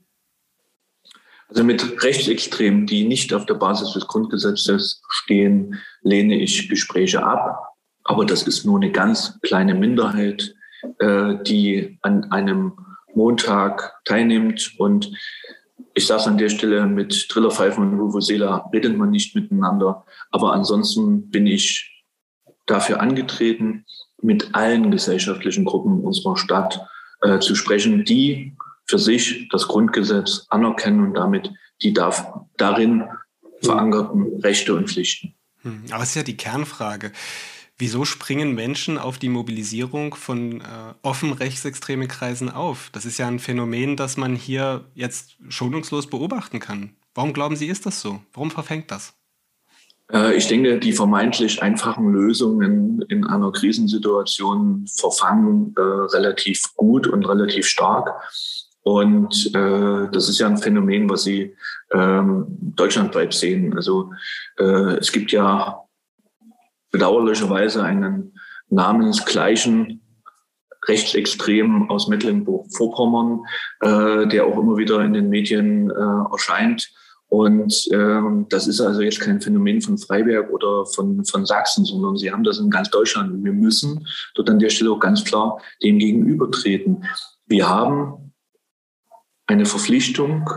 Also 1.49 1.63
mit 1.63 2.03
Rechtsextremen, 2.03 2.85
die 2.85 3.07
nicht 3.07 3.33
auf 3.33 3.45
der 3.45 3.55
Basis 3.55 3.93
des 3.93 4.07
Grundgesetzes 4.07 5.01
stehen, 5.09 5.79
lehne 6.01 6.39
ich 6.39 6.69
Gespräche 6.69 7.23
ab. 7.23 7.75
Aber 8.03 8.25
das 8.25 8.43
ist 8.43 8.65
nur 8.65 8.77
eine 8.77 8.91
ganz 8.91 9.39
kleine 9.41 9.73
Minderheit, 9.73 10.55
äh, 10.99 11.35
die 11.43 11.97
an 12.01 12.31
einem 12.31 12.73
Montag 13.15 13.93
teilnimmt. 14.05 14.75
Und 14.77 15.11
ich 15.95 16.05
sage 16.05 16.25
an 16.25 16.37
der 16.37 16.49
Stelle, 16.49 16.85
mit 16.85 17.29
Trillerpfeifen 17.29 17.83
und 17.83 17.99
Vuvuzela 17.99 18.69
redet 18.71 18.95
man 18.95 19.09
nicht 19.09 19.35
miteinander. 19.35 20.05
Aber 20.29 20.53
ansonsten 20.53 21.29
bin 21.31 21.47
ich 21.47 22.05
dafür 22.67 22.99
angetreten, 23.01 23.85
mit 24.21 24.53
allen 24.53 24.91
gesellschaftlichen 24.91 25.65
Gruppen 25.65 26.01
unserer 26.01 26.37
Stadt 26.37 26.85
äh, 27.21 27.39
zu 27.39 27.55
sprechen, 27.55 28.05
die 28.05 28.55
für 28.85 28.99
sich 28.99 29.47
das 29.49 29.67
Grundgesetz 29.67 30.45
anerkennen 30.49 31.07
und 31.07 31.13
damit 31.13 31.51
die 31.81 31.93
darf 31.93 32.25
darin 32.57 33.03
verankerten 33.61 34.39
Rechte 34.41 34.73
und 34.75 34.89
Pflichten. 34.89 35.35
Hm, 35.61 35.83
aber 35.91 36.03
es 36.03 36.09
ist 36.09 36.15
ja 36.15 36.23
die 36.23 36.37
Kernfrage. 36.37 37.11
Wieso 37.77 38.03
springen 38.03 38.55
Menschen 38.55 38.97
auf 38.97 39.19
die 39.19 39.29
Mobilisierung 39.29 40.13
von 40.15 40.59
äh, 40.59 40.65
offen 41.01 41.31
rechtsextremen 41.31 42.07
Kreisen 42.09 42.49
auf? 42.49 42.89
Das 42.91 43.05
ist 43.05 43.17
ja 43.19 43.27
ein 43.27 43.39
Phänomen, 43.39 43.95
das 43.95 44.17
man 44.17 44.35
hier 44.35 44.85
jetzt 44.95 45.37
schonungslos 45.47 46.09
beobachten 46.09 46.59
kann. 46.59 46.95
Warum 47.13 47.31
glauben 47.31 47.55
Sie, 47.55 47.67
ist 47.67 47.85
das 47.85 48.01
so? 48.01 48.21
Warum 48.33 48.51
verfängt 48.51 48.91
das? 48.91 49.13
Äh, 50.11 50.35
ich 50.35 50.47
denke, 50.47 50.79
die 50.79 50.93
vermeintlich 50.93 51.61
einfachen 51.61 52.11
Lösungen 52.11 53.01
in 53.09 53.25
einer 53.25 53.51
Krisensituation 53.51 54.85
verfangen 54.87 55.73
äh, 55.77 55.81
relativ 55.81 56.75
gut 56.75 57.07
und 57.07 57.27
relativ 57.27 57.67
stark. 57.67 58.13
Und 58.81 59.53
äh, 59.55 60.09
das 60.11 60.29
ist 60.29 60.39
ja 60.39 60.47
ein 60.47 60.57
Phänomen, 60.57 61.09
was 61.09 61.23
Sie 61.23 61.55
ähm, 61.91 62.45
deutschlandweit 62.49 63.33
sehen. 63.33 63.75
Also 63.75 64.11
äh, 64.57 64.97
es 64.97 65.11
gibt 65.11 65.31
ja 65.31 65.83
bedauerlicherweise 66.91 67.83
einen 67.83 68.33
namensgleichen 68.69 70.01
Rechtsextremen 70.87 71.89
aus 71.89 72.07
Mecklenburg-Vorpommern, 72.07 73.41
äh, 73.81 74.27
der 74.27 74.45
auch 74.45 74.57
immer 74.57 74.77
wieder 74.77 75.01
in 75.01 75.13
den 75.13 75.29
Medien 75.29 75.91
äh, 75.91 76.31
erscheint. 76.31 76.91
Und 77.29 77.87
ähm, 77.91 78.47
das 78.49 78.67
ist 78.67 78.81
also 78.81 79.01
jetzt 79.01 79.19
kein 79.19 79.39
Phänomen 79.39 79.81
von 79.81 79.99
Freiberg 79.99 80.51
oder 80.51 80.85
von, 80.87 81.23
von 81.25 81.45
Sachsen, 81.45 81.85
sondern 81.85 82.17
sie 82.17 82.31
haben 82.31 82.43
das 82.43 82.57
in 82.57 82.71
ganz 82.71 82.89
Deutschland. 82.89 83.31
Und 83.31 83.43
wir 83.43 83.53
müssen 83.53 84.07
dort 84.33 84.49
an 84.49 84.57
der 84.57 84.69
Stelle 84.69 84.91
auch 84.91 84.99
ganz 84.99 85.23
klar 85.23 85.61
dem 85.83 85.99
gegenübertreten. 85.99 87.05
Wir 87.45 87.69
haben 87.69 88.33
eine 89.45 89.65
Verpflichtung 89.65 90.49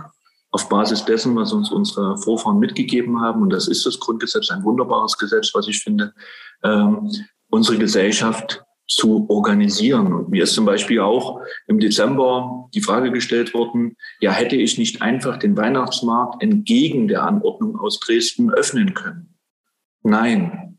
auf 0.50 0.68
Basis 0.68 1.04
dessen, 1.04 1.36
was 1.36 1.52
uns 1.52 1.70
unsere 1.70 2.16
Vorfahren 2.18 2.58
mitgegeben 2.58 3.20
haben, 3.20 3.42
und 3.42 3.50
das 3.50 3.68
ist 3.68 3.84
das 3.86 3.98
Grundgesetz, 3.98 4.50
ein 4.50 4.64
wunderbares 4.64 5.16
Gesetz, 5.16 5.50
was 5.54 5.66
ich 5.68 5.82
finde, 5.82 6.12
ähm, 6.62 7.10
unsere 7.50 7.78
Gesellschaft 7.78 8.62
zu 8.94 9.26
organisieren. 9.28 10.12
Und 10.12 10.28
mir 10.28 10.44
ist 10.44 10.54
zum 10.54 10.64
Beispiel 10.64 11.00
auch 11.00 11.40
im 11.66 11.80
Dezember 11.80 12.68
die 12.74 12.80
Frage 12.80 13.10
gestellt 13.10 13.54
worden, 13.54 13.96
ja, 14.20 14.32
hätte 14.32 14.56
ich 14.56 14.78
nicht 14.78 15.02
einfach 15.02 15.38
den 15.38 15.56
Weihnachtsmarkt 15.56 16.42
entgegen 16.42 17.08
der 17.08 17.24
Anordnung 17.24 17.78
aus 17.78 18.00
Dresden 18.00 18.52
öffnen 18.52 18.94
können? 18.94 19.34
Nein, 20.02 20.78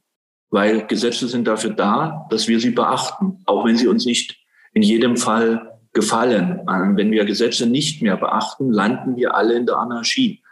weil 0.49 0.85
Gesetze 0.85 1.27
sind 1.27 1.47
dafür 1.47 1.71
da, 1.71 2.27
dass 2.29 2.47
wir 2.47 2.59
sie 2.59 2.71
beachten, 2.71 3.39
auch 3.45 3.65
wenn 3.65 3.77
sie 3.77 3.87
uns 3.87 4.05
nicht 4.05 4.37
in 4.73 4.83
jedem 4.83 5.17
Fall 5.17 5.79
gefallen. 5.93 6.61
Wenn 6.65 7.11
wir 7.11 7.25
Gesetze 7.25 7.67
nicht 7.67 8.01
mehr 8.01 8.17
beachten, 8.17 8.71
landen 8.71 9.15
wir 9.15 9.35
alle 9.35 9.55
in 9.55 9.65
der 9.65 9.77
Anarchie. 9.77 10.43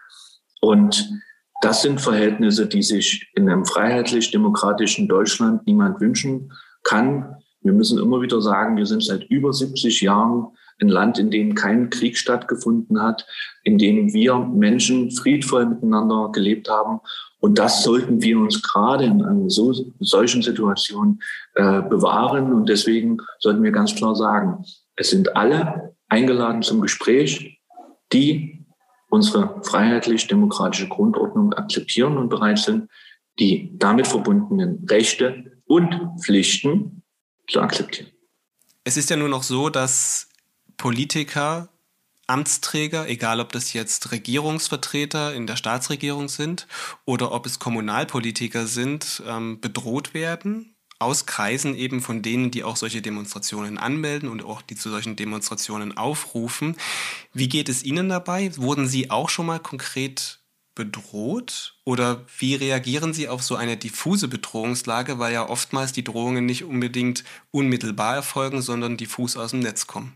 Und 0.62 1.10
das 1.62 1.82
sind 1.82 2.02
Verhältnisse, 2.02 2.68
die 2.68 2.82
sich 2.82 3.30
in 3.36 3.50
einem 3.50 3.66
freiheitlich-demokratischen 3.66 5.08
Deutschland 5.08 5.68
niemand 5.68 6.00
wünschen 6.00 6.52
kann. 6.84 7.36
Wir 7.62 7.74
müssen 7.74 8.00
immer 8.00 8.22
wieder 8.22 8.42
sagen, 8.42 8.78
wir 8.78 8.86
sind 8.86 9.04
seit 9.04 9.24
über 9.26 9.54
70 9.54 10.02
Jahren 10.02 10.48
ein 10.82 10.90
Land, 10.90 11.20
in 11.20 11.30
dem 11.30 11.54
kein 11.54 11.90
Krieg 11.90 12.18
stattgefunden 12.18 13.02
hat, 13.02 13.26
in 13.64 13.78
dem 13.78 14.14
wir 14.14 14.40
Menschen 14.40 15.12
friedvoll 15.12 15.68
miteinander 15.68 16.30
gelebt 16.32 16.70
haben. 16.70 17.00
Und 17.40 17.60
das 17.60 17.84
sollten 17.84 18.22
wir 18.22 18.40
uns 18.40 18.62
gerade 18.64 19.06
in 19.06 19.22
einer 19.24 19.50
so, 19.50 19.74
solchen 20.00 20.42
Situation 20.42 21.22
äh, 21.56 21.82
bewahren. 21.82 22.54
Und 22.54 22.68
deswegen 22.68 23.18
sollten 23.40 23.64
wir 23.64 23.72
ganz 23.72 23.96
klar 23.96 24.16
sagen, 24.16 24.64
es 24.96 25.12
sind 25.12 25.36
alle 25.36 25.96
eingeladen 26.10 26.64
zum 26.64 26.82
Gespräch, 26.82 27.60
die 28.12 28.66
unsere 29.10 29.62
freiheitlich-demokratische 29.64 30.88
Grundordnung 30.88 31.54
akzeptieren 31.54 32.18
und 32.18 32.30
bereit 32.30 32.60
sind, 32.60 32.90
die 33.40 33.72
damit 33.78 34.08
verbundenen 34.08 34.86
Rechte 34.90 35.60
und 35.66 35.96
Pflichten 36.24 37.01
zu 37.52 37.62
akzeptieren. 37.62 38.12
Es 38.84 38.98
ist 38.98 39.10
ja 39.10 39.18
nur 39.18 39.30
noch 39.30 39.44
so, 39.44 39.70
dass 39.70 40.30
Politiker, 40.78 41.70
Amtsträger, 42.28 43.08
egal 43.08 43.40
ob 43.40 43.52
das 43.52 43.74
jetzt 43.74 44.12
Regierungsvertreter 44.12 45.34
in 45.34 45.46
der 45.46 45.56
Staatsregierung 45.56 46.30
sind 46.30 46.68
oder 47.06 47.32
ob 47.32 47.46
es 47.46 47.60
Kommunalpolitiker 47.60 48.68
sind, 48.68 49.22
ähm, 49.28 49.60
bedroht 49.60 50.14
werden 50.14 50.76
aus 51.02 51.26
Kreisen 51.26 51.76
eben 51.76 52.00
von 52.02 52.22
denen, 52.22 52.52
die 52.52 52.64
auch 52.64 52.76
solche 52.76 53.02
Demonstrationen 53.02 53.78
anmelden 53.78 54.30
und 54.30 54.44
auch 54.46 54.62
die 54.62 54.76
zu 54.76 54.90
solchen 54.90 55.16
Demonstrationen 55.16 55.98
aufrufen. 55.98 56.78
Wie 57.34 57.50
geht 57.50 57.70
es 57.70 57.84
Ihnen 57.84 58.08
dabei? 58.08 58.56
Wurden 58.56 58.88
Sie 58.88 59.10
auch 59.10 59.30
schon 59.30 59.48
mal 59.48 59.60
konkret 59.60 60.41
bedroht? 60.86 61.76
Oder 61.86 62.26
wie 62.40 62.56
reagieren 62.56 63.14
Sie 63.14 63.28
auf 63.28 63.44
so 63.44 63.56
eine 63.56 63.78
diffuse 63.78 64.28
Bedrohungslage, 64.28 65.20
weil 65.20 65.34
ja 65.34 65.48
oftmals 65.48 65.94
die 65.94 66.04
Drohungen 66.04 66.46
nicht 66.46 66.64
unbedingt 66.64 67.24
unmittelbar 67.52 68.16
erfolgen, 68.16 68.62
sondern 68.62 68.98
diffus 68.98 69.38
aus 69.38 69.52
dem 69.52 69.60
Netz 69.60 69.86
kommen? 69.86 70.14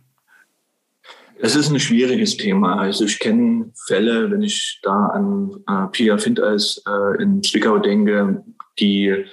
Es 1.37 1.55
ist 1.55 1.69
ein 1.69 1.79
schwieriges 1.79 2.37
Thema. 2.37 2.79
Also 2.79 3.05
ich 3.05 3.19
kenne 3.19 3.71
Fälle, 3.87 4.31
wenn 4.31 4.41
ich 4.41 4.79
da 4.83 5.07
an 5.07 5.51
äh, 5.67 5.87
Pia 5.91 6.17
Findeis 6.17 6.81
äh, 6.87 7.21
in 7.21 7.43
Zwickau 7.43 7.77
denke, 7.77 8.43
die 8.79 9.25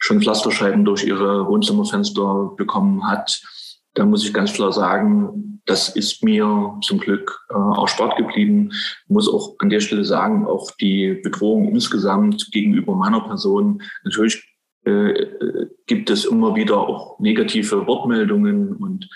schon 0.00 0.20
Pflasterscheiben 0.20 0.84
durch 0.84 1.04
ihre 1.04 1.46
Wohnzimmerfenster 1.46 2.52
bekommen 2.56 3.06
hat. 3.06 3.40
Da 3.94 4.04
muss 4.04 4.24
ich 4.24 4.34
ganz 4.34 4.52
klar 4.52 4.72
sagen, 4.72 5.53
das 5.66 5.88
ist 5.88 6.22
mir 6.22 6.78
zum 6.82 6.98
Glück 6.98 7.46
äh, 7.50 7.54
auch 7.54 7.88
Sport 7.88 8.16
geblieben. 8.16 8.70
Muss 9.08 9.32
auch 9.32 9.56
an 9.58 9.70
der 9.70 9.80
Stelle 9.80 10.04
sagen, 10.04 10.46
auch 10.46 10.70
die 10.72 11.20
Bedrohung 11.22 11.68
insgesamt 11.68 12.50
gegenüber 12.52 12.94
meiner 12.94 13.20
Person. 13.20 13.82
Natürlich 14.04 14.44
äh, 14.84 15.26
gibt 15.86 16.10
es 16.10 16.24
immer 16.24 16.54
wieder 16.54 16.78
auch 16.78 17.18
negative 17.18 17.86
Wortmeldungen 17.86 18.74
und 18.76 19.08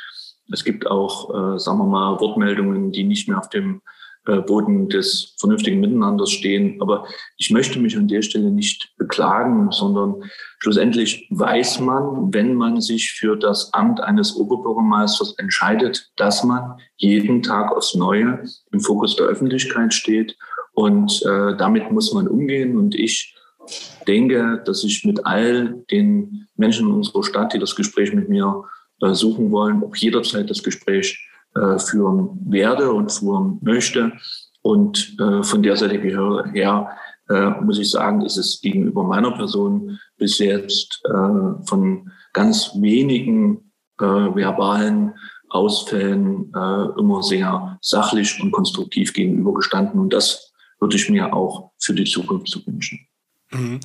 es 0.51 0.65
gibt 0.65 0.87
auch, 0.87 1.29
äh, 1.29 1.59
sagen 1.59 1.79
wir 1.79 1.87
mal, 1.87 2.21
Wortmeldungen, 2.21 2.93
die 2.93 3.05
nicht 3.05 3.29
mehr 3.29 3.39
auf 3.39 3.51
dem 3.51 3.77
äh, 3.77 3.98
Boden 4.37 4.89
des 4.89 5.35
vernünftigen 5.39 5.81
Miteinanders 5.81 6.31
stehen. 6.31 6.81
Aber 6.81 7.07
ich 7.37 7.51
möchte 7.51 7.79
mich 7.79 7.97
an 7.97 8.09
der 8.09 8.23
Stelle 8.23 8.51
nicht 8.51 8.93
beklagen, 8.99 9.73
sondern 9.73 10.23
schlussendlich 10.59 11.27
weiß 11.31 11.81
man, 11.81 12.33
wenn 12.33 12.55
man 12.55 12.81
sich 12.81 13.13
für 13.13 13.37
das 13.37 13.73
Amt 13.73 14.01
eines 14.01 14.37
Oberbürgermeisters 14.37 15.35
entscheidet, 15.39 16.11
dass 16.17 16.45
man 16.45 16.79
jeden 16.97 17.43
Tag 17.43 17.73
aufs 17.73 17.95
Neue 17.95 18.45
im 18.73 18.81
Fokus 18.81 19.17
der 19.17 19.27
Öffentlichkeit 19.27 19.95
steht. 19.95 20.37
Und 20.75 21.23
äh, 21.27 21.57
damit 21.57 21.91
muss 21.91 22.13
man 22.13 22.29
umgehen. 22.29 22.77
Und 22.77 22.95
ich 22.95 23.35
denke, 24.07 24.63
dass 24.65 24.85
ich 24.85 25.05
mit 25.05 25.27
all 25.27 25.85
den 25.91 26.47
Menschen 26.57 26.89
in 26.89 26.95
unserer 26.95 27.25
Stadt, 27.25 27.53
die 27.53 27.59
das 27.59 27.75
Gespräch 27.75 28.13
mit 28.13 28.29
mir 28.29 28.65
äh, 29.01 29.15
suchen 29.15 29.51
wollen, 29.51 29.83
auch 29.83 29.97
jederzeit 29.97 30.51
das 30.51 30.63
Gespräch 30.63 31.28
äh, 31.55 31.79
führen 31.79 32.39
werde 32.47 32.93
und 32.93 33.13
führen 33.13 33.59
möchte. 33.63 34.13
Und 34.63 35.17
äh, 35.21 35.43
von 35.43 35.63
der 35.63 35.77
Seite 35.77 35.99
her 35.99 36.91
äh, 37.29 37.51
muss 37.63 37.79
ich 37.79 37.91
sagen, 37.91 38.23
ist 38.23 38.37
es 38.37 38.61
gegenüber 38.61 39.05
meiner 39.05 39.33
Person 39.33 39.99
bis 40.17 40.39
jetzt 40.39 41.01
äh, 41.05 41.65
von 41.67 42.11
ganz 42.33 42.73
wenigen 42.75 43.73
äh, 44.01 44.05
verbalen 44.05 45.15
Ausfällen 45.51 46.53
äh, 46.55 47.01
immer 47.01 47.23
sehr 47.23 47.79
sachlich 47.81 48.41
und 48.43 48.53
konstruktiv 48.53 49.13
gegenübergestanden. 49.15 49.99
Und 49.99 50.13
das 50.13 50.53
würde 50.81 50.97
ich 50.97 51.09
mir 51.09 51.33
auch 51.33 51.71
für 51.79 51.95
die 51.95 52.05
Zukunft 52.05 52.49
zu 52.49 52.67
wünschen. 52.67 53.01
Mhm. 53.53 53.81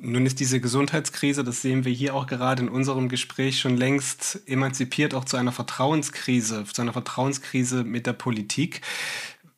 Nun 0.00 0.26
ist 0.26 0.40
diese 0.40 0.60
Gesundheitskrise, 0.60 1.44
das 1.44 1.62
sehen 1.62 1.84
wir 1.84 1.92
hier 1.92 2.14
auch 2.14 2.26
gerade 2.26 2.62
in 2.62 2.68
unserem 2.68 3.08
Gespräch, 3.08 3.58
schon 3.58 3.76
längst 3.76 4.40
emanzipiert 4.46 5.14
auch 5.14 5.24
zu 5.24 5.36
einer 5.36 5.52
Vertrauenskrise, 5.52 6.64
zu 6.70 6.82
einer 6.82 6.92
Vertrauenskrise 6.92 7.84
mit 7.84 8.06
der 8.06 8.12
Politik. 8.12 8.82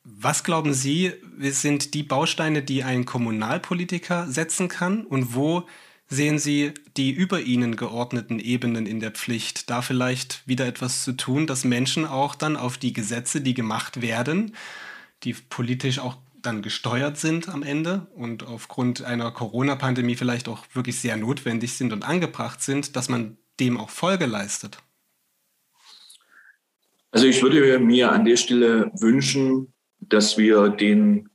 Was 0.03 0.43
glauben 0.43 0.73
Sie, 0.73 1.11
sind 1.39 1.93
die 1.93 2.03
Bausteine, 2.03 2.63
die 2.63 2.83
ein 2.83 3.05
Kommunalpolitiker 3.05 4.27
setzen 4.27 4.67
kann? 4.67 5.05
Und 5.05 5.35
wo 5.35 5.67
sehen 6.07 6.39
Sie 6.39 6.73
die 6.97 7.11
über 7.11 7.41
Ihnen 7.41 7.75
geordneten 7.75 8.39
Ebenen 8.39 8.85
in 8.85 8.99
der 8.99 9.11
Pflicht, 9.11 9.69
da 9.69 9.81
vielleicht 9.81 10.47
wieder 10.47 10.65
etwas 10.65 11.03
zu 11.03 11.13
tun, 11.13 11.47
dass 11.47 11.63
Menschen 11.63 12.05
auch 12.05 12.35
dann 12.35 12.55
auf 12.55 12.77
die 12.77 12.93
Gesetze, 12.93 13.41
die 13.41 13.53
gemacht 13.53 14.01
werden, 14.01 14.55
die 15.23 15.33
politisch 15.33 15.99
auch 15.99 16.17
dann 16.41 16.61
gesteuert 16.61 17.17
sind 17.17 17.49
am 17.49 17.63
Ende 17.63 18.07
und 18.15 18.45
aufgrund 18.45 19.03
einer 19.03 19.31
Corona-Pandemie 19.31 20.15
vielleicht 20.15 20.47
auch 20.47 20.65
wirklich 20.73 20.99
sehr 20.99 21.17
notwendig 21.17 21.73
sind 21.73 21.93
und 21.93 22.03
angebracht 22.03 22.61
sind, 22.61 22.95
dass 22.95 23.09
man 23.09 23.37
dem 23.59 23.77
auch 23.77 23.89
Folge 23.89 24.25
leistet? 24.25 24.77
Also 27.11 27.27
ich 27.27 27.41
würde 27.43 27.79
mir 27.79 28.11
an 28.11 28.25
der 28.25 28.37
Stelle 28.37 28.91
wünschen, 28.99 29.73
dass 29.99 30.37
wir 30.37 30.69
den 30.69 31.29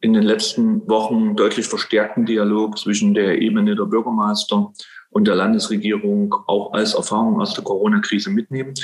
in 0.00 0.12
den 0.12 0.22
letzten 0.22 0.88
Wochen 0.88 1.34
deutlich 1.34 1.66
verstärkten 1.66 2.24
Dialog 2.24 2.78
zwischen 2.78 3.14
der 3.14 3.40
Ebene 3.40 3.74
der 3.74 3.84
Bürgermeister 3.84 4.72
und 5.10 5.26
der 5.26 5.34
Landesregierung 5.34 6.34
auch 6.46 6.72
als 6.72 6.94
Erfahrung 6.94 7.40
aus 7.40 7.54
der 7.54 7.64
Corona-Krise 7.64 8.30
mitnehmen. 8.30 8.74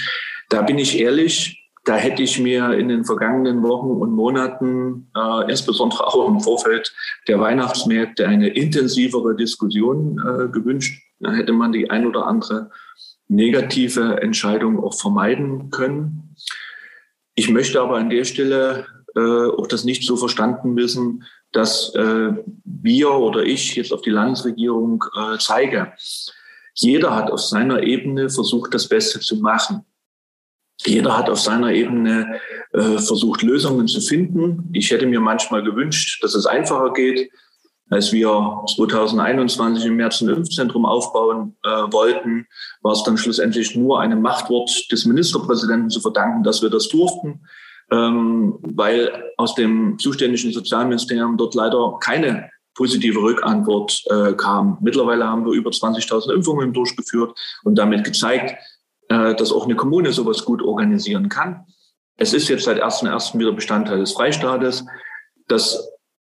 Da 0.49 0.63
bin 0.63 0.79
ich 0.79 0.99
ehrlich, 0.99 1.64
Da 1.85 1.97
hätte 1.97 2.23
ich 2.23 2.41
mir 2.41 2.73
in 2.73 2.89
den 2.89 3.05
vergangenen 3.05 3.63
Wochen 3.63 3.91
und 3.91 4.13
Monaten, 4.13 5.11
äh, 5.15 5.51
insbesondere 5.51 6.07
auch 6.07 6.29
im 6.29 6.41
Vorfeld 6.41 6.95
der 7.29 7.41
Weihnachtsmärkte, 7.41 8.27
eine 8.27 8.49
intensivere 8.49 9.37
Diskussion 9.37 10.19
äh, 10.19 10.49
gewünscht. 10.49 11.03
Da 11.21 11.33
hätte 11.33 11.53
man 11.53 11.73
die 11.73 11.91
ein 11.91 12.07
oder 12.07 12.27
andere 12.27 12.71
negative 13.29 14.21
Entscheidung 14.23 14.83
auch 14.83 14.95
vermeiden 14.95 15.71
können. 15.71 16.35
Ich 17.35 17.51
möchte 17.51 17.81
aber 17.81 17.99
an 17.99 18.11
der 18.11 18.25
Stelle 18.25 18.87
äh, 19.15 19.47
auch 19.49 19.67
das 19.67 19.85
nicht 19.85 20.05
so 20.05 20.17
verstanden 20.17 20.77
wissen, 20.77 21.25
dass 21.53 21.95
äh, 21.95 22.33
wir 22.65 23.11
oder 23.13 23.45
ich 23.45 23.77
jetzt 23.77 23.93
auf 23.93 24.03
die 24.03 24.11
Landesregierung 24.11 25.05
äh, 25.17 25.39
zeige. 25.39 25.93
Jeder 26.75 27.15
hat 27.15 27.31
auf 27.31 27.41
seiner 27.41 27.83
Ebene 27.83 28.29
versucht, 28.29 28.75
das 28.75 28.89
Beste 28.89 29.21
zu 29.21 29.37
machen. 29.37 29.85
Jeder 30.85 31.17
hat 31.17 31.31
auf 31.31 31.41
seiner 31.41 31.73
Ebene 31.73 32.41
äh, 32.73 32.99
versucht, 32.99 33.43
Lösungen 33.43 33.87
zu 33.87 34.01
finden. 34.01 34.69
Ich 34.73 34.91
hätte 34.91 35.07
mir 35.07 35.21
manchmal 35.21 35.63
gewünscht, 35.63 36.23
dass 36.23 36.35
es 36.35 36.47
einfacher 36.47 36.93
geht. 36.93 37.31
Als 37.91 38.13
wir 38.13 38.65
2021 38.75 39.85
im 39.85 39.97
März 39.97 40.21
ein 40.23 40.29
Impfzentrum 40.29 40.87
aufbauen 40.87 41.57
äh, 41.63 41.69
wollten, 41.69 42.47
war 42.83 42.93
es 42.93 43.05
dann 43.05 43.19
schlussendlich 43.19 43.77
nur 43.77 44.01
einem 44.01 44.23
Machtwort 44.23 44.71
des 44.91 45.05
Ministerpräsidenten 45.05 45.91
zu 45.91 46.01
verdanken, 46.01 46.43
dass 46.43 46.63
wir 46.63 46.71
das 46.71 46.89
durften, 46.89 47.47
ähm, 47.93 48.59
weil 48.63 49.33
aus 49.37 49.55
dem 49.55 49.99
zuständigen 49.99 50.53
Sozialministerium 50.53 51.37
dort 51.37 51.55
leider 51.55 51.99
keine 52.01 52.51
positive 52.75 53.21
Rückantwort 53.21 54.03
äh, 54.11 54.33
kam. 54.33 54.79
Mittlerweile 54.81 55.27
haben 55.27 55.45
wir 55.45 55.53
über 55.53 55.71
20.000 55.71 56.33
Impfungen 56.33 56.73
durchgeführt 56.73 57.39
und 57.63 57.77
damit 57.77 58.03
gezeigt, 58.03 58.57
dass 59.17 59.53
auch 59.53 59.65
eine 59.65 59.77
Kommune 59.77 60.13
sowas 60.13 60.45
gut 60.45 60.63
organisieren 60.63 61.29
kann. 61.29 61.65
Es 62.17 62.33
ist 62.33 62.49
jetzt 62.49 62.65
seit 62.65 62.83
1.1. 62.83 63.39
wieder 63.39 63.53
Bestandteil 63.53 63.99
des 63.99 64.13
Freistaates. 64.13 64.85
Das 65.49 65.89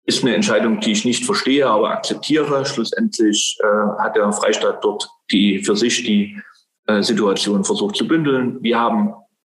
ist 0.05 0.23
eine 0.23 0.35
Entscheidung, 0.35 0.79
die 0.79 0.91
ich 0.91 1.05
nicht 1.05 1.25
verstehe, 1.25 1.67
aber 1.67 1.91
akzeptiere. 1.91 2.65
Schlussendlich 2.65 3.57
äh, 3.61 4.01
hat 4.01 4.15
der 4.15 4.31
Freistaat 4.31 4.83
dort 4.83 5.09
die 5.31 5.59
für 5.59 5.75
sich 5.75 6.03
die 6.03 6.41
äh, 6.87 7.03
Situation 7.03 7.63
versucht 7.63 7.95
zu 7.95 8.07
bündeln. 8.07 8.61
Wir 8.61 8.79
haben 8.79 9.13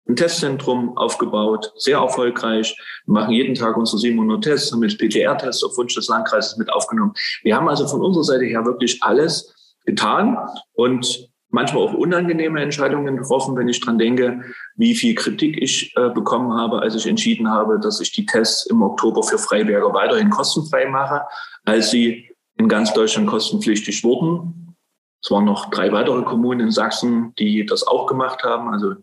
ein 0.09 0.17
Testzentrum 0.17 0.97
aufgebaut, 0.97 1.73
sehr 1.77 1.99
erfolgreich. 1.99 2.77
Wir 3.07 3.13
machen 3.13 3.33
jeden 3.33 3.55
Tag 3.55 3.77
unsere 3.77 3.99
700 3.99 4.45
Tests, 4.45 4.73
haben 4.73 4.83
jetzt 4.83 4.99
PCR-Tests 4.99 5.65
auf 5.65 5.77
Wunsch 5.77 5.95
des 5.95 6.09
Landkreises 6.09 6.57
mit 6.59 6.71
aufgenommen. 6.71 7.15
Wir 7.43 7.57
haben 7.57 7.69
also 7.69 7.89
von 7.89 8.03
unserer 8.03 8.25
Seite 8.25 8.45
her 8.45 8.65
wirklich 8.65 9.03
alles 9.03 9.53
getan 9.87 10.37
und 10.75 11.29
manchmal 11.55 11.85
auch 11.85 11.95
unangenehme 11.95 12.61
Entscheidungen 12.61 13.17
getroffen, 13.17 13.57
wenn 13.57 13.69
ich 13.69 13.81
dran 13.81 13.97
denke, 13.97 14.43
wie 14.75 14.95
viel 14.97 15.15
Kritik 15.15 15.57
ich 15.63 15.97
äh, 15.97 16.11
bekommen 16.11 16.53
habe, 16.53 16.83
als 16.83 16.97
ich 16.97 17.07
entschieden 17.07 17.49
habe, 17.49 17.79
dass 17.79 18.01
ich 18.01 18.11
die 18.11 18.27
Tests 18.27 18.67
im 18.67 18.83
Oktober 18.83 19.23
für 19.23 19.39
Freiberger 19.39 19.95
weiterhin 19.95 20.31
kostenfrei 20.31 20.87
mache, 20.87 21.23
als 21.65 21.93
sie 21.93 22.29
in 22.57 22.69
ganz 22.69 22.93
Deutschland 22.93 23.29
kostenpflichtig 23.29 24.03
wurden. 24.03 24.75
Es 25.23 25.31
waren 25.31 25.45
noch 25.45 25.71
drei 25.71 25.93
weitere 25.93 26.23
Kommunen 26.23 26.61
in 26.61 26.71
Sachsen, 26.73 27.33
die 27.39 27.65
das 27.65 27.87
auch 27.87 28.07
gemacht 28.07 28.43
haben. 28.43 28.69
Also 28.69 28.97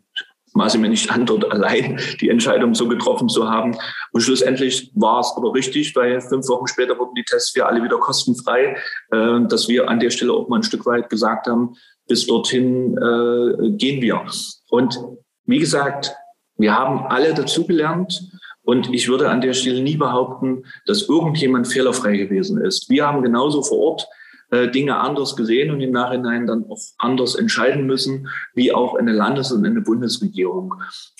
maße 0.53 0.77
mir 0.77 0.89
nicht 0.89 1.11
an, 1.11 1.25
dort 1.25 1.51
allein 1.51 1.99
die 2.19 2.29
Entscheidung 2.29 2.73
so 2.73 2.87
getroffen 2.87 3.29
zu 3.29 3.49
haben. 3.49 3.77
Und 4.11 4.21
schlussendlich 4.21 4.91
war 4.95 5.21
es 5.21 5.33
aber 5.35 5.53
richtig, 5.53 5.95
weil 5.95 6.21
fünf 6.21 6.47
Wochen 6.49 6.67
später 6.67 6.97
wurden 6.97 7.15
die 7.15 7.23
Tests 7.23 7.51
für 7.51 7.65
alle 7.65 7.83
wieder 7.83 7.97
kostenfrei, 7.97 8.75
äh, 9.11 9.39
dass 9.47 9.67
wir 9.67 9.89
an 9.89 9.99
der 9.99 10.09
Stelle 10.09 10.33
auch 10.33 10.47
mal 10.49 10.57
ein 10.57 10.63
Stück 10.63 10.85
weit 10.85 11.09
gesagt 11.09 11.47
haben, 11.47 11.75
bis 12.07 12.27
dorthin 12.27 12.97
äh, 12.97 13.71
gehen 13.71 14.01
wir. 14.01 14.21
Und 14.69 14.99
wie 15.45 15.59
gesagt, 15.59 16.13
wir 16.57 16.77
haben 16.77 17.07
alle 17.07 17.33
dazugelernt. 17.33 18.31
Und 18.63 18.93
ich 18.93 19.09
würde 19.09 19.29
an 19.29 19.41
der 19.41 19.53
Stelle 19.53 19.81
nie 19.81 19.97
behaupten, 19.97 20.65
dass 20.85 21.09
irgendjemand 21.09 21.67
fehlerfrei 21.67 22.15
gewesen 22.17 22.63
ist. 22.63 22.89
Wir 22.89 23.07
haben 23.07 23.23
genauso 23.23 23.63
vor 23.63 23.79
Ort 23.79 24.07
äh, 24.51 24.69
Dinge 24.69 24.97
anders 24.97 25.35
gesehen 25.35 25.71
und 25.71 25.81
im 25.81 25.91
Nachhinein 25.91 26.45
dann 26.45 26.65
auch 26.69 26.79
anders 26.97 27.35
entscheiden 27.35 27.85
müssen, 27.85 28.27
wie 28.53 28.73
auch 28.73 28.95
eine 28.95 29.13
Landes- 29.13 29.51
und 29.51 29.65
eine 29.65 29.81
Bundesregierung. 29.81 30.75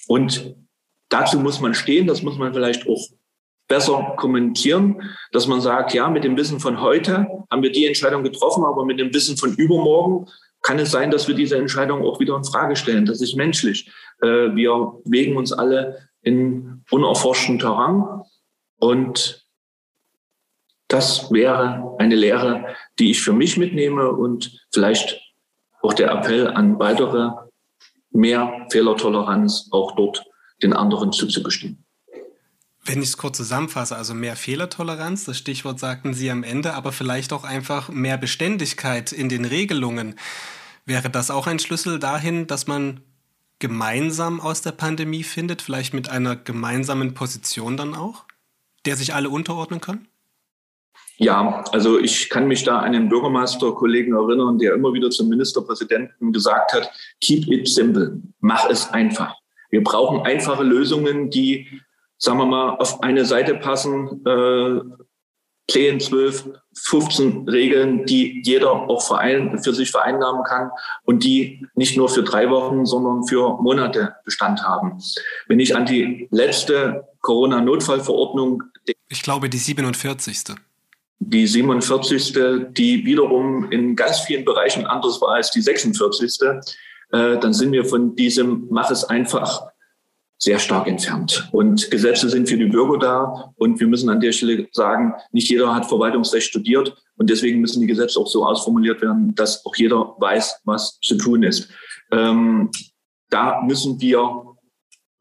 Und 0.07 0.55
dazu 1.09 1.39
muss 1.39 1.61
man 1.61 1.73
stehen, 1.73 2.07
das 2.07 2.23
muss 2.23 2.37
man 2.37 2.53
vielleicht 2.53 2.87
auch 2.87 3.07
besser 3.69 4.15
kommentieren, 4.17 5.01
dass 5.31 5.47
man 5.47 5.61
sagt, 5.61 5.93
ja, 5.93 6.09
mit 6.09 6.25
dem 6.25 6.35
Wissen 6.35 6.59
von 6.59 6.81
heute 6.81 7.25
haben 7.49 7.63
wir 7.63 7.71
die 7.71 7.85
Entscheidung 7.85 8.21
getroffen, 8.21 8.65
aber 8.65 8.83
mit 8.83 8.99
dem 8.99 9.13
Wissen 9.13 9.37
von 9.37 9.53
übermorgen 9.55 10.27
kann 10.61 10.77
es 10.77 10.91
sein, 10.91 11.09
dass 11.09 11.29
wir 11.29 11.35
diese 11.35 11.57
Entscheidung 11.57 12.03
auch 12.03 12.19
wieder 12.19 12.35
in 12.35 12.43
Frage 12.43 12.75
stellen. 12.75 13.05
Das 13.05 13.21
ist 13.21 13.35
menschlich. 13.35 13.89
Äh, 14.21 14.55
wir 14.55 14.99
wegen 15.05 15.37
uns 15.37 15.53
alle 15.53 16.09
in 16.21 16.83
unerforschten 16.91 17.59
Terrain 17.59 18.03
und 18.77 19.45
das 20.91 21.31
wäre 21.31 21.95
eine 21.99 22.15
Lehre, 22.15 22.65
die 23.01 23.09
ich 23.09 23.21
für 23.21 23.33
mich 23.33 23.57
mitnehme 23.57 24.11
und 24.11 24.61
vielleicht 24.71 25.19
auch 25.81 25.93
der 25.93 26.11
Appell 26.11 26.47
an 26.47 26.77
weitere 26.77 27.31
mehr 28.11 28.67
Fehlertoleranz 28.71 29.69
auch 29.71 29.95
dort 29.95 30.23
den 30.61 30.73
anderen 30.73 31.11
zuzugestehen. 31.11 31.83
Wenn 32.85 33.01
ich 33.01 33.09
es 33.09 33.17
kurz 33.17 33.37
zusammenfasse, 33.37 33.95
also 33.95 34.13
mehr 34.13 34.35
Fehlertoleranz, 34.35 35.25
das 35.25 35.37
Stichwort 35.37 35.79
sagten 35.79 36.13
Sie 36.13 36.29
am 36.29 36.43
Ende, 36.43 36.75
aber 36.75 36.91
vielleicht 36.91 37.33
auch 37.33 37.43
einfach 37.43 37.89
mehr 37.89 38.17
Beständigkeit 38.17 39.11
in 39.11 39.29
den 39.29 39.45
Regelungen. 39.45 40.15
Wäre 40.85 41.09
das 41.09 41.31
auch 41.31 41.47
ein 41.47 41.57
Schlüssel 41.57 41.97
dahin, 41.97 42.45
dass 42.45 42.67
man 42.67 43.01
gemeinsam 43.57 44.39
aus 44.39 44.61
der 44.61 44.73
Pandemie 44.73 45.23
findet, 45.23 45.63
vielleicht 45.63 45.95
mit 45.95 46.09
einer 46.09 46.35
gemeinsamen 46.35 47.15
Position 47.15 47.77
dann 47.77 47.95
auch, 47.95 48.25
der 48.85 48.95
sich 48.95 49.15
alle 49.15 49.29
unterordnen 49.29 49.81
können? 49.81 50.07
Ja, 51.21 51.63
also 51.71 51.99
ich 51.99 52.29
kann 52.31 52.47
mich 52.47 52.63
da 52.63 52.79
an 52.79 52.93
den 52.93 53.07
Bürgermeisterkollegen 53.07 54.15
erinnern, 54.15 54.57
der 54.57 54.73
immer 54.73 54.91
wieder 54.91 55.12
zum 55.12 55.29
Ministerpräsidenten 55.29 56.34
gesagt 56.34 56.73
hat, 56.73 56.91
keep 57.21 57.47
it 57.47 57.67
simple, 57.67 58.19
mach 58.39 58.67
es 58.67 58.89
einfach. 58.89 59.36
Wir 59.69 59.84
brauchen 59.84 60.21
einfache 60.21 60.63
Lösungen, 60.63 61.29
die 61.29 61.67
sagen 62.17 62.39
wir 62.39 62.45
mal, 62.47 62.75
auf 62.77 63.03
eine 63.03 63.25
Seite 63.25 63.53
passen, 63.53 64.25
äh, 64.25 64.81
10, 65.71 65.99
12, 65.99 66.49
15 66.75 67.47
Regeln, 67.47 68.05
die 68.05 68.41
jeder 68.43 68.71
auch 68.71 69.01
für 69.07 69.73
sich 69.73 69.91
vereinnahmen 69.91 70.43
kann 70.43 70.71
und 71.03 71.23
die 71.23 71.65
nicht 71.75 71.97
nur 71.97 72.10
für 72.10 72.23
drei 72.23 72.49
Wochen, 72.49 72.86
sondern 72.86 73.27
für 73.27 73.62
Monate 73.62 74.15
Bestand 74.25 74.63
haben. 74.63 74.99
Wenn 75.47 75.60
ich 75.60 75.75
an 75.75 75.86
die 75.86 76.27
letzte 76.31 77.07
Corona-Notfallverordnung 77.21 78.63
Ich 79.07 79.21
glaube, 79.21 79.49
die 79.49 79.60
47. 79.60 80.55
Die 81.23 81.45
47. 81.45 82.34
die 82.71 83.05
wiederum 83.05 83.71
in 83.71 83.95
ganz 83.95 84.21
vielen 84.21 84.43
Bereichen 84.43 84.88
anders 84.88 85.21
war 85.21 85.36
als 85.36 85.51
die 85.51 85.62
46. 85.62 86.41
Äh, 87.12 87.38
dann 87.38 87.53
sind 87.53 87.71
wir 87.73 87.86
von 87.86 88.15
diesem 88.15 88.67
Mach 88.71 88.89
es 88.89 89.03
einfach 89.03 89.67
sehr 90.39 90.57
stark 90.57 90.88
entfernt. 90.88 91.47
Und 91.51 91.91
Gesetze 91.91 92.27
sind 92.27 92.49
für 92.49 92.57
die 92.57 92.65
Bürger 92.65 92.97
da. 92.97 93.53
Und 93.55 93.79
wir 93.79 93.86
müssen 93.86 94.10
an 94.10 94.19
der 94.19 94.31
Stelle 94.31 94.67
sagen, 94.71 95.13
nicht 95.31 95.47
jeder 95.47 95.75
hat 95.75 95.86
Verwaltungsrecht 95.86 96.47
studiert. 96.47 96.97
Und 97.17 97.29
deswegen 97.29 97.62
müssen 97.62 97.81
die 97.81 97.88
Gesetze 97.88 98.19
auch 98.19 98.27
so 98.27 98.43
ausformuliert 98.43 99.03
werden, 99.03 99.36
dass 99.36 99.63
auch 99.63 99.75
jeder 99.75 100.15
weiß, 100.17 100.62
was 100.65 100.99
zu 101.01 101.17
tun 101.17 101.43
ist. 101.43 101.69
Ähm, 102.12 102.71
da 103.29 103.62
müssen 103.62 104.01
wir 104.01 104.57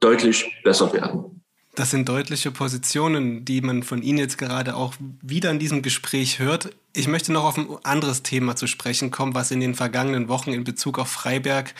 deutlich 0.00 0.50
besser 0.64 0.90
werden. 0.94 1.39
Das 1.80 1.92
sind 1.92 2.06
deutliche 2.10 2.50
Positionen, 2.50 3.46
die 3.46 3.62
man 3.62 3.82
von 3.82 4.02
Ihnen 4.02 4.18
jetzt 4.18 4.36
gerade 4.36 4.76
auch 4.76 4.92
wieder 5.22 5.50
in 5.50 5.58
diesem 5.58 5.80
Gespräch 5.80 6.38
hört. 6.38 6.76
Ich 6.92 7.08
möchte 7.08 7.32
noch 7.32 7.44
auf 7.44 7.56
ein 7.56 7.68
anderes 7.84 8.22
Thema 8.22 8.54
zu 8.54 8.66
sprechen 8.66 9.10
kommen, 9.10 9.34
was 9.34 9.50
in 9.50 9.60
den 9.60 9.74
vergangenen 9.74 10.28
Wochen 10.28 10.52
in 10.52 10.62
Bezug 10.62 10.98
auf 10.98 11.08
Freiberg 11.08 11.74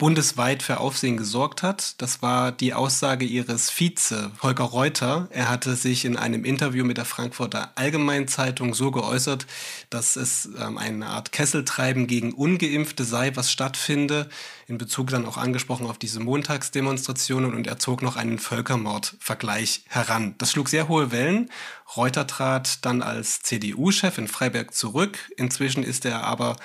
bundesweit 0.00 0.62
für 0.62 0.80
Aufsehen 0.80 1.18
gesorgt 1.18 1.62
hat. 1.62 2.00
Das 2.00 2.22
war 2.22 2.52
die 2.52 2.72
Aussage 2.72 3.26
ihres 3.26 3.68
Vize, 3.68 4.32
Holger 4.42 4.64
Reuter. 4.64 5.28
Er 5.30 5.50
hatte 5.50 5.76
sich 5.76 6.06
in 6.06 6.16
einem 6.16 6.46
Interview 6.46 6.86
mit 6.86 6.96
der 6.96 7.04
Frankfurter 7.04 7.72
Allgemeinen 7.74 8.26
Zeitung 8.26 8.72
so 8.72 8.90
geäußert, 8.92 9.46
dass 9.90 10.16
es 10.16 10.48
ähm, 10.58 10.78
eine 10.78 11.08
Art 11.08 11.32
Kesseltreiben 11.32 12.06
gegen 12.06 12.32
Ungeimpfte 12.32 13.04
sei, 13.04 13.36
was 13.36 13.52
stattfinde. 13.52 14.30
In 14.66 14.78
Bezug 14.78 15.10
dann 15.10 15.26
auch 15.26 15.36
angesprochen 15.36 15.86
auf 15.86 15.98
diese 15.98 16.20
Montagsdemonstrationen 16.20 17.52
und 17.52 17.66
er 17.66 17.78
zog 17.78 18.00
noch 18.00 18.16
einen 18.16 18.38
Völkermordvergleich 18.38 19.84
heran. 19.86 20.34
Das 20.38 20.52
schlug 20.52 20.70
sehr 20.70 20.88
hohe 20.88 21.12
Wellen. 21.12 21.50
Reuter 21.94 22.26
trat 22.26 22.86
dann 22.86 23.02
als 23.02 23.42
CDU-Chef 23.42 24.16
in 24.16 24.28
Freiberg 24.28 24.72
zurück. 24.72 25.18
Inzwischen 25.36 25.82
ist 25.82 26.06
er 26.06 26.24
aber 26.24 26.56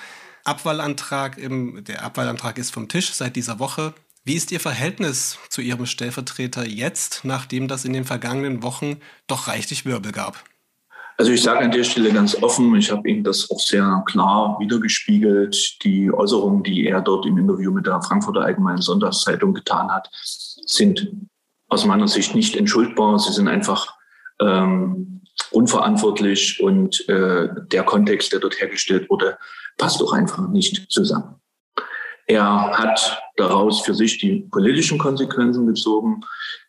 Abwahlantrag 0.46 1.38
im, 1.38 1.84
der 1.84 2.04
Abwahlantrag 2.04 2.58
ist 2.58 2.72
vom 2.72 2.88
Tisch 2.88 3.12
seit 3.12 3.36
dieser 3.36 3.58
Woche. 3.58 3.94
Wie 4.24 4.34
ist 4.34 4.50
Ihr 4.50 4.60
Verhältnis 4.60 5.38
zu 5.50 5.60
Ihrem 5.60 5.86
Stellvertreter 5.86 6.66
jetzt, 6.66 7.20
nachdem 7.24 7.68
das 7.68 7.84
in 7.84 7.92
den 7.92 8.04
vergangenen 8.04 8.62
Wochen 8.62 9.00
doch 9.26 9.48
reichlich 9.48 9.84
Wirbel 9.84 10.12
gab? 10.12 10.42
Also 11.18 11.32
ich 11.32 11.42
sage 11.42 11.60
an 11.60 11.70
der 11.70 11.84
Stelle 11.84 12.12
ganz 12.12 12.42
offen, 12.42 12.74
ich 12.74 12.90
habe 12.90 13.08
ihm 13.08 13.24
das 13.24 13.50
auch 13.50 13.60
sehr 13.60 14.02
klar 14.06 14.58
wiedergespiegelt. 14.60 15.82
Die 15.82 16.12
Äußerungen, 16.12 16.62
die 16.62 16.86
er 16.86 17.00
dort 17.00 17.24
im 17.24 17.38
Interview 17.38 17.72
mit 17.72 17.86
der 17.86 18.02
Frankfurter 18.02 18.42
Allgemeinen 18.42 18.82
Sonntagszeitung 18.82 19.54
getan 19.54 19.90
hat, 19.90 20.10
sind 20.12 21.10
aus 21.68 21.86
meiner 21.86 22.06
Sicht 22.06 22.34
nicht 22.34 22.54
entschuldbar. 22.54 23.18
Sie 23.18 23.32
sind 23.32 23.48
einfach 23.48 23.94
ähm, 24.40 25.22
unverantwortlich 25.50 26.60
und 26.60 27.08
äh, 27.08 27.48
der 27.70 27.82
Kontext, 27.84 28.32
der 28.32 28.40
dort 28.40 28.60
hergestellt 28.60 29.08
wurde, 29.10 29.38
passt 29.78 30.00
doch 30.00 30.12
einfach 30.12 30.48
nicht 30.48 30.90
zusammen. 30.90 31.40
Er 32.26 32.72
hat 32.76 33.22
daraus 33.36 33.82
für 33.82 33.94
sich 33.94 34.18
die 34.18 34.48
politischen 34.50 34.98
Konsequenzen 34.98 35.66
gezogen. 35.66 36.22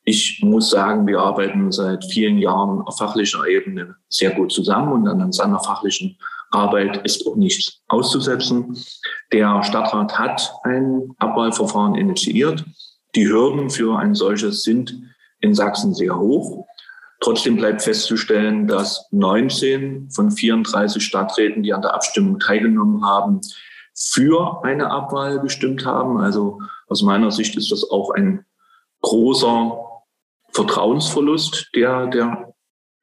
Ich 0.04 0.40
muss 0.44 0.70
sagen, 0.70 1.08
wir 1.08 1.20
arbeiten 1.20 1.72
seit 1.72 2.06
vielen 2.06 2.38
Jahren 2.38 2.82
auf 2.82 2.98
fachlicher 2.98 3.46
Ebene 3.48 3.96
sehr 4.08 4.32
gut 4.32 4.52
zusammen 4.52 4.94
und 4.94 5.08
an 5.08 5.32
seiner 5.32 5.60
fachlichen 5.60 6.18
Arbeit 6.52 7.04
ist 7.06 7.26
auch 7.28 7.36
nichts 7.36 7.82
auszusetzen. 7.88 8.78
Der 9.34 9.64
Stadtrat 9.64 10.18
hat 10.18 10.54
ein 10.64 11.10
Abwahlverfahren 11.18 11.96
initiiert. 11.96 12.64
Die 13.16 13.28
Hürden 13.28 13.72
für 13.72 13.98
ein 13.98 14.14
solches 14.14 14.62
sind 14.62 14.96
in 15.40 15.56
Sachsen 15.56 15.96
sehr 15.96 16.18
hoch. 16.18 16.67
Trotzdem 17.20 17.56
bleibt 17.56 17.82
festzustellen, 17.82 18.68
dass 18.68 19.08
19 19.12 20.12
von 20.12 20.32
34 20.32 21.04
Stadträten, 21.04 21.64
die 21.64 21.74
an 21.74 21.82
der 21.82 21.94
Abstimmung 21.94 22.40
teilgenommen 22.40 23.04
haben, 23.06 23.42
für 23.96 24.64
eine 24.64 24.92
Abwahl 24.92 25.40
gestimmt 25.40 25.86
haben. 25.86 26.20
Also 26.20 26.62
aus 26.88 27.02
meiner 27.02 27.32
Sicht 27.32 27.58
ist 27.58 27.72
das 27.72 27.90
auch 27.90 28.12
ein 28.12 28.46
großer 29.02 29.80
Vertrauensverlust, 30.52 31.70
der 31.76 32.08
der 32.08 32.54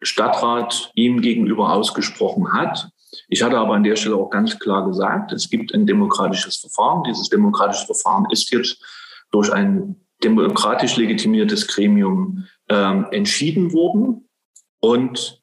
Stadtrat 0.02 0.92
ihm 0.94 1.20
gegenüber 1.20 1.72
ausgesprochen 1.72 2.52
hat. 2.52 2.88
Ich 3.28 3.42
hatte 3.42 3.58
aber 3.58 3.74
an 3.74 3.84
der 3.84 3.96
Stelle 3.96 4.16
auch 4.16 4.30
ganz 4.30 4.58
klar 4.58 4.86
gesagt, 4.86 5.32
es 5.32 5.48
gibt 5.50 5.72
ein 5.74 5.86
demokratisches 5.86 6.56
Verfahren. 6.56 7.04
Dieses 7.04 7.28
demokratische 7.28 7.86
Verfahren 7.86 8.26
ist 8.30 8.50
jetzt 8.52 8.82
durch 9.30 9.52
ein 9.52 9.96
demokratisch 10.22 10.96
legitimiertes 10.96 11.66
Gremium 11.66 12.46
ähm, 12.68 13.06
entschieden 13.10 13.72
worden. 13.72 14.28
Und 14.80 15.42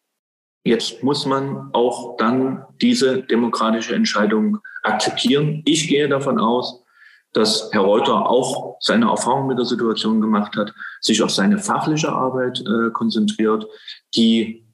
jetzt 0.64 1.04
muss 1.04 1.26
man 1.26 1.70
auch 1.74 2.18
dann 2.18 2.66
diese 2.82 3.24
demokratische 3.24 3.96
Entscheidung 3.96 4.60
akzeptieren. 4.84 5.62
Ich 5.66 5.88
gehe 5.88 6.08
davon 6.08 6.40
aus, 6.40 6.84
dass 7.34 7.70
Herr 7.72 7.82
Reuter 7.82 8.30
auch 8.30 8.78
seine 8.80 9.10
Erfahrung 9.10 9.48
mit 9.48 9.58
der 9.58 9.66
Situation 9.66 10.20
gemacht 10.22 10.56
hat, 10.58 10.74
sich 11.00 11.22
auf 11.24 11.32
seine 11.32 11.60
fachliche 11.60 12.12
Arbeit 12.12 12.62
äh, 12.62 12.92
konzentriert, 12.92 13.66
die, 14.16 14.66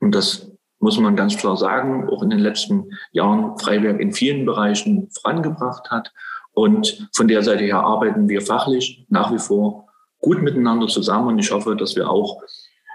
und 0.00 0.14
das 0.14 0.50
muss 0.80 0.98
man 0.98 1.16
ganz 1.16 1.36
klar 1.36 1.56
sagen, 1.56 2.08
auch 2.08 2.22
in 2.22 2.30
den 2.30 2.38
letzten 2.38 2.90
Jahren 3.10 3.58
Freiberg 3.58 4.00
in 4.00 4.12
vielen 4.12 4.46
Bereichen 4.46 5.10
vorangebracht 5.10 5.90
hat. 5.90 6.12
Und 6.52 7.08
von 7.14 7.28
der 7.28 7.42
Seite 7.42 7.64
her 7.64 7.80
arbeiten 7.80 8.28
wir 8.28 8.40
fachlich 8.40 9.04
nach 9.08 9.32
wie 9.32 9.38
vor 9.38 9.87
gut 10.20 10.42
miteinander 10.42 10.88
zusammen. 10.88 11.28
Und 11.28 11.38
ich 11.38 11.50
hoffe, 11.50 11.76
dass 11.76 11.96
wir 11.96 12.08
auch 12.08 12.42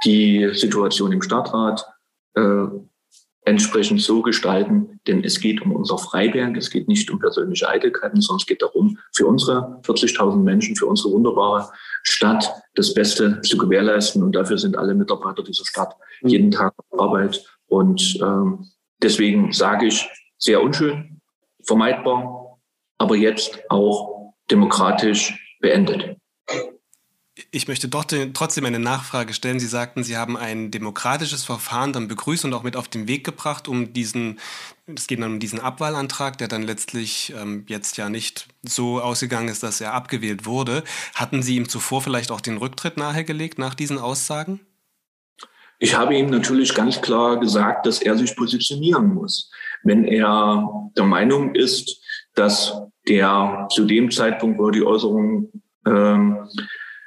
die 0.06 0.50
Situation 0.54 1.12
im 1.12 1.22
Stadtrat 1.22 1.86
äh, 2.36 2.66
entsprechend 3.46 4.02
so 4.02 4.22
gestalten, 4.22 5.00
denn 5.08 5.24
es 5.24 5.40
geht 5.40 5.62
um 5.62 5.74
unser 5.74 5.98
Freiberg, 5.98 6.56
es 6.56 6.70
geht 6.70 6.88
nicht 6.88 7.10
um 7.12 7.20
persönliche 7.20 7.68
Eitelkeiten, 7.68 8.22
sondern 8.22 8.42
es 8.42 8.46
geht 8.46 8.62
darum, 8.62 8.98
für 9.14 9.28
unsere 9.28 9.82
40.000 9.84 10.38
Menschen, 10.38 10.76
für 10.76 10.86
unsere 10.86 11.12
wunderbare 11.12 11.70
Stadt 12.04 12.50
das 12.76 12.94
Beste 12.94 13.42
zu 13.42 13.58
gewährleisten. 13.58 14.24
Und 14.24 14.34
dafür 14.36 14.58
sind 14.58 14.78
alle 14.78 14.96
Mitarbeiter 14.96 15.44
dieser 15.44 15.66
Stadt 15.66 15.96
jeden 16.22 16.52
Tag 16.52 16.74
auf 16.78 17.00
Arbeit. 17.00 17.46
Und 17.68 18.18
ähm, 18.22 18.70
deswegen 19.02 19.52
sage 19.52 19.88
ich, 19.88 20.10
sehr 20.38 20.62
unschön, 20.62 21.22
vermeidbar, 21.66 22.60
aber 22.98 23.16
jetzt 23.16 23.60
auch 23.70 24.34
demokratisch 24.50 25.58
beendet. 25.60 26.18
Ich 27.50 27.68
möchte 27.68 27.88
doch 27.88 28.06
trotzdem 28.06 28.66
eine 28.66 28.78
Nachfrage 28.78 29.34
stellen. 29.34 29.60
Sie 29.60 29.68
sagten, 29.68 30.04
Sie 30.04 30.18
haben 30.18 30.38
ein 30.38 30.70
demokratisches 30.70 31.44
Verfahren 31.44 31.92
dann 31.92 32.08
begrüßt 32.08 32.46
und 32.46 32.54
auch 32.54 32.62
mit 32.62 32.76
auf 32.76 32.88
den 32.88 33.08
Weg 33.08 33.24
gebracht, 33.24 33.68
um 33.68 33.92
diesen, 33.92 34.40
es 34.86 35.08
geht 35.08 35.20
dann 35.20 35.34
um 35.34 35.40
diesen 35.40 35.60
Abwahlantrag, 35.60 36.38
der 36.38 36.48
dann 36.48 36.62
letztlich 36.62 37.34
ähm, 37.36 37.66
jetzt 37.68 37.98
ja 37.98 38.10
nicht 38.10 38.48
so 38.62 39.02
ausgegangen 39.02 39.48
ist, 39.48 39.64
dass 39.64 39.82
er 39.82 39.94
abgewählt 39.94 40.46
wurde. 40.46 40.84
Hatten 41.16 41.42
Sie 41.42 41.56
ihm 41.56 41.68
zuvor 41.68 42.04
vielleicht 42.04 42.30
auch 42.30 42.42
den 42.42 42.58
Rücktritt 42.58 42.98
nahegelegt 42.98 43.58
nach 43.58 43.74
diesen 43.74 43.98
Aussagen? 43.98 44.60
Ich 45.80 45.98
habe 45.98 46.16
ihm 46.16 46.28
natürlich 46.28 46.76
ganz 46.76 47.02
klar 47.02 47.40
gesagt, 47.40 47.88
dass 47.88 48.00
er 48.02 48.16
sich 48.16 48.36
positionieren 48.36 49.12
muss. 49.12 49.50
Wenn 49.82 50.06
er 50.06 50.70
der 50.96 51.04
Meinung 51.04 51.56
ist, 51.56 52.00
dass 52.36 52.74
der 53.08 53.68
zu 53.72 53.86
dem 53.86 54.12
Zeitpunkt, 54.12 54.60
wo 54.60 54.70
die 54.70 54.86
Äußerung 54.86 55.52
ähm, 55.86 56.48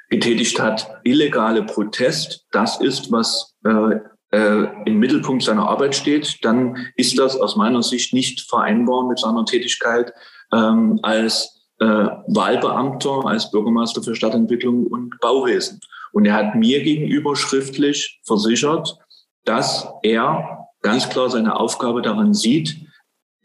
getätigt 0.09 0.59
hat, 0.59 0.89
illegale 1.03 1.63
Protest, 1.63 2.45
das 2.51 2.79
ist, 2.79 3.11
was 3.11 3.55
äh, 3.65 3.99
äh, 4.31 4.67
im 4.85 4.99
Mittelpunkt 4.99 5.43
seiner 5.43 5.67
Arbeit 5.67 5.95
steht, 5.95 6.43
dann 6.43 6.87
ist 6.95 7.17
das 7.17 7.39
aus 7.39 7.55
meiner 7.55 7.83
Sicht 7.83 8.13
nicht 8.13 8.41
vereinbar 8.41 9.07
mit 9.07 9.19
seiner 9.19 9.45
Tätigkeit 9.45 10.13
ähm, 10.53 10.99
als 11.03 11.67
äh, 11.79 11.85
Wahlbeamter, 11.85 13.25
als 13.25 13.51
Bürgermeister 13.51 14.01
für 14.01 14.15
Stadtentwicklung 14.15 14.87
und 14.87 15.19
Bauwesen. 15.19 15.79
Und 16.11 16.25
er 16.25 16.33
hat 16.33 16.55
mir 16.55 16.83
gegenüber 16.83 17.35
schriftlich 17.35 18.19
versichert, 18.25 18.97
dass 19.45 19.87
er 20.03 20.67
ganz 20.81 21.09
klar 21.09 21.29
seine 21.29 21.55
Aufgabe 21.59 22.01
darin 22.01 22.33
sieht, 22.33 22.77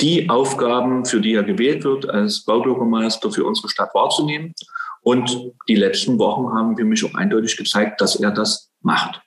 die 0.00 0.28
Aufgaben, 0.30 1.04
für 1.04 1.20
die 1.20 1.34
er 1.34 1.44
gewählt 1.44 1.84
wird, 1.84 2.08
als 2.08 2.44
Baubürgermeister 2.44 3.30
für 3.30 3.44
unsere 3.44 3.68
Stadt 3.68 3.94
wahrzunehmen 3.94 4.54
und 5.02 5.52
die 5.68 5.76
letzten 5.76 6.18
Wochen 6.18 6.54
haben 6.54 6.76
wir 6.76 6.84
mich 6.84 7.04
auch 7.04 7.14
eindeutig 7.14 7.56
gezeigt, 7.56 8.00
dass 8.00 8.16
er 8.16 8.30
das 8.30 8.70
macht. 8.80 9.20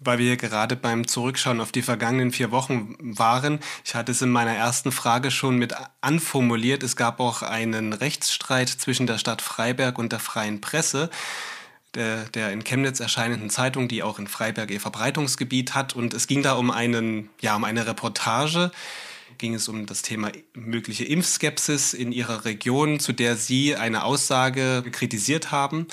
Weil 0.00 0.18
wir 0.18 0.36
gerade 0.36 0.76
beim 0.76 1.06
Zurückschauen 1.08 1.60
auf 1.60 1.72
die 1.72 1.82
vergangenen 1.82 2.30
vier 2.30 2.52
Wochen 2.52 2.96
waren. 3.00 3.58
Ich 3.84 3.94
hatte 3.94 4.12
es 4.12 4.22
in 4.22 4.30
meiner 4.30 4.54
ersten 4.54 4.92
Frage 4.92 5.30
schon 5.30 5.56
mit 5.56 5.74
anformuliert. 6.00 6.84
Es 6.84 6.94
gab 6.94 7.18
auch 7.18 7.42
einen 7.42 7.92
Rechtsstreit 7.92 8.68
zwischen 8.68 9.08
der 9.08 9.18
Stadt 9.18 9.42
Freiberg 9.42 9.98
und 9.98 10.12
der 10.12 10.20
Freien 10.20 10.60
Presse 10.60 11.10
der, 11.94 12.24
der 12.28 12.52
in 12.52 12.64
Chemnitz 12.64 13.00
erscheinenden 13.00 13.50
Zeitung, 13.50 13.88
die 13.88 14.02
auch 14.02 14.18
in 14.18 14.26
Freiberg 14.26 14.70
ihr 14.70 14.80
Verbreitungsgebiet 14.80 15.74
hat. 15.74 15.94
Und 15.94 16.14
es 16.14 16.26
ging 16.26 16.42
da 16.42 16.54
um 16.54 16.70
einen, 16.70 17.30
ja, 17.40 17.56
um 17.56 17.64
eine 17.64 17.86
Reportage, 17.86 18.70
ging 19.36 19.54
es 19.54 19.68
um 19.68 19.86
das 19.86 20.02
Thema 20.02 20.32
mögliche 20.54 21.04
Impfskepsis 21.04 21.92
in 21.92 22.12
ihrer 22.12 22.44
Region, 22.44 23.00
zu 23.00 23.12
der 23.12 23.36
Sie 23.36 23.76
eine 23.76 24.04
Aussage 24.04 24.84
kritisiert 24.90 25.50
haben. 25.50 25.86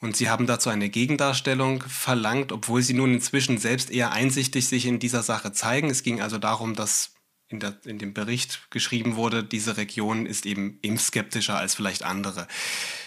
Und 0.00 0.16
Sie 0.16 0.28
haben 0.28 0.46
dazu 0.46 0.68
eine 0.68 0.90
Gegendarstellung 0.90 1.82
verlangt, 1.82 2.52
obwohl 2.52 2.82
Sie 2.82 2.92
nun 2.92 3.14
inzwischen 3.14 3.58
selbst 3.58 3.90
eher 3.90 4.12
einsichtig 4.12 4.68
sich 4.68 4.84
in 4.86 4.98
dieser 4.98 5.22
Sache 5.22 5.52
zeigen. 5.52 5.88
Es 5.88 6.02
ging 6.02 6.20
also 6.20 6.38
darum, 6.38 6.74
dass 6.74 7.12
in, 7.48 7.60
der, 7.60 7.78
in 7.84 7.98
dem 7.98 8.12
Bericht 8.12 8.70
geschrieben 8.70 9.16
wurde, 9.16 9.44
diese 9.44 9.76
Region 9.76 10.26
ist 10.26 10.46
eben 10.46 10.78
impfskeptischer 10.82 11.56
als 11.56 11.74
vielleicht 11.74 12.02
andere. 12.02 12.48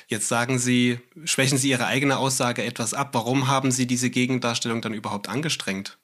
Jetzt 0.08 0.28
sagen 0.28 0.58
Sie, 0.58 1.00
schwächen 1.26 1.58
Sie 1.58 1.70
Ihre 1.70 1.86
eigene 1.86 2.18
Aussage 2.18 2.64
etwas 2.64 2.94
ab. 2.94 3.10
Warum 3.14 3.48
haben 3.48 3.72
Sie 3.72 3.86
diese 3.86 4.10
Gegendarstellung 4.10 4.82
dann 4.82 4.94
überhaupt 4.94 5.30
angestrengt? 5.30 5.98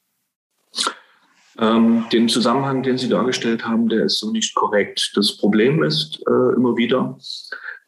Ähm, 1.60 2.06
den 2.12 2.28
Zusammenhang, 2.28 2.84
den 2.84 2.98
Sie 2.98 3.08
dargestellt 3.08 3.66
haben, 3.66 3.88
der 3.88 4.06
ist 4.06 4.20
so 4.20 4.32
nicht 4.32 4.56
korrekt. 4.56 5.12
Das 5.16 5.38
Problem 5.38 5.84
ist 5.84 6.22
äh, 6.28 6.56
immer 6.56 6.76
wieder, 6.76 7.18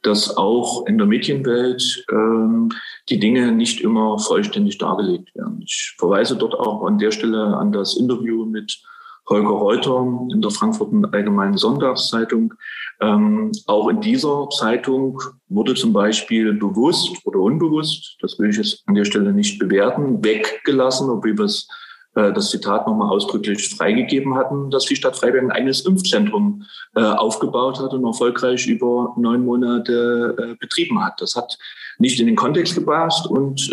dass 0.03 0.37
auch 0.37 0.85
in 0.85 0.97
der 0.97 1.07
Medienwelt 1.07 2.05
ähm, 2.11 2.69
die 3.09 3.19
Dinge 3.19 3.51
nicht 3.51 3.81
immer 3.81 4.19
vollständig 4.19 4.77
dargelegt 4.77 5.35
werden. 5.35 5.61
Ich 5.65 5.95
verweise 5.97 6.37
dort 6.37 6.55
auch 6.55 6.85
an 6.85 6.97
der 6.97 7.11
Stelle 7.11 7.57
an 7.57 7.71
das 7.71 7.97
Interview 7.97 8.45
mit 8.45 8.79
Holger 9.29 9.49
Reuter 9.49 10.07
in 10.31 10.41
der 10.41 10.51
Frankfurter 10.51 11.09
Allgemeinen 11.11 11.57
Sonntagszeitung. 11.57 12.53
Ähm, 13.01 13.51
auch 13.65 13.89
in 13.89 13.99
dieser 13.99 14.47
Zeitung 14.57 15.21
wurde 15.49 15.75
zum 15.75 15.91
Beispiel 15.91 16.53
bewusst 16.53 17.17
oder 17.25 17.39
unbewusst, 17.39 18.15
das 18.21 18.39
will 18.39 18.49
ich 18.49 18.57
jetzt 18.57 18.83
an 18.85 18.95
der 18.95 19.03
Stelle 19.03 19.33
nicht 19.33 19.59
bewerten, 19.59 20.23
weggelassen, 20.23 21.09
obwohl 21.09 21.37
wir 21.37 21.45
es 21.45 21.67
äh, 21.69 21.86
das 22.17 22.49
Zitat 22.49 22.87
nochmal 22.87 23.09
ausdrücklich 23.09 23.69
freigegeben 23.69 24.35
hatten, 24.35 24.71
dass 24.71 24.85
die 24.85 24.95
Stadt 24.95 25.15
Freiberg 25.15 25.43
ein 25.43 25.51
eigenes 25.51 25.81
Impfzentrum 25.81 26.63
äh, 26.95 27.01
aufgebaut 27.01 27.79
hat 27.79 27.93
und 27.93 28.03
erfolgreich 28.05 28.65
über 28.65 29.13
neun 29.17 29.45
Monate 29.45 30.35
äh, 30.37 30.55
betrieben 30.59 31.03
hat. 31.03 31.21
Das 31.21 31.35
hat 31.35 31.57
nicht 31.99 32.19
in 32.19 32.25
den 32.25 32.35
Kontext 32.35 32.75
gepasst 32.75 33.27
und 33.27 33.69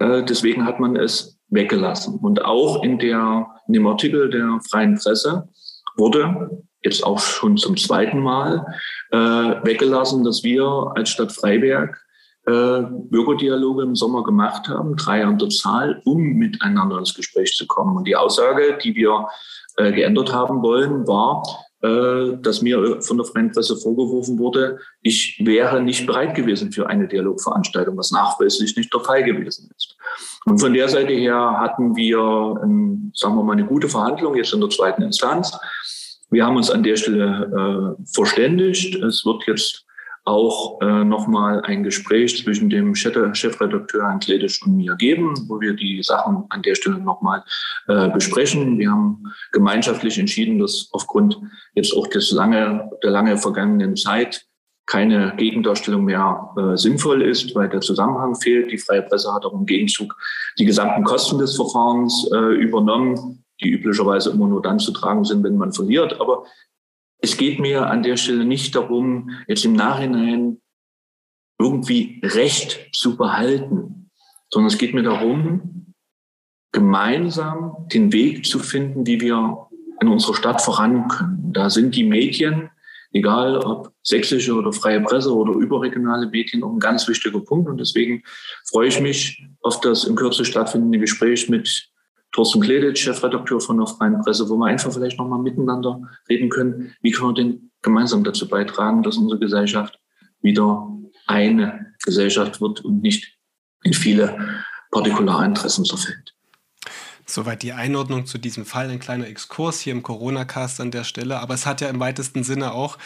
deswegen 0.00 0.64
hat 0.64 0.78
man 0.78 0.96
es 0.96 1.38
weggelassen. 1.48 2.18
Und 2.20 2.44
auch 2.44 2.82
in, 2.82 2.98
der, 2.98 3.46
in 3.66 3.74
dem 3.74 3.86
Artikel 3.86 4.30
der 4.30 4.60
Freien 4.70 4.94
Presse 4.94 5.48
wurde 5.96 6.62
jetzt 6.82 7.04
auch 7.04 7.18
schon 7.18 7.56
zum 7.56 7.76
zweiten 7.76 8.20
Mal 8.20 8.64
weggelassen, 9.10 10.24
dass 10.24 10.42
wir 10.42 10.92
als 10.94 11.10
Stadt 11.10 11.32
Freiberg 11.32 12.00
äh, 12.48 12.82
Bürgerdialoge 13.10 13.82
im 13.82 13.94
Sommer 13.94 14.24
gemacht 14.24 14.68
haben, 14.68 14.96
drei 14.96 15.24
an 15.24 15.38
der 15.38 15.50
Zahl, 15.50 16.00
um 16.04 16.18
miteinander 16.18 16.98
ins 16.98 17.14
Gespräch 17.14 17.54
zu 17.54 17.66
kommen. 17.66 17.96
Und 17.96 18.08
die 18.08 18.16
Aussage, 18.16 18.78
die 18.82 18.94
wir 18.94 19.28
äh, 19.76 19.92
geändert 19.92 20.32
haben 20.32 20.62
wollen, 20.62 21.06
war, 21.06 21.42
äh, 21.82 22.38
dass 22.40 22.62
mir 22.62 23.02
von 23.02 23.18
der 23.18 23.26
Freien 23.26 23.52
Presse 23.52 23.76
vorgeworfen 23.76 24.38
wurde, 24.38 24.78
ich 25.02 25.40
wäre 25.44 25.82
nicht 25.82 26.06
bereit 26.06 26.34
gewesen 26.34 26.72
für 26.72 26.88
eine 26.88 27.06
Dialogveranstaltung, 27.06 27.98
was 27.98 28.12
nachweislich 28.12 28.76
nicht 28.76 28.92
der 28.94 29.00
Fall 29.00 29.22
gewesen 29.24 29.70
ist. 29.76 29.96
Und 30.46 30.58
von 30.58 30.72
der 30.72 30.88
Seite 30.88 31.12
her 31.12 31.58
hatten 31.60 31.94
wir, 31.96 32.18
ein, 32.62 33.12
sagen 33.14 33.36
wir 33.36 33.42
mal, 33.42 33.52
eine 33.52 33.66
gute 33.66 33.88
Verhandlung 33.88 34.36
jetzt 34.36 34.54
in 34.54 34.60
der 34.60 34.70
zweiten 34.70 35.02
Instanz. 35.02 35.56
Wir 36.30 36.46
haben 36.46 36.56
uns 36.56 36.70
an 36.70 36.82
der 36.82 36.96
Stelle 36.96 37.96
äh, 37.98 38.04
verständigt. 38.12 38.94
Es 38.96 39.24
wird 39.26 39.44
jetzt 39.46 39.84
auch 40.28 40.80
äh, 40.82 41.04
nochmal 41.04 41.62
ein 41.62 41.82
Gespräch 41.82 42.42
zwischen 42.44 42.68
dem 42.68 42.94
Chefredakteur 42.94 44.02
Herrn 44.02 44.20
Kledisch 44.20 44.62
und 44.62 44.76
mir 44.76 44.94
geben, 44.96 45.34
wo 45.48 45.60
wir 45.60 45.74
die 45.74 46.02
Sachen 46.02 46.44
an 46.50 46.62
der 46.62 46.74
Stelle 46.74 46.98
nochmal 46.98 47.42
äh, 47.88 48.08
besprechen. 48.10 48.78
Wir 48.78 48.90
haben 48.90 49.24
gemeinschaftlich 49.52 50.18
entschieden, 50.18 50.58
dass 50.58 50.90
aufgrund 50.92 51.40
jetzt 51.74 51.96
auch 51.96 52.06
des 52.06 52.30
lange, 52.30 52.90
der 53.02 53.10
lange 53.10 53.38
vergangenen 53.38 53.96
Zeit 53.96 54.44
keine 54.86 55.34
Gegendarstellung 55.36 56.04
mehr 56.04 56.50
äh, 56.56 56.76
sinnvoll 56.76 57.22
ist, 57.22 57.54
weil 57.54 57.68
der 57.68 57.80
Zusammenhang 57.80 58.34
fehlt. 58.34 58.70
Die 58.70 58.78
freie 58.78 59.02
Presse 59.02 59.32
hat 59.32 59.44
auch 59.44 59.52
im 59.52 59.66
Gegenzug 59.66 60.16
die 60.58 60.64
gesamten 60.64 61.04
Kosten 61.04 61.38
des 61.38 61.56
Verfahrens 61.56 62.28
äh, 62.32 62.54
übernommen, 62.54 63.44
die 63.60 63.70
üblicherweise 63.70 64.30
immer 64.30 64.46
nur 64.46 64.62
dann 64.62 64.78
zu 64.78 64.92
tragen 64.92 65.24
sind, 65.24 65.42
wenn 65.44 65.56
man 65.56 65.72
verliert. 65.72 66.20
Aber 66.20 66.44
es 67.20 67.36
geht 67.36 67.58
mir 67.58 67.88
an 67.88 68.02
der 68.02 68.16
Stelle 68.16 68.44
nicht 68.44 68.74
darum, 68.74 69.30
jetzt 69.46 69.64
im 69.64 69.72
Nachhinein 69.72 70.60
irgendwie 71.58 72.20
Recht 72.22 72.90
zu 72.92 73.16
behalten, 73.16 74.10
sondern 74.50 74.68
es 74.68 74.78
geht 74.78 74.94
mir 74.94 75.02
darum, 75.02 75.94
gemeinsam 76.72 77.88
den 77.92 78.12
Weg 78.12 78.46
zu 78.46 78.58
finden, 78.58 79.06
wie 79.06 79.20
wir 79.20 79.68
in 80.00 80.08
unserer 80.08 80.34
Stadt 80.34 80.60
voran 80.60 81.08
können. 81.08 81.52
Da 81.52 81.70
sind 81.70 81.96
die 81.96 82.04
Medien, 82.04 82.70
egal 83.12 83.58
ob 83.58 83.92
sächsische 84.02 84.54
oder 84.54 84.72
freie 84.72 85.00
Presse 85.00 85.34
oder 85.34 85.54
überregionale 85.54 86.28
Medien, 86.28 86.62
auch 86.62 86.72
ein 86.72 86.78
ganz 86.78 87.08
wichtiger 87.08 87.40
Punkt. 87.40 87.68
Und 87.68 87.78
deswegen 87.78 88.22
freue 88.70 88.88
ich 88.88 89.00
mich 89.00 89.44
auf 89.62 89.80
das 89.80 90.04
in 90.04 90.14
Kürze 90.14 90.44
stattfindende 90.44 90.98
Gespräch 90.98 91.48
mit 91.48 91.90
Thorsten 92.38 92.60
Kleditsch, 92.60 93.02
Chefredakteur 93.02 93.60
von 93.60 93.78
der 93.78 93.88
Freien 93.88 94.20
Presse, 94.20 94.48
wo 94.48 94.54
wir 94.58 94.66
einfach 94.66 94.92
vielleicht 94.92 95.18
nochmal 95.18 95.40
miteinander 95.40 96.00
reden 96.28 96.50
können, 96.50 96.94
wie 97.02 97.10
können 97.10 97.30
wir 97.30 97.34
denn 97.34 97.70
gemeinsam 97.82 98.22
dazu 98.22 98.46
beitragen, 98.46 99.02
dass 99.02 99.16
unsere 99.16 99.40
Gesellschaft 99.40 99.98
wieder 100.40 100.88
eine 101.26 101.94
Gesellschaft 102.04 102.60
wird 102.60 102.84
und 102.84 103.02
nicht 103.02 103.36
in 103.82 103.92
viele 103.92 104.62
Partikularinteressen 104.92 105.84
zerfällt. 105.84 106.36
Soweit 107.26 107.64
die 107.64 107.72
Einordnung 107.72 108.24
zu 108.24 108.38
diesem 108.38 108.64
Fall, 108.64 108.88
ein 108.88 109.00
kleiner 109.00 109.26
Exkurs 109.26 109.80
hier 109.80 109.92
im 109.92 110.04
Corona-Cast 110.04 110.80
an 110.80 110.92
der 110.92 111.02
Stelle. 111.02 111.40
Aber 111.40 111.54
es 111.54 111.66
hat 111.66 111.80
ja 111.80 111.88
im 111.88 111.98
weitesten 111.98 112.44
Sinne 112.44 112.70
auch 112.70 112.98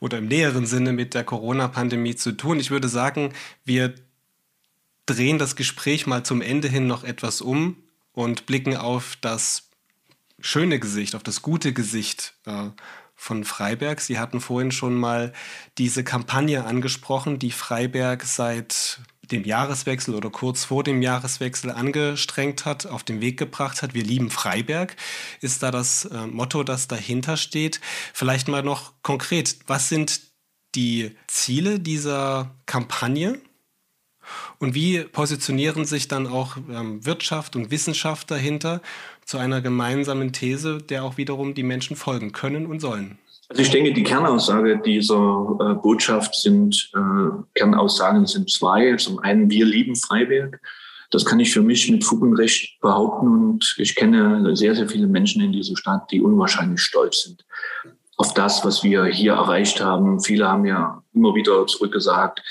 oder 0.00 0.16
im 0.16 0.26
näheren 0.26 0.64
Sinne 0.64 0.94
mit 0.94 1.12
der 1.12 1.24
Corona-Pandemie 1.24 2.16
zu 2.16 2.32
tun. 2.32 2.58
Ich 2.58 2.70
würde 2.70 2.88
sagen, 2.88 3.34
wir 3.62 3.92
drehen 5.04 5.38
das 5.38 5.54
Gespräch 5.54 6.06
mal 6.06 6.22
zum 6.22 6.40
Ende 6.40 6.68
hin 6.68 6.86
noch 6.86 7.04
etwas 7.04 7.42
um 7.42 7.76
und 8.12 8.46
blicken 8.46 8.76
auf 8.76 9.16
das 9.20 9.70
schöne 10.40 10.78
Gesicht, 10.78 11.14
auf 11.14 11.22
das 11.22 11.42
gute 11.42 11.72
Gesicht 11.72 12.34
äh, 12.46 12.70
von 13.14 13.44
Freiberg. 13.44 14.00
Sie 14.00 14.18
hatten 14.18 14.40
vorhin 14.40 14.72
schon 14.72 14.94
mal 14.94 15.32
diese 15.78 16.04
Kampagne 16.04 16.64
angesprochen, 16.64 17.38
die 17.38 17.50
Freiberg 17.50 18.24
seit 18.24 19.00
dem 19.30 19.44
Jahreswechsel 19.44 20.14
oder 20.14 20.30
kurz 20.30 20.64
vor 20.64 20.82
dem 20.82 21.02
Jahreswechsel 21.02 21.70
angestrengt 21.70 22.64
hat, 22.64 22.86
auf 22.86 23.04
den 23.04 23.20
Weg 23.20 23.38
gebracht 23.38 23.82
hat. 23.82 23.94
Wir 23.94 24.02
lieben 24.02 24.30
Freiberg 24.30 24.96
ist 25.40 25.62
da 25.62 25.70
das 25.70 26.06
äh, 26.06 26.26
Motto, 26.26 26.64
das 26.64 26.88
dahinter 26.88 27.36
steht. 27.36 27.80
Vielleicht 28.12 28.48
mal 28.48 28.62
noch 28.62 28.94
konkret, 29.02 29.58
was 29.66 29.88
sind 29.88 30.20
die 30.74 31.16
Ziele 31.26 31.80
dieser 31.80 32.54
Kampagne? 32.66 33.40
Und 34.58 34.74
wie 34.74 35.00
positionieren 35.00 35.84
sich 35.84 36.08
dann 36.08 36.26
auch 36.26 36.56
ähm, 36.70 37.04
Wirtschaft 37.04 37.56
und 37.56 37.70
Wissenschaft 37.70 38.30
dahinter 38.30 38.80
zu 39.24 39.38
einer 39.38 39.60
gemeinsamen 39.60 40.32
These, 40.32 40.78
der 40.78 41.04
auch 41.04 41.16
wiederum 41.16 41.54
die 41.54 41.62
Menschen 41.62 41.96
folgen 41.96 42.32
können 42.32 42.66
und 42.66 42.80
sollen? 42.80 43.18
Also 43.48 43.62
ich 43.62 43.70
denke, 43.70 43.92
die 43.92 44.04
Kernaussage 44.04 44.78
dieser 44.78 45.58
äh, 45.60 45.74
Botschaft 45.74 46.34
sind, 46.36 46.90
äh, 46.94 47.30
Kernaussagen 47.54 48.26
sind 48.26 48.50
zwei. 48.50 48.94
Zum 48.96 49.18
einen, 49.18 49.50
wir 49.50 49.66
lieben 49.66 49.96
Freiberg. 49.96 50.60
Das 51.10 51.24
kann 51.24 51.40
ich 51.40 51.52
für 51.52 51.62
mich 51.62 51.90
mit 51.90 52.04
Fug 52.04 52.22
und 52.22 52.34
Recht 52.34 52.80
behaupten. 52.80 53.26
Und 53.26 53.74
ich 53.78 53.96
kenne 53.96 54.54
sehr, 54.54 54.76
sehr 54.76 54.88
viele 54.88 55.08
Menschen 55.08 55.42
in 55.42 55.52
dieser 55.52 55.76
Stadt, 55.76 56.10
die 56.12 56.20
unwahrscheinlich 56.20 56.80
stolz 56.80 57.24
sind 57.24 57.44
auf 58.20 58.34
das, 58.34 58.62
was 58.66 58.84
wir 58.84 59.06
hier 59.06 59.32
erreicht 59.32 59.80
haben. 59.80 60.20
Viele 60.20 60.46
haben 60.46 60.66
ja 60.66 61.02
immer 61.14 61.34
wieder 61.34 61.66
zurückgesagt, 61.66 62.42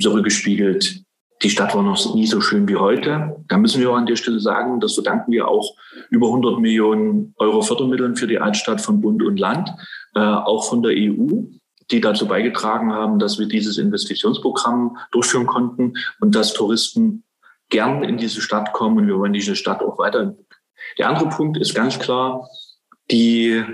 zurückgespiegelt, 0.00 1.04
die 1.42 1.50
Stadt 1.50 1.74
war 1.74 1.82
noch 1.82 2.14
nie 2.14 2.26
so 2.26 2.40
schön 2.40 2.68
wie 2.68 2.76
heute. 2.76 3.36
Da 3.48 3.58
müssen 3.58 3.80
wir 3.80 3.90
auch 3.90 3.96
an 3.96 4.06
der 4.06 4.16
Stelle 4.16 4.38
sagen, 4.38 4.80
das 4.80 4.94
verdanken 4.94 5.32
wir 5.32 5.48
auch 5.48 5.74
über 6.10 6.28
100 6.28 6.60
Millionen 6.60 7.34
Euro 7.36 7.62
Fördermitteln 7.62 8.16
für 8.16 8.28
die 8.28 8.38
Altstadt 8.38 8.80
von 8.80 9.00
Bund 9.00 9.22
und 9.22 9.38
Land, 9.38 9.70
äh, 10.14 10.20
auch 10.20 10.68
von 10.68 10.82
der 10.82 10.92
EU, 10.92 11.42
die 11.90 12.00
dazu 12.00 12.26
beigetragen 12.26 12.92
haben, 12.92 13.18
dass 13.18 13.38
wir 13.38 13.46
dieses 13.46 13.76
Investitionsprogramm 13.78 14.96
durchführen 15.10 15.46
konnten 15.46 15.94
und 16.20 16.34
dass 16.34 16.54
Touristen 16.54 17.24
gern 17.70 18.04
in 18.04 18.18
diese 18.18 18.40
Stadt 18.40 18.72
kommen 18.72 18.98
und 18.98 19.06
wir 19.08 19.18
wollen 19.18 19.32
diese 19.32 19.56
Stadt 19.56 19.82
auch 19.82 19.98
weiterentwickeln. 19.98 20.46
Der 20.98 21.08
andere 21.08 21.28
Punkt 21.28 21.56
ist 21.56 21.74
ganz 21.74 21.98
klar 21.98 22.48
die, 23.10 23.64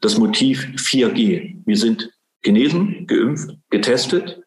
das 0.00 0.16
Motiv 0.16 0.64
4G. 0.76 1.62
Wir 1.66 1.76
sind 1.76 2.10
genesen, 2.42 3.06
geimpft, 3.06 3.50
getestet, 3.68 4.42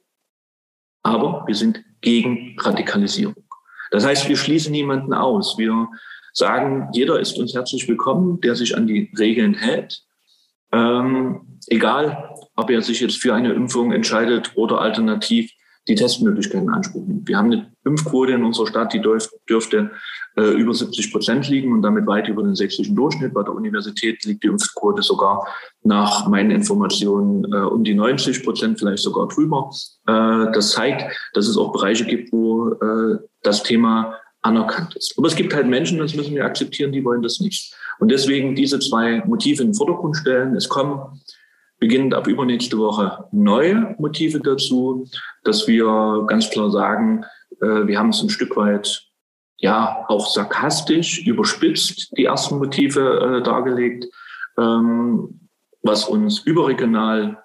aber 1.04 1.44
wir 1.46 1.56
sind 1.56 1.84
gegen 2.02 2.56
Radikalisierung. 2.60 3.44
Das 3.92 4.06
heißt, 4.06 4.28
wir 4.28 4.38
schließen 4.38 4.72
niemanden 4.72 5.14
aus. 5.14 5.58
Wir 5.58 5.88
sagen, 6.34 6.90
jeder 6.94 7.20
ist 7.20 7.38
uns 7.38 7.54
herzlich 7.54 7.88
willkommen, 7.88 8.40
der 8.42 8.56
sich 8.56 8.76
an 8.76 8.88
die 8.88 9.12
Regeln 9.18 9.54
hält. 9.54 10.04
Ähm, 10.72 11.60
egal, 11.68 12.36
ob 12.56 12.70
er 12.70 12.82
sich 12.82 13.02
jetzt 13.02 13.18
für 13.18 13.34
eine 13.34 13.54
Impfung 13.54 13.92
entscheidet 13.92 14.52
oder 14.56 14.80
alternativ 14.80 15.52
die 15.88 15.96
Testmöglichkeiten 15.96 16.68
in 16.68 16.74
Anspruch 16.74 17.06
nimmt. 17.06 17.28
Wir 17.28 17.38
haben 17.38 17.52
eine 17.52 17.71
Impfquote 17.86 18.34
in 18.34 18.44
unserer 18.44 18.68
Stadt, 18.68 18.94
die 18.94 19.02
dürfte 19.02 19.92
äh, 20.38 20.52
über 20.52 20.74
70 20.74 21.12
Prozent 21.12 21.50
liegen 21.50 21.74
und 21.74 21.82
damit 21.82 22.08
weit 22.08 22.28
über 22.28 22.44
den 22.44 22.56
sächsischen 22.56 22.96
Durchschnitt. 22.96 23.34
Bei 23.34 23.44
der 23.44 23.54
Universität 23.54 24.24
liegt 24.26 24.44
die 24.44 24.48
Impfquote 24.48 25.02
sogar 25.02 25.48
nach 25.84 26.28
meinen 26.28 26.52
Informationen 26.52 27.52
äh, 27.52 27.58
um 27.58 27.84
die 27.84 27.94
90 27.94 28.44
Prozent, 28.44 28.80
vielleicht 28.80 29.04
sogar 29.04 29.28
drüber. 29.28 29.70
Äh, 30.08 30.52
das 30.54 30.72
zeigt, 30.72 31.12
dass 31.34 31.48
es 31.48 31.58
auch 31.58 31.72
Bereiche 31.72 32.06
gibt, 32.06 32.32
wo 32.32 32.72
äh, 32.72 33.18
das 33.44 33.64
Thema 33.64 34.16
anerkannt 34.42 34.96
ist. 34.96 35.16
Aber 35.18 35.28
es 35.28 35.36
gibt 35.36 35.54
halt 35.54 35.68
Menschen, 35.68 36.00
das 36.00 36.16
müssen 36.16 36.36
wir 36.36 36.46
akzeptieren, 36.46 36.92
die 36.92 37.04
wollen 37.04 37.22
das 37.22 37.40
nicht. 37.40 37.76
Und 38.00 38.10
deswegen 38.10 38.56
diese 38.56 38.80
zwei 38.80 39.24
Motive 39.26 39.62
in 39.62 39.70
den 39.70 39.76
Vordergrund 39.76 40.18
stellen. 40.18 40.56
Es 40.56 40.68
kommen 40.70 41.22
beginnend 41.80 42.14
ab 42.14 42.28
übernächste 42.28 42.78
Woche 42.78 43.26
neue 43.32 43.96
Motive 43.98 44.40
dazu, 44.40 45.08
dass 45.44 45.68
wir 45.68 46.26
ganz 46.28 46.50
klar 46.50 46.72
sagen, 46.72 47.26
wir 47.62 48.00
haben 48.00 48.10
es 48.10 48.22
ein 48.22 48.30
Stück 48.30 48.56
weit 48.58 49.12
ja 49.62 50.06
auch 50.08 50.28
sarkastisch 50.28 51.26
überspitzt 51.26 52.12
die 52.18 52.26
ersten 52.26 52.58
Motive 52.58 53.40
äh, 53.40 53.44
dargelegt, 53.44 54.08
ähm, 54.58 55.48
was 55.84 56.06
uns 56.06 56.40
überregional 56.40 57.38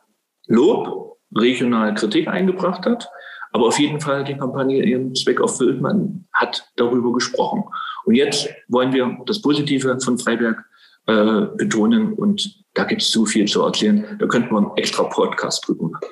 Lob, 0.49 1.19
regional 1.35 1.95
Kritik 1.95 2.29
eingebracht 2.29 2.87
hat. 2.87 3.09
Aber 3.53 3.67
auf 3.67 3.79
jeden 3.79 4.01
Fall 4.01 4.25
die 4.25 4.37
Kampagne 4.37 4.85
ihren 4.85 5.15
Zweck 5.15 5.41
erfüllt. 5.41 5.81
Man 5.81 6.27
hat 6.33 6.69
darüber 6.77 7.13
gesprochen. 7.13 7.65
Und 8.05 8.15
jetzt 8.15 8.49
wollen 8.69 8.93
wir 8.93 9.19
das 9.27 9.41
Positive 9.41 9.99
von 10.01 10.19
Freiberg 10.19 10.65
äh, 11.07 11.47
betonen 11.57 12.13
und 12.15 12.65
da 12.75 12.85
gibt 12.85 13.03
es 13.03 13.11
zu 13.11 13.25
viel 13.25 13.47
zu 13.47 13.63
erzählen. 13.63 14.17
Da 14.19 14.27
könnten 14.27 14.53
wir 14.53 14.59
einen 14.59 14.77
extra 14.77 15.05
Podcast 15.05 15.67
drüber 15.67 15.89
machen. 15.89 16.07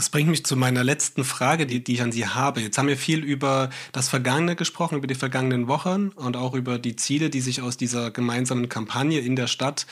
Das 0.00 0.08
bringt 0.08 0.30
mich 0.30 0.46
zu 0.46 0.56
meiner 0.56 0.82
letzten 0.82 1.24
Frage, 1.24 1.66
die, 1.66 1.84
die 1.84 1.92
ich 1.92 2.00
an 2.00 2.10
Sie 2.10 2.26
habe. 2.26 2.62
Jetzt 2.62 2.78
haben 2.78 2.88
wir 2.88 2.96
viel 2.96 3.22
über 3.22 3.68
das 3.92 4.08
Vergangene 4.08 4.56
gesprochen, 4.56 4.96
über 4.96 5.06
die 5.06 5.14
vergangenen 5.14 5.68
Wochen 5.68 6.08
und 6.16 6.38
auch 6.38 6.54
über 6.54 6.78
die 6.78 6.96
Ziele, 6.96 7.28
die 7.28 7.42
sich 7.42 7.60
aus 7.60 7.76
dieser 7.76 8.10
gemeinsamen 8.10 8.70
Kampagne 8.70 9.20
in 9.20 9.36
der 9.36 9.46
Stadt 9.46 9.86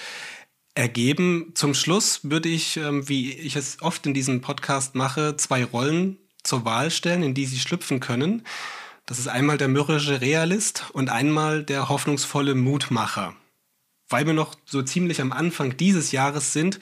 ergeben. 0.74 1.52
Zum 1.52 1.74
Schluss 1.74 2.20
würde 2.22 2.48
ich, 2.48 2.78
ähm, 2.78 3.06
wie 3.06 3.34
ich 3.34 3.54
es 3.54 3.82
oft 3.82 4.06
in 4.06 4.14
diesem 4.14 4.40
Podcast 4.40 4.94
mache, 4.94 5.36
zwei 5.36 5.62
Rollen 5.62 6.16
zur 6.42 6.64
Wahl 6.64 6.90
stellen, 6.90 7.22
in 7.22 7.34
die 7.34 7.44
Sie 7.44 7.58
schlüpfen 7.58 8.00
können. 8.00 8.46
Das 9.04 9.18
ist 9.18 9.28
einmal 9.28 9.58
der 9.58 9.68
mürrische 9.68 10.22
Realist 10.22 10.86
und 10.94 11.10
einmal 11.10 11.64
der 11.64 11.90
hoffnungsvolle 11.90 12.54
Mutmacher. 12.54 13.34
Weil 14.08 14.24
wir 14.24 14.32
noch 14.32 14.54
so 14.64 14.80
ziemlich 14.80 15.20
am 15.20 15.32
Anfang 15.32 15.76
dieses 15.76 16.12
Jahres 16.12 16.54
sind, 16.54 16.80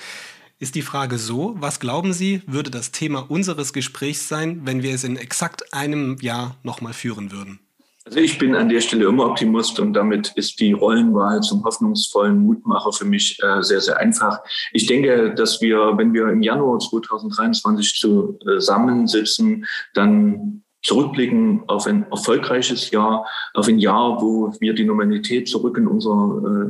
ist 0.58 0.74
die 0.74 0.82
Frage 0.82 1.18
so, 1.18 1.54
was 1.58 1.80
glauben 1.80 2.12
Sie, 2.12 2.42
würde 2.46 2.70
das 2.70 2.90
Thema 2.90 3.30
unseres 3.30 3.72
Gesprächs 3.72 4.28
sein, 4.28 4.62
wenn 4.64 4.82
wir 4.82 4.94
es 4.94 5.04
in 5.04 5.16
exakt 5.16 5.72
einem 5.74 6.16
Jahr 6.20 6.56
nochmal 6.62 6.92
führen 6.92 7.32
würden? 7.32 7.60
Also 8.06 8.20
ich 8.20 8.38
bin 8.38 8.54
an 8.54 8.68
der 8.68 8.80
Stelle 8.80 9.06
immer 9.06 9.26
Optimist 9.26 9.80
und 9.80 9.92
damit 9.92 10.32
ist 10.36 10.60
die 10.60 10.72
Rollenwahl 10.72 11.40
zum 11.40 11.64
hoffnungsvollen 11.64 12.38
Mutmacher 12.38 12.92
für 12.92 13.04
mich 13.04 13.36
äh, 13.42 13.60
sehr, 13.62 13.80
sehr 13.80 13.98
einfach. 13.98 14.38
Ich 14.72 14.86
denke, 14.86 15.34
dass 15.34 15.60
wir, 15.60 15.94
wenn 15.96 16.14
wir 16.14 16.28
im 16.28 16.40
Januar 16.40 16.78
2023 16.78 17.98
zusammensitzen, 17.98 19.66
dann 19.92 20.62
zurückblicken 20.82 21.64
auf 21.66 21.86
ein 21.86 22.06
erfolgreiches 22.10 22.90
Jahr, 22.90 23.26
auf 23.54 23.66
ein 23.68 23.78
Jahr, 23.78 24.20
wo 24.20 24.52
wir 24.60 24.74
die 24.74 24.84
Normalität 24.84 25.48
zurück 25.48 25.78
in 25.78 25.86
unser 25.86 26.10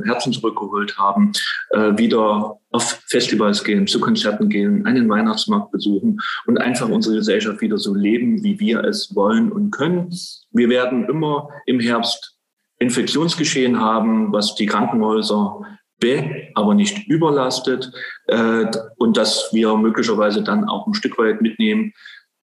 äh, 0.03 0.07
Herzen 0.07 0.33
zurückgeholt 0.33 0.97
haben, 0.97 1.31
äh, 1.69 1.97
wieder 1.97 2.57
auf 2.71 3.01
Festivals 3.07 3.63
gehen, 3.63 3.87
zu 3.87 3.99
Konzerten 3.99 4.49
gehen, 4.49 4.85
einen 4.85 5.07
Weihnachtsmarkt 5.09 5.71
besuchen 5.71 6.19
und 6.45 6.57
einfach 6.57 6.89
unsere 6.89 7.15
Gesellschaft 7.15 7.61
wieder 7.61 7.77
so 7.77 7.93
leben, 7.93 8.43
wie 8.43 8.59
wir 8.59 8.83
es 8.83 9.15
wollen 9.15 9.51
und 9.51 9.71
können. 9.71 10.09
Wir 10.51 10.69
werden 10.69 11.07
immer 11.07 11.49
im 11.65 11.79
Herbst 11.79 12.37
Infektionsgeschehen 12.79 13.79
haben, 13.79 14.31
was 14.31 14.55
die 14.55 14.67
Krankenhäuser 14.67 15.61
be, 15.99 16.49
aber 16.53 16.75
nicht 16.75 17.07
überlastet 17.07 17.91
äh, 18.27 18.65
und 18.97 19.17
dass 19.17 19.49
wir 19.51 19.75
möglicherweise 19.77 20.43
dann 20.43 20.65
auch 20.65 20.85
ein 20.85 20.93
Stück 20.93 21.17
weit 21.17 21.41
mitnehmen, 21.41 21.93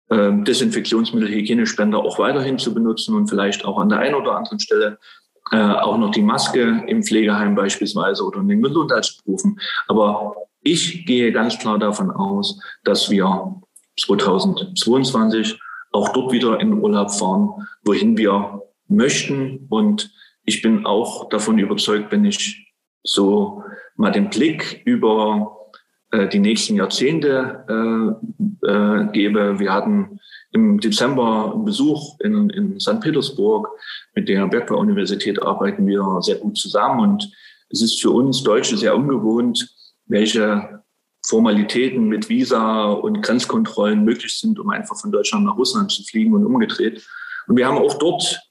Desinfektionsmittel, 0.10 1.30
Hygienespender 1.30 2.00
auch 2.00 2.20
weiterhin 2.20 2.58
zu 2.58 2.74
benutzen 2.74 3.16
und 3.16 3.28
vielleicht 3.28 3.66
auch 3.66 3.80
an 3.80 3.90
der 3.90 4.00
einen 4.00 4.16
oder 4.16 4.36
anderen 4.36 4.60
Stelle 4.60 4.98
äh, 5.52 5.58
auch 5.58 5.98
noch 5.98 6.12
die 6.12 6.22
Maske 6.22 6.84
im 6.88 7.04
Pflegeheim 7.04 7.56
beispielsweise 7.56 8.24
oder 8.24 8.40
in 8.40 8.48
den 8.48 8.62
Gesundheitsberufen. 8.62 9.60
Aber 9.88 10.36
ich 10.62 11.06
gehe 11.06 11.32
ganz 11.32 11.58
klar 11.58 11.80
davon 11.80 12.12
aus, 12.12 12.60
dass 12.84 13.10
wir 13.10 13.62
2022 14.00 15.60
auch 15.92 16.10
dort 16.10 16.32
wieder 16.32 16.60
in 16.60 16.74
Urlaub 16.74 17.12
fahren, 17.12 17.68
wohin 17.84 18.18
wir 18.18 18.62
möchten. 18.88 19.68
Und 19.70 20.12
ich 20.44 20.62
bin 20.62 20.86
auch 20.86 21.30
davon 21.30 21.58
überzeugt, 21.58 22.12
wenn 22.12 22.26
ich 22.26 22.74
so 23.04 23.64
mal 23.96 24.12
den 24.12 24.30
Blick 24.30 24.82
über 24.86 25.59
die 26.12 26.40
nächsten 26.40 26.76
Jahrzehnte 26.76 27.66
äh, 27.70 28.68
äh, 28.68 29.12
gebe. 29.12 29.60
Wir 29.60 29.74
hatten 29.74 30.20
im 30.52 30.80
Dezember 30.80 31.54
einen 31.54 31.66
Besuch 31.66 32.20
in, 32.20 32.50
in 32.50 32.80
St. 32.80 33.00
Petersburg. 33.00 33.70
Mit 34.16 34.28
der 34.28 34.48
Berkeley-Universität 34.48 35.42
arbeiten 35.42 35.86
wir 35.86 36.04
sehr 36.22 36.38
gut 36.38 36.58
zusammen 36.58 37.00
und 37.02 37.32
es 37.70 37.82
ist 37.84 38.02
für 38.02 38.10
uns 38.10 38.44
Deutsche 38.44 38.78
sehr 38.78 38.96
ungewohnt, 38.96 39.70
welche 40.08 40.82
Formalitäten 41.28 42.08
mit 42.08 42.30
Visa 42.30 42.86
und 42.86 43.22
Grenzkontrollen 43.22 44.04
möglich 44.04 44.40
sind, 44.40 44.60
um 44.60 44.70
einfach 44.70 45.00
von 45.00 45.12
Deutschland 45.12 45.46
nach 45.46 45.58
Russland 45.58 45.92
zu 45.92 46.04
fliegen 46.04 46.34
und 46.34 46.46
umgedreht. 46.46 47.06
Und 47.48 47.58
wir 47.58 47.68
haben 47.68 47.78
auch 47.78 48.00
dort 48.00 48.24
äh, 48.24 48.49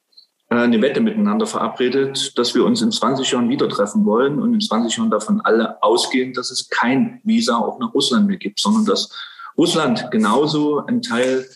eine 0.48 0.80
Wette 0.80 1.00
miteinander 1.00 1.46
verabredet, 1.46 2.38
dass 2.38 2.54
wir 2.54 2.64
uns 2.64 2.80
in 2.80 2.90
20 2.90 3.30
Jahren 3.30 3.48
wieder 3.50 3.68
treffen 3.68 4.04
wollen 4.06 4.40
und 4.40 4.54
in 4.54 4.60
20 4.60 4.96
Jahren 4.96 5.10
davon 5.10 5.40
alle 5.42 5.82
ausgehen, 5.82 6.32
dass 6.32 6.50
es 6.50 6.68
kein 6.68 7.20
Visa 7.22 7.56
auch 7.56 7.78
nach 7.78 7.92
Russland 7.92 8.26
mehr 8.26 8.38
gibt, 8.38 8.58
sondern 8.58 8.86
dass 8.86 9.10
Russland 9.58 10.10
genauso 10.10 10.84
ein 10.86 11.02
Teil 11.02 11.46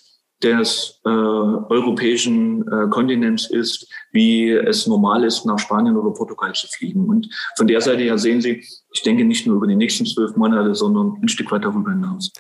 des 0.43 1.01
äh, 1.05 1.09
europäischen 1.09 2.63
äh, 2.63 2.89
Kontinents 2.91 3.49
ist, 3.49 3.87
wie 4.11 4.51
es 4.51 4.87
normal 4.87 5.25
ist, 5.25 5.47
nach 5.47 5.59
Spanien 5.59 5.97
oder 5.97 6.13
Portugal 6.13 6.53
zu 6.53 6.67
fliegen. 6.67 7.07
Und 7.07 7.29
von 7.57 7.67
der 7.67 7.81
Seite 7.81 8.03
her 8.03 8.19
sehen 8.19 8.41
Sie, 8.41 8.65
ich 8.93 9.03
denke 9.03 9.25
nicht 9.25 9.47
nur 9.47 9.57
über 9.57 9.69
die 9.69 9.77
nächsten 9.77 10.05
zwölf 10.05 10.37
Monate, 10.37 10.75
sondern 10.75 11.17
ein 11.23 11.29
Stück 11.29 11.51
weit 11.53 11.65
darüber 11.65 11.93
hinaus. 11.93 12.33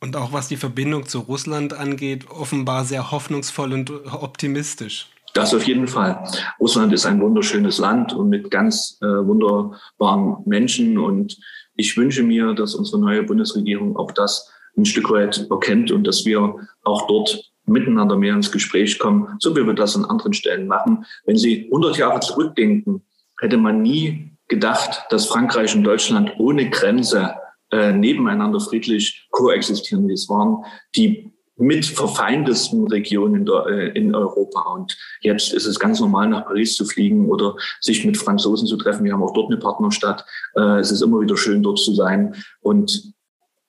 Und 0.00 0.16
auch 0.16 0.32
was 0.32 0.48
die 0.48 0.56
Verbindung 0.56 1.06
zu 1.06 1.20
Russland 1.20 1.72
angeht, 1.72 2.28
offenbar 2.28 2.84
sehr 2.84 3.12
hoffnungsvoll 3.12 3.72
und 3.72 3.90
optimistisch. 4.12 5.08
Das 5.36 5.52
auf 5.52 5.64
jeden 5.64 5.86
Fall. 5.86 6.24
Russland 6.58 6.94
ist 6.94 7.04
ein 7.04 7.20
wunderschönes 7.20 7.76
Land 7.76 8.14
und 8.14 8.30
mit 8.30 8.50
ganz 8.50 8.98
äh, 9.02 9.06
wunderbaren 9.06 10.38
Menschen. 10.46 10.96
Und 10.96 11.36
ich 11.74 11.94
wünsche 11.98 12.22
mir, 12.22 12.54
dass 12.54 12.74
unsere 12.74 12.98
neue 12.98 13.22
Bundesregierung 13.22 13.98
auch 13.98 14.12
das 14.12 14.50
ein 14.78 14.86
Stück 14.86 15.10
weit 15.10 15.46
erkennt 15.50 15.90
und 15.90 16.06
dass 16.06 16.24
wir 16.24 16.56
auch 16.84 17.06
dort 17.06 17.52
miteinander 17.66 18.16
mehr 18.16 18.32
ins 18.32 18.50
Gespräch 18.50 18.98
kommen, 18.98 19.36
so 19.38 19.54
wie 19.54 19.66
wir 19.66 19.74
das 19.74 19.94
an 19.94 20.06
anderen 20.06 20.32
Stellen 20.32 20.68
machen. 20.68 21.04
Wenn 21.26 21.36
Sie 21.36 21.66
100 21.66 21.98
Jahre 21.98 22.20
zurückdenken, 22.20 23.02
hätte 23.38 23.58
man 23.58 23.82
nie 23.82 24.32
gedacht, 24.48 25.04
dass 25.10 25.26
Frankreich 25.26 25.76
und 25.76 25.84
Deutschland 25.84 26.32
ohne 26.38 26.70
Grenze 26.70 27.34
äh, 27.70 27.92
nebeneinander 27.92 28.60
friedlich 28.60 29.28
koexistieren. 29.32 30.08
Es 30.08 30.30
waren 30.30 30.64
die 30.94 31.30
mit 31.56 31.86
verfeindesten 31.86 32.86
Regionen 32.88 33.46
äh, 33.68 33.88
in 33.88 34.14
Europa. 34.14 34.60
Und 34.72 34.96
jetzt 35.20 35.52
ist 35.52 35.66
es 35.66 35.78
ganz 35.78 36.00
normal, 36.00 36.28
nach 36.28 36.46
Paris 36.46 36.76
zu 36.76 36.84
fliegen 36.84 37.28
oder 37.28 37.56
sich 37.80 38.04
mit 38.04 38.16
Franzosen 38.16 38.66
zu 38.66 38.76
treffen. 38.76 39.04
Wir 39.04 39.12
haben 39.12 39.22
auch 39.22 39.32
dort 39.32 39.50
eine 39.50 39.58
Partnerstadt. 39.58 40.24
Äh, 40.54 40.78
es 40.80 40.90
ist 40.90 41.02
immer 41.02 41.20
wieder 41.20 41.36
schön, 41.36 41.62
dort 41.62 41.78
zu 41.78 41.94
sein. 41.94 42.34
Und 42.60 43.14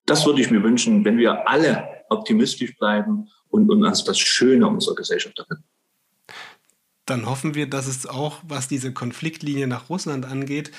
das 0.05 0.25
würde 0.25 0.41
ich 0.41 0.51
mir 0.51 0.63
wünschen, 0.63 1.05
wenn 1.05 1.17
wir 1.17 1.47
alle 1.47 1.83
optimistisch 2.09 2.77
bleiben 2.77 3.29
und, 3.49 3.69
und 3.69 3.83
uns 3.83 4.03
das 4.03 4.19
Schöne 4.19 4.67
unserer 4.67 4.95
Gesellschaft 4.95 5.39
erinnern. 5.39 5.63
Dann 7.05 7.25
hoffen 7.25 7.55
wir, 7.55 7.69
dass 7.69 7.87
es 7.87 8.05
auch, 8.05 8.39
was 8.45 8.67
diese 8.67 8.91
Konfliktlinie 8.91 9.67
nach 9.67 9.89
Russland 9.89 10.25
angeht, 10.25 10.71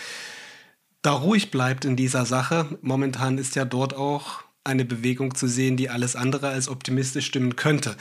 da 1.01 1.13
ruhig 1.13 1.51
bleibt 1.51 1.85
in 1.87 1.97
dieser 1.97 2.27
Sache. 2.27 2.79
Momentan 2.83 3.39
ist 3.39 3.57
ja 3.57 3.65
dort 3.65 3.95
auch 3.95 4.43
eine 4.69 4.85
Bewegung 4.85 5.35
zu 5.35 5.49
sehen, 5.49 5.77
die 5.77 5.91
alles 5.91 6.15
andere 6.15 6.49
als 6.49 6.69
optimistisch 6.69 7.27
stimmen 7.27 7.57
könnte. 7.57 7.97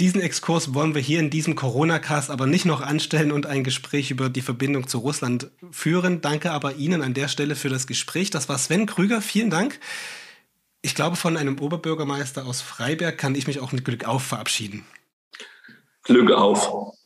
Diesen 0.00 0.20
Exkurs 0.20 0.74
wollen 0.74 0.94
wir 0.96 1.02
hier 1.02 1.20
in 1.20 1.30
diesem 1.30 1.54
Corona-Cast 1.54 2.30
aber 2.30 2.46
nicht 2.46 2.64
noch 2.64 2.80
anstellen 2.80 3.30
und 3.30 3.46
ein 3.46 3.62
Gespräch 3.62 4.10
über 4.10 4.28
die 4.28 4.40
Verbindung 4.40 4.88
zu 4.88 4.98
Russland 4.98 5.50
führen. 5.70 6.20
Danke 6.20 6.50
aber 6.50 6.74
Ihnen 6.74 7.02
an 7.02 7.14
der 7.14 7.28
Stelle 7.28 7.54
für 7.54 7.68
das 7.68 7.86
Gespräch. 7.86 8.30
Das 8.30 8.48
war 8.48 8.58
Sven 8.58 8.86
Krüger. 8.86 9.22
Vielen 9.22 9.50
Dank. 9.50 9.78
Ich 10.80 10.96
glaube, 10.96 11.14
von 11.14 11.36
einem 11.36 11.60
Oberbürgermeister 11.60 12.44
aus 12.46 12.62
Freiberg 12.62 13.16
kann 13.16 13.36
ich 13.36 13.46
mich 13.46 13.60
auch 13.60 13.70
mit 13.70 13.84
Glück 13.84 14.04
auf 14.04 14.24
verabschieden. 14.24 14.84
Glück 16.02 16.32
auf. 16.32 16.96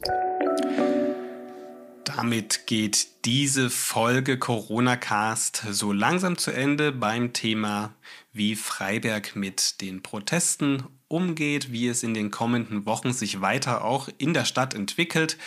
Damit 2.05 2.67
geht 2.67 3.09
diese 3.27 3.69
Folge 3.69 4.39
Corona 4.39 4.97
Cast 4.97 5.65
so 5.71 5.93
langsam 5.93 6.39
zu 6.39 6.51
Ende 6.51 6.93
beim 6.93 7.35
Thema, 7.35 7.93
wie 8.37 8.57
Freiberg 8.57 9.37
mit 9.37 9.81
den 9.81 10.03
Protesten 10.03 10.85
umgeht, 11.09 11.73
wie 11.73 11.89
es 11.89 12.03
in 12.03 12.15
den 12.15 12.31
kommenden 12.31 12.87
Wochen 12.87 13.13
sich 13.13 13.41
weiter 13.41 13.85
auch 13.85 14.09
in 14.19 14.35
der 14.35 14.45
Stadt 14.45 14.75
entwickelt 14.75 15.39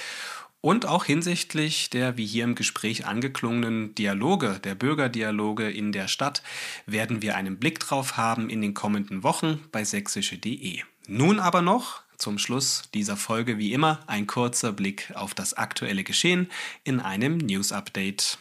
und 0.62 0.86
auch 0.86 1.06
hinsichtlich 1.06 1.90
der, 1.90 2.18
wie 2.18 2.26
hier 2.26 2.44
im 2.44 2.56
Gespräch 2.56 3.06
angeklungenen 3.06 3.96
Dialoge, 3.96 4.60
der 4.64 4.76
Bürgerdialoge 4.76 5.70
in 5.70 5.92
der 5.92 6.08
Stadt, 6.08 6.44
werden 6.86 7.22
wir 7.22 7.36
einen 7.36 7.58
Blick 7.58 7.80
drauf 7.80 8.18
haben 8.18 8.50
in 8.50 8.62
den 8.62 8.74
kommenden 8.74 9.24
Wochen 9.24 9.64
bei 9.72 9.84
sächsische.de. 9.84 10.82
Nun 11.08 11.40
aber 11.40 11.62
noch 11.62 12.02
zum 12.18 12.38
Schluss 12.38 12.84
dieser 12.94 13.16
Folge 13.16 13.58
wie 13.58 13.72
immer 13.74 14.02
ein 14.08 14.28
kurzer 14.28 14.74
Blick 14.74 15.14
auf 15.16 15.34
das 15.34 15.54
aktuelle 15.54 16.04
Geschehen 16.04 16.50
in 16.84 17.00
einem 17.00 17.38
News 17.38 17.72
Update. 17.72 18.38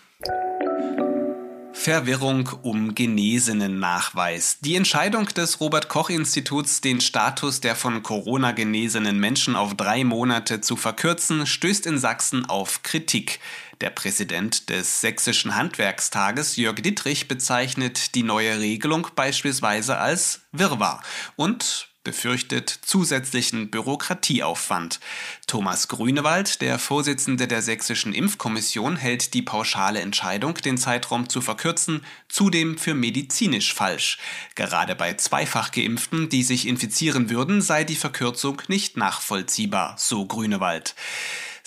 Verwirrung 1.78 2.50
um 2.62 2.96
Genesenen-Nachweis. 2.96 4.58
Die 4.60 4.74
Entscheidung 4.74 5.26
des 5.26 5.60
Robert 5.60 5.88
Koch 5.88 6.10
Instituts, 6.10 6.80
den 6.80 7.00
Status 7.00 7.60
der 7.60 7.76
von 7.76 8.02
Corona 8.02 8.50
genesenen 8.50 9.20
Menschen 9.20 9.54
auf 9.54 9.76
drei 9.76 10.02
Monate 10.02 10.60
zu 10.60 10.74
verkürzen, 10.74 11.46
stößt 11.46 11.86
in 11.86 11.96
Sachsen 11.96 12.46
auf 12.46 12.82
Kritik. 12.82 13.38
Der 13.80 13.90
Präsident 13.90 14.70
des 14.70 15.00
Sächsischen 15.00 15.54
Handwerkstages, 15.54 16.56
Jörg 16.56 16.82
Dittrich, 16.82 17.28
bezeichnet 17.28 18.16
die 18.16 18.24
neue 18.24 18.58
Regelung 18.58 19.06
beispielsweise 19.14 19.98
als 19.98 20.40
Wirrwarr 20.50 21.00
und 21.36 21.88
befürchtet 22.04 22.70
zusätzlichen 22.70 23.70
Bürokratieaufwand. 23.70 25.00
Thomas 25.46 25.88
Grünewald, 25.88 26.60
der 26.60 26.78
Vorsitzende 26.78 27.48
der 27.48 27.62
Sächsischen 27.62 28.14
Impfkommission, 28.14 28.96
hält 28.96 29.34
die 29.34 29.42
pauschale 29.42 30.00
Entscheidung, 30.00 30.54
den 30.54 30.78
Zeitraum 30.78 31.28
zu 31.28 31.40
verkürzen, 31.40 32.04
zudem 32.28 32.78
für 32.78 32.94
medizinisch 32.94 33.74
falsch. 33.74 34.18
Gerade 34.54 34.94
bei 34.94 35.14
zweifach 35.14 35.70
Geimpften, 35.70 36.28
die 36.28 36.42
sich 36.42 36.66
infizieren 36.66 37.30
würden, 37.30 37.60
sei 37.60 37.84
die 37.84 37.96
Verkürzung 37.96 38.62
nicht 38.68 38.96
nachvollziehbar, 38.96 39.96
so 39.98 40.26
Grünewald. 40.26 40.94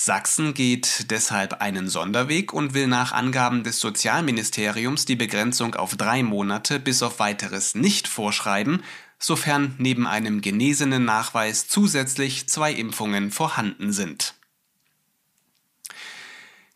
Sachsen 0.03 0.55
geht 0.55 1.11
deshalb 1.11 1.61
einen 1.61 1.87
Sonderweg 1.87 2.53
und 2.53 2.73
will 2.73 2.87
nach 2.87 3.11
Angaben 3.11 3.63
des 3.63 3.79
Sozialministeriums 3.79 5.05
die 5.05 5.15
Begrenzung 5.15 5.75
auf 5.75 5.95
drei 5.95 6.23
Monate 6.23 6.79
bis 6.79 7.03
auf 7.03 7.19
weiteres 7.19 7.75
nicht 7.75 8.07
vorschreiben, 8.07 8.81
sofern 9.21 9.75
neben 9.77 10.07
einem 10.07 10.41
genesenen 10.41 11.05
Nachweis 11.05 11.67
zusätzlich 11.69 12.49
zwei 12.49 12.73
Impfungen 12.73 13.31
vorhanden 13.31 13.93
sind. 13.93 14.33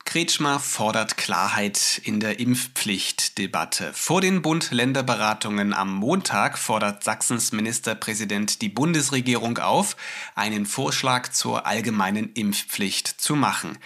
Kretschmer 0.06 0.62
fordert 0.62 1.18
Klarheit 1.18 2.00
in 2.04 2.22
der 2.22 2.40
Impfpflichtdebatte. 2.40 3.92
Vor 3.94 4.22
den 4.22 4.42
Bund-Länder-Beratungen 4.44 5.74
am 5.74 5.94
Montag 5.94 6.58
fordert 6.58 7.04
Sachsens 7.04 7.52
Ministerpräsident 7.52 8.62
die 8.62 8.70
Bundesregierung 8.70 9.58
auf, 9.58 9.98
einen 10.36 10.68
Vorschlag 10.68 11.30
zur 11.30 11.66
allgemeinen 11.66 12.32
Impfpflicht 12.34 13.08
zu 13.08 13.36
machen. 13.36 13.78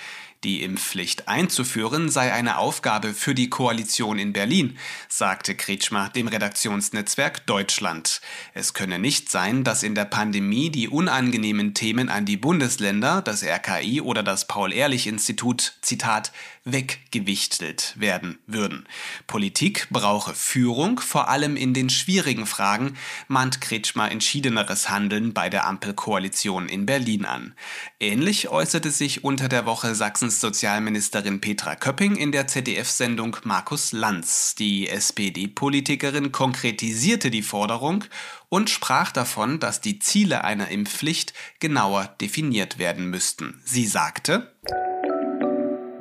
Die 0.46 0.64
Impfpflicht 0.64 1.28
einzuführen 1.28 2.08
sei 2.08 2.32
eine 2.32 2.60
Aufgabe 2.60 3.14
für 3.14 3.36
die 3.36 3.50
Koalition 3.50 4.18
in 4.18 4.32
Berlin, 4.32 4.78
sagte 5.10 5.54
Kretschmer 5.54 6.08
dem 6.08 6.30
Redaktionsnetzwerk 6.30 7.46
Deutschland. 7.46 8.22
Es 8.54 8.74
könne 8.74 9.00
nicht 9.00 9.30
sein, 9.30 9.66
dass 9.66 9.84
in 9.84 9.96
der 9.96 10.06
Pandemie 10.06 10.70
die 10.70 10.88
unangenehmen 10.88 11.74
Themen 11.74 12.08
an 12.08 12.24
die 12.24 12.38
Bundesländer, 12.38 13.22
das 13.22 13.44
RKI 13.44 14.00
oder 14.00 14.24
das 14.24 14.48
Paul-Ehrlich-Institut, 14.48 15.74
Zitat, 15.82 16.32
weggewichtelt 16.64 17.96
werden 17.98 18.40
würden. 18.48 18.88
Politik 19.28 19.88
brauche 19.90 20.34
Führung, 20.36 21.02
vor 21.02 21.28
allem 21.28 21.58
in 21.58 21.74
den 21.74 21.90
schwierigen 21.90 22.46
Fragen, 22.46 22.96
mahnt 23.28 23.60
Kretschmer 23.60 24.10
entschiedeneres 24.10 24.90
Handeln 24.90 25.34
bei 25.34 25.50
der 25.50 25.68
Ampelkoalition 25.68 26.70
in 26.70 26.86
Berlin 26.86 27.26
an. 27.26 27.56
Ähnlich 28.00 28.48
äußerte 28.48 28.92
sich 28.92 29.24
unter 29.26 29.50
der 29.50 29.66
Woche 29.66 29.96
Sachsens 29.96 30.29
Sozialministerin 30.30 31.42
Petra 31.42 31.76
Köpping 31.76 32.16
in 32.16 32.32
der 32.32 32.48
ZDF-Sendung 32.48 33.38
Markus 33.44 33.92
Lanz. 33.92 34.56
Die 34.56 34.88
SPD-Politikerin 34.90 36.32
konkretisierte 36.32 37.32
die 37.32 37.42
Forderung 37.42 38.04
und 38.50 38.70
sprach 38.70 39.12
davon, 39.12 39.60
dass 39.60 39.82
die 39.82 40.00
Ziele 40.00 40.44
einer 40.44 40.70
Impfpflicht 40.70 41.34
genauer 41.60 42.16
definiert 42.22 42.78
werden 42.78 43.10
müssten. 43.10 43.62
Sie 43.66 43.86
sagte, 43.86 44.54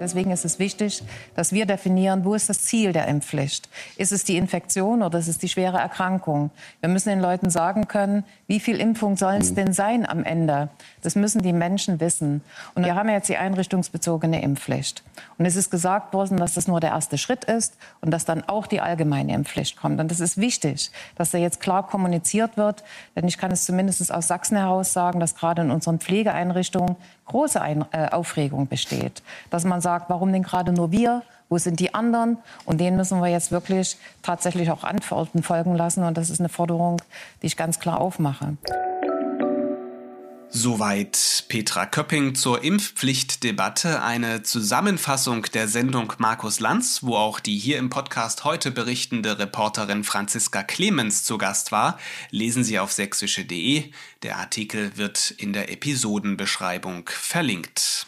Deswegen 0.01 0.31
ist 0.31 0.45
es 0.45 0.59
wichtig, 0.59 1.03
dass 1.35 1.53
wir 1.53 1.67
definieren, 1.67 2.25
wo 2.25 2.35
ist 2.35 2.49
das 2.49 2.63
Ziel 2.63 2.93
der 2.93 3.09
Impfpflicht? 3.09 3.69
Ist 3.97 4.13
es 4.13 4.25
die 4.25 4.37
Infektion 4.37 5.03
oder 5.03 5.19
ist 5.19 5.29
es 5.29 5.39
die 5.39 5.49
schwere 5.49 5.79
Erkrankung? 5.79 6.51
Wir 6.81 6.89
müssen 6.89 7.09
den 7.09 7.21
Leuten 7.21 7.51
sagen 7.51 7.89
können, 7.89 8.25
wie 8.47 8.61
viel 8.61 8.81
Impfung 8.81 9.17
sollen 9.17 9.41
es 9.41 9.51
mhm. 9.51 9.57
denn 9.57 9.73
sein 9.73 10.09
am 10.09 10.25
Ende? 10.25 10.69
Das 11.03 11.15
müssen 11.15 11.43
die 11.43 11.53
Menschen 11.53 12.01
wissen. 12.01 12.43
Und 12.75 12.85
wir 12.85 12.95
haben 12.95 13.09
jetzt 13.09 13.29
die 13.29 13.37
einrichtungsbezogene 13.37 14.43
Impfpflicht. 14.43 15.03
Und 15.37 15.47
es 15.47 15.57
ist 15.57 15.71
gesagt 15.71 16.13
worden, 16.15 16.37
dass 16.37 16.55
das 16.55 16.69
nur 16.69 16.81
der 16.81 16.91
erste 16.91 17.19
Schritt 17.19 17.45
ist 17.45 17.77
und 18.01 18.11
dass 18.11 18.25
dann 18.25 18.45
auch 18.45 18.67
die 18.67 18.81
allgemeine 18.81 19.35
Impfpflicht 19.35 19.77
kommt. 19.77 20.01
Und 20.01 20.11
das 20.11 20.21
ist 20.21 20.39
wichtig, 20.39 20.91
dass 21.17 21.31
da 21.31 21.39
jetzt 21.39 21.61
klar 21.61 21.87
kommuniziert 21.87 22.57
wird. 22.57 22.85
Denn 23.17 23.27
ich 23.27 23.39
kann 23.39 23.51
es 23.51 23.65
zumindest 23.65 24.13
aus 24.13 24.29
Sachsen 24.29 24.57
heraus 24.57 24.93
sagen, 24.93 25.21
dass 25.21 25.35
gerade 25.35 25.63
in 25.63 25.71
unseren 25.71 25.99
Pflegeeinrichtungen 25.99 26.97
große 27.29 27.61
Ein 27.61 27.85
äh, 27.93 28.09
Aufregung 28.11 28.67
besteht. 28.67 29.23
Dass 29.51 29.65
man 29.65 29.81
sagt, 29.81 30.11
warum 30.11 30.33
denn 30.33 30.43
gerade 30.43 30.73
nur 30.73 30.91
wir? 30.93 31.23
Wo 31.49 31.57
sind 31.57 31.81
die 31.81 31.95
anderen? 31.95 32.37
Und 32.67 32.79
denen 32.81 32.97
müssen 32.97 33.21
wir 33.21 33.29
jetzt 33.29 33.53
wirklich 33.53 33.97
tatsächlich 34.23 34.71
auch 34.71 34.85
Antworten 34.85 35.43
folgen 35.43 35.75
lassen. 35.75 36.05
Und 36.05 36.19
das 36.19 36.29
ist 36.29 36.41
eine 36.41 36.49
Forderung, 36.49 37.01
die 37.43 37.47
ich 37.47 37.57
ganz 37.57 37.79
klar 37.79 38.01
aufmache. 38.01 38.57
Soweit 40.51 41.45
Petra 41.49 41.85
Köpping 41.85 42.35
zur 42.35 42.65
Impfpflichtdebatte. 42.65 44.03
Eine 44.03 44.43
Zusammenfassung 44.43 45.43
der 45.53 45.69
Sendung 45.69 46.13
Markus 46.19 46.59
Lanz, 46.59 47.03
wo 47.03 47.17
auch 47.17 47.39
die 47.39 47.59
hier 47.59 47.79
im 47.79 47.91
Podcast 47.91 48.45
heute 48.45 48.71
berichtende 48.71 49.39
Reporterin 49.39 50.05
Franziska 50.05 50.63
Clemens 50.63 51.23
zu 51.25 51.39
Gast 51.39 51.71
war, 51.71 51.99
lesen 52.31 52.65
Sie 52.65 52.79
auf 52.79 52.93
sächsische.de. 52.93 53.93
Der 54.23 54.39
Artikel 54.39 54.97
wird 54.97 55.31
in 55.33 55.53
der 55.53 55.71
Episodenbeschreibung 55.71 57.09
verlinkt. 57.09 58.08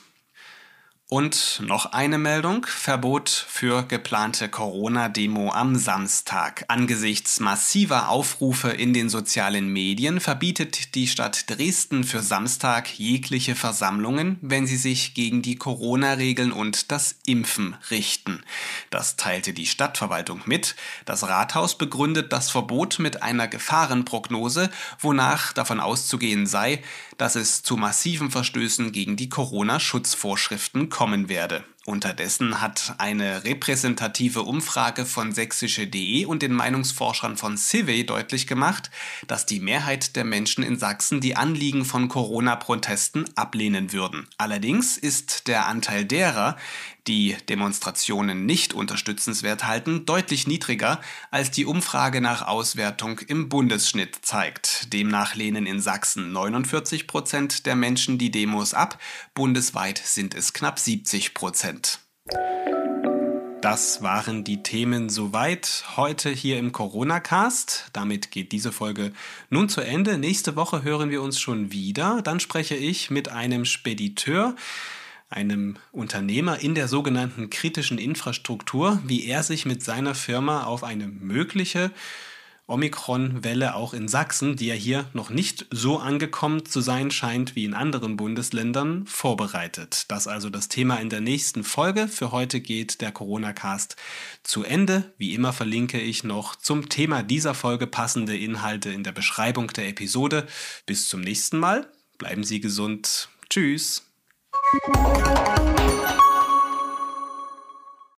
Und 1.13 1.61
noch 1.67 1.87
eine 1.87 2.19
Meldung. 2.19 2.65
Verbot 2.67 3.29
für 3.29 3.83
geplante 3.83 4.49
Corona-Demo 4.49 5.51
am 5.51 5.75
Samstag. 5.75 6.65
Angesichts 6.69 7.41
massiver 7.41 8.11
Aufrufe 8.11 8.69
in 8.69 8.95
den 8.95 9.09
sozialen 9.09 9.73
Medien 9.73 10.21
verbietet 10.21 10.95
die 10.95 11.09
Stadt 11.09 11.51
Dresden 11.51 12.05
für 12.05 12.23
Samstag 12.23 12.97
jegliche 12.97 13.57
Versammlungen, 13.57 14.39
wenn 14.41 14.69
sie 14.69 14.77
sich 14.77 15.15
gegen 15.15 15.43
die 15.43 15.57
Corona-Regeln 15.57 16.53
und 16.53 16.93
das 16.93 17.17
Impfen 17.27 17.75
richten. 17.91 18.45
Das 18.91 19.17
teilte 19.17 19.53
die 19.53 19.67
Stadtverwaltung 19.67 20.43
mit. 20.45 20.77
Das 21.07 21.27
Rathaus 21.27 21.77
begründet 21.77 22.33
das 22.33 22.51
Verbot 22.51 23.01
mit 23.01 23.21
einer 23.21 23.49
Gefahrenprognose, 23.49 24.71
wonach 25.01 25.53
davon 25.55 25.81
auszugehen 25.81 26.47
sei, 26.47 26.85
dass 27.19 27.35
es 27.35 27.65
zu 27.65 27.77
massiven 27.77 28.31
Verstößen 28.31 28.93
gegen 28.93 29.17
die 29.17 29.29
Corona-Schutzvorschriften 29.29 30.89
kommen 31.01 31.31
werde. 31.31 31.65
Unterdessen 31.87 32.61
hat 32.61 32.97
eine 32.99 33.45
repräsentative 33.45 34.43
Umfrage 34.43 35.07
von 35.07 35.33
sächsische.de 35.33 36.27
und 36.27 36.43
den 36.43 36.53
Meinungsforschern 36.53 37.39
von 37.39 37.57
Civey 37.57 38.05
deutlich 38.05 38.47
gemacht, 38.47 38.91
dass 39.27 39.47
die 39.47 39.61
Mehrheit 39.61 40.15
der 40.15 40.25
Menschen 40.25 40.63
in 40.63 40.79
Sachsen 40.79 41.23
die 41.23 41.37
Anliegen 41.37 41.87
von 41.87 42.09
Corona-Protesten 42.09 43.25
ablehnen 43.35 43.95
würden. 43.95 44.29
Allerdings 44.37 44.99
ist 44.99 45.49
der 45.49 45.69
Anteil 45.69 46.05
derer, 46.05 46.59
die 47.07 47.37
Demonstrationen 47.49 48.47
nicht 48.47 48.75
unterstützenswert 48.75 49.67
halten, 49.67 50.07
deutlich 50.07 50.47
niedriger, 50.47 51.01
als 51.31 51.51
die 51.51 51.67
Umfrage 51.67 52.21
nach 52.21 52.47
Auswertung 52.47 53.19
im 53.21 53.49
Bundesschnitt 53.49 54.19
zeigt. 54.23 54.93
Demnach 54.93 55.35
lehnen 55.35 55.67
in 55.67 55.81
Sachsen 55.81 56.33
49 56.33 57.07
Prozent 57.07 57.67
der 57.67 57.77
Menschen 57.77 58.19
die 58.19 58.31
Demos 58.31 58.75
ab, 58.75 58.99
bundesweit 59.35 59.99
sind 59.99 60.35
es 60.35 60.53
knapp 60.53 60.79
70 60.79 61.35
Prozent. 61.35 62.01
Das 63.61 64.03
waren 64.03 64.43
die 64.43 64.63
Themen 64.63 65.11
soweit 65.11 65.85
heute 65.97 66.31
hier 66.31 66.59
im 66.59 66.73
Corona-Cast. 66.73 67.91
Damit 67.93 68.31
geht 68.31 68.53
diese 68.53 68.73
Folge 68.73 69.13
nun 69.51 69.69
zu 69.69 69.83
Ende. 69.83 70.17
Nächste 70.17 70.57
Woche 70.57 70.83
hören 70.83 71.11
wir 71.11 71.21
uns 71.21 71.39
schon 71.39 71.71
wieder. 71.71 72.23
Dann 72.23 72.41
spreche 72.41 72.75
ich 72.75 73.11
mit 73.11 73.29
einem 73.29 73.67
Spediteur, 73.67 74.57
einem 75.31 75.77
Unternehmer 75.93 76.59
in 76.59 76.75
der 76.75 76.89
sogenannten 76.89 77.49
kritischen 77.51 77.99
Infrastruktur, 77.99 79.01
wie 79.07 79.27
er 79.27 79.43
sich 79.43 79.65
mit 79.65 79.83
seiner 79.83 80.15
Firma 80.15 80.65
auf 80.65 80.85
eine 80.85 81.07
mögliche 81.07 81.93
Omikron-Welle 82.71 83.75
auch 83.75 83.93
in 83.95 84.07
Sachsen, 84.07 84.57
die 84.57 84.67
ja 84.67 84.75
hier 84.75 85.07
noch 85.13 85.31
nicht 85.31 85.67
so 85.71 85.99
angekommen 85.99 86.65
zu 86.65 86.81
sein 86.81 87.11
scheint 87.11 87.57
wie 87.57 87.65
in 87.65 87.75
anderen 87.75 88.17
Bundesländern, 88.17 89.07
vorbereitet. 89.07 90.05
Das 90.09 90.29
also 90.29 90.51
das 90.51 90.69
Thema 90.69 90.97
in 90.97 91.11
der 91.11 91.21
nächsten 91.21 91.65
Folge. 91.65 92.07
Für 92.07 92.31
heute 92.31 92.61
geht 92.61 93.01
der 93.01 93.11
Corona-Cast 93.11 93.97
zu 94.45 94.63
Ende. 94.63 95.13
Wie 95.19 95.35
immer 95.35 95.53
verlinke 95.53 96.01
ich 96.01 96.23
noch 96.23 96.55
zum 96.55 96.89
Thema 96.89 97.23
dieser 97.23 97.55
Folge 97.55 97.89
passende 97.89 98.37
Inhalte 98.37 98.91
in 98.91 99.03
der 99.03 99.13
Beschreibung 99.13 99.67
der 99.69 99.89
Episode. 99.89 100.47
Bis 100.87 101.09
zum 101.09 101.21
nächsten 101.21 101.59
Mal. 101.59 101.91
Bleiben 102.19 102.45
Sie 102.45 102.61
gesund. 102.61 103.29
Tschüss. 103.49 104.10
Música 104.73 106.30